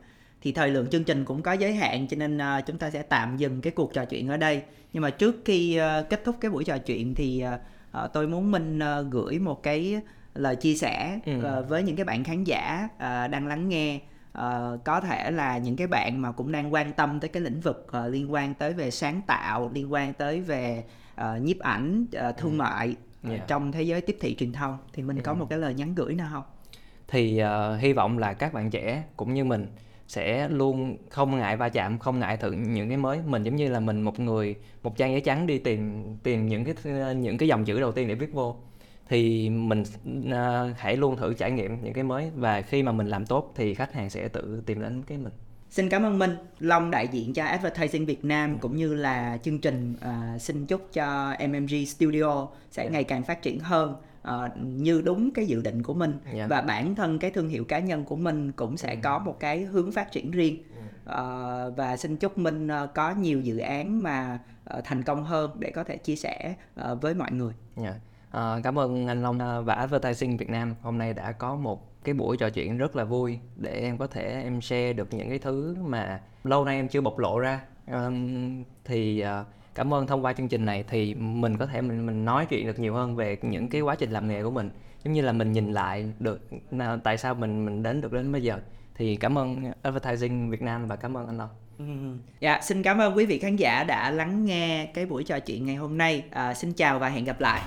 thì 0.42 0.52
thời 0.52 0.70
lượng 0.70 0.90
chương 0.90 1.04
trình 1.04 1.24
cũng 1.24 1.42
có 1.42 1.52
giới 1.52 1.74
hạn 1.74 2.08
cho 2.08 2.16
nên 2.16 2.36
uh, 2.36 2.66
chúng 2.66 2.78
ta 2.78 2.90
sẽ 2.90 3.02
tạm 3.02 3.36
dừng 3.36 3.60
cái 3.60 3.72
cuộc 3.76 3.94
trò 3.94 4.04
chuyện 4.04 4.28
ở 4.28 4.36
đây 4.36 4.62
nhưng 4.92 5.02
mà 5.02 5.10
trước 5.10 5.36
khi 5.44 5.80
uh, 5.80 6.08
kết 6.10 6.24
thúc 6.24 6.36
cái 6.40 6.50
buổi 6.50 6.64
trò 6.64 6.78
chuyện 6.78 7.14
thì 7.14 7.44
uh, 7.54 7.60
uh, 8.04 8.12
tôi 8.12 8.26
muốn 8.26 8.50
minh 8.50 8.78
uh, 8.78 9.12
gửi 9.12 9.38
một 9.38 9.62
cái 9.62 10.00
lời 10.34 10.56
chia 10.56 10.74
sẻ 10.74 11.20
ừ. 11.26 11.32
uh, 11.38 11.68
với 11.68 11.82
những 11.82 11.96
cái 11.96 12.04
bạn 12.04 12.24
khán 12.24 12.44
giả 12.44 12.88
uh, 12.94 13.30
đang 13.30 13.46
lắng 13.46 13.68
nghe 13.68 14.00
uh, 14.38 14.84
có 14.84 15.00
thể 15.00 15.30
là 15.30 15.58
những 15.58 15.76
cái 15.76 15.86
bạn 15.86 16.22
mà 16.22 16.32
cũng 16.32 16.52
đang 16.52 16.72
quan 16.72 16.92
tâm 16.92 17.20
tới 17.20 17.28
cái 17.28 17.42
lĩnh 17.42 17.60
vực 17.60 17.86
uh, 17.98 18.12
liên 18.12 18.32
quan 18.32 18.54
tới 18.54 18.72
về 18.72 18.90
sáng 18.90 19.22
tạo 19.26 19.70
liên 19.74 19.92
quan 19.92 20.12
tới 20.12 20.40
về 20.40 20.84
uh, 21.20 21.42
nhiếp 21.42 21.58
ảnh 21.58 22.06
uh, 22.28 22.36
thương 22.36 22.52
ừ. 22.52 22.56
mại 22.56 22.96
yeah. 23.28 23.48
trong 23.48 23.72
thế 23.72 23.82
giới 23.82 24.00
tiếp 24.00 24.16
thị 24.20 24.36
truyền 24.36 24.52
thông 24.52 24.78
thì 24.92 25.02
mình 25.02 25.16
yeah. 25.16 25.24
có 25.24 25.34
một 25.34 25.46
cái 25.50 25.58
lời 25.58 25.74
nhắn 25.74 25.94
gửi 25.94 26.14
nào 26.14 26.28
không 26.32 26.44
thì 27.08 27.42
uh, 27.42 27.80
hy 27.80 27.92
vọng 27.92 28.18
là 28.18 28.32
các 28.32 28.52
bạn 28.52 28.70
trẻ 28.70 29.04
cũng 29.16 29.34
như 29.34 29.44
mình 29.44 29.66
sẽ 30.08 30.48
luôn 30.48 30.96
không 31.10 31.38
ngại 31.38 31.56
va 31.56 31.68
chạm 31.68 31.98
không 31.98 32.18
ngại 32.18 32.36
thử 32.36 32.52
những 32.52 32.88
cái 32.88 32.96
mới 32.96 33.20
mình 33.26 33.42
giống 33.42 33.56
như 33.56 33.68
là 33.68 33.80
mình 33.80 34.02
một 34.02 34.20
người 34.20 34.54
một 34.82 34.96
trang 34.96 35.12
giấy 35.12 35.20
trắng 35.20 35.46
đi 35.46 35.58
tìm 35.58 36.04
tìm 36.22 36.48
những 36.48 36.64
cái 36.64 36.94
những 37.14 37.38
cái 37.38 37.48
dòng 37.48 37.64
chữ 37.64 37.80
đầu 37.80 37.92
tiên 37.92 38.08
để 38.08 38.14
viết 38.14 38.32
vô 38.32 38.56
thì 39.08 39.50
mình 39.50 39.82
uh, 40.28 40.76
hãy 40.78 40.96
luôn 40.96 41.16
thử 41.16 41.34
trải 41.34 41.50
nghiệm 41.50 41.82
những 41.82 41.92
cái 41.92 42.04
mới 42.04 42.30
và 42.36 42.62
khi 42.62 42.82
mà 42.82 42.92
mình 42.92 43.06
làm 43.06 43.26
tốt 43.26 43.52
thì 43.56 43.74
khách 43.74 43.92
hàng 43.92 44.10
sẽ 44.10 44.28
tự 44.28 44.62
tìm 44.66 44.80
đến 44.80 45.02
cái 45.02 45.18
mình 45.18 45.32
Xin 45.70 45.88
cảm 45.88 46.02
ơn 46.02 46.18
Minh, 46.18 46.36
Long 46.58 46.90
đại 46.90 47.08
diện 47.08 47.34
cho 47.34 47.44
Advertising 47.44 48.06
Việt 48.06 48.24
Nam 48.24 48.52
ừ. 48.52 48.58
cũng 48.60 48.76
như 48.76 48.94
là 48.94 49.38
chương 49.42 49.58
trình 49.58 49.94
uh, 49.94 50.42
xin 50.42 50.66
chúc 50.66 50.88
cho 50.92 51.34
MMG 51.48 51.86
Studio 51.86 52.48
sẽ 52.70 52.82
yeah. 52.82 52.92
ngày 52.92 53.04
càng 53.04 53.22
phát 53.22 53.42
triển 53.42 53.60
hơn 53.60 53.94
uh, 54.28 54.56
như 54.56 55.02
đúng 55.02 55.30
cái 55.30 55.46
dự 55.46 55.62
định 55.62 55.82
của 55.82 55.94
mình 55.94 56.18
yeah. 56.24 56.36
Dạ. 56.36 56.46
và 56.46 56.60
bản 56.60 56.94
thân 56.94 57.18
cái 57.18 57.30
thương 57.30 57.48
hiệu 57.48 57.64
cá 57.64 57.78
nhân 57.78 58.04
của 58.04 58.16
mình 58.16 58.52
cũng 58.52 58.76
sẽ 58.76 58.94
ừ. 58.94 59.00
có 59.02 59.18
một 59.18 59.40
cái 59.40 59.64
hướng 59.64 59.92
phát 59.92 60.12
triển 60.12 60.30
riêng 60.30 60.62
uh, 61.10 61.16
và 61.76 61.96
xin 61.98 62.16
chúc 62.16 62.38
minh 62.38 62.66
uh, 62.66 62.94
có 62.94 63.10
nhiều 63.10 63.40
dự 63.40 63.58
án 63.58 64.02
mà 64.02 64.38
uh, 64.76 64.84
thành 64.84 65.02
công 65.02 65.24
hơn 65.24 65.50
để 65.58 65.70
có 65.70 65.84
thể 65.84 65.96
chia 65.96 66.16
sẻ 66.16 66.54
uh, 66.80 67.02
với 67.02 67.14
mọi 67.14 67.32
người. 67.32 67.52
Yeah. 67.76 67.94
Dạ. 67.94 68.00
Uh, 68.56 68.64
cảm 68.64 68.78
ơn 68.78 69.06
anh 69.06 69.22
Long 69.22 69.64
và 69.64 69.74
Advertising 69.74 70.36
Việt 70.36 70.50
Nam 70.50 70.74
hôm 70.82 70.98
nay 70.98 71.14
đã 71.14 71.32
có 71.32 71.56
một 71.56 72.04
cái 72.04 72.14
buổi 72.14 72.36
trò 72.36 72.50
chuyện 72.50 72.78
rất 72.78 72.96
là 72.96 73.04
vui 73.04 73.38
để 73.56 73.80
em 73.80 73.98
có 73.98 74.06
thể 74.06 74.42
em 74.42 74.60
share 74.60 74.92
được 74.92 75.14
những 75.14 75.28
cái 75.28 75.38
thứ 75.38 75.76
mà 75.80 76.20
lâu 76.44 76.64
nay 76.64 76.76
em 76.76 76.88
chưa 76.88 77.00
bộc 77.00 77.18
lộ 77.18 77.38
ra 77.38 77.60
um, 77.92 78.64
thì 78.84 79.24
uh, 79.40 79.46
cảm 79.78 79.94
ơn 79.94 80.06
thông 80.06 80.24
qua 80.24 80.32
chương 80.32 80.48
trình 80.48 80.64
này 80.64 80.84
thì 80.88 81.14
mình 81.14 81.56
có 81.56 81.66
thể 81.66 81.80
mình 81.80 82.06
mình 82.06 82.24
nói 82.24 82.46
chuyện 82.46 82.66
được 82.66 82.78
nhiều 82.78 82.94
hơn 82.94 83.16
về 83.16 83.36
những 83.42 83.68
cái 83.68 83.80
quá 83.80 83.94
trình 83.94 84.10
làm 84.10 84.28
nghề 84.28 84.42
của 84.42 84.50
mình 84.50 84.70
giống 85.04 85.14
như 85.14 85.20
là 85.20 85.32
mình 85.32 85.52
nhìn 85.52 85.72
lại 85.72 86.12
được 86.18 86.40
à, 86.78 86.96
tại 87.04 87.18
sao 87.18 87.34
mình 87.34 87.64
mình 87.64 87.82
đến 87.82 88.00
được 88.00 88.12
đến 88.12 88.32
bây 88.32 88.42
giờ 88.42 88.58
thì 88.94 89.16
cảm 89.16 89.38
ơn 89.38 89.72
advertising 89.82 90.50
Việt 90.50 90.62
Nam 90.62 90.86
và 90.86 90.96
cảm 90.96 91.16
ơn 91.16 91.26
anh 91.26 91.38
Long. 91.38 91.48
Ừ. 91.78 91.84
Dạ, 92.40 92.60
xin 92.62 92.82
cảm 92.82 92.98
ơn 92.98 93.16
quý 93.16 93.26
vị 93.26 93.38
khán 93.38 93.56
giả 93.56 93.84
đã 93.84 94.10
lắng 94.10 94.44
nghe 94.44 94.86
cái 94.94 95.06
buổi 95.06 95.24
trò 95.24 95.38
chuyện 95.38 95.66
ngày 95.66 95.76
hôm 95.76 95.98
nay. 95.98 96.24
À, 96.30 96.54
xin 96.54 96.72
chào 96.72 96.98
và 96.98 97.08
hẹn 97.08 97.24
gặp 97.24 97.40
lại. 97.40 97.62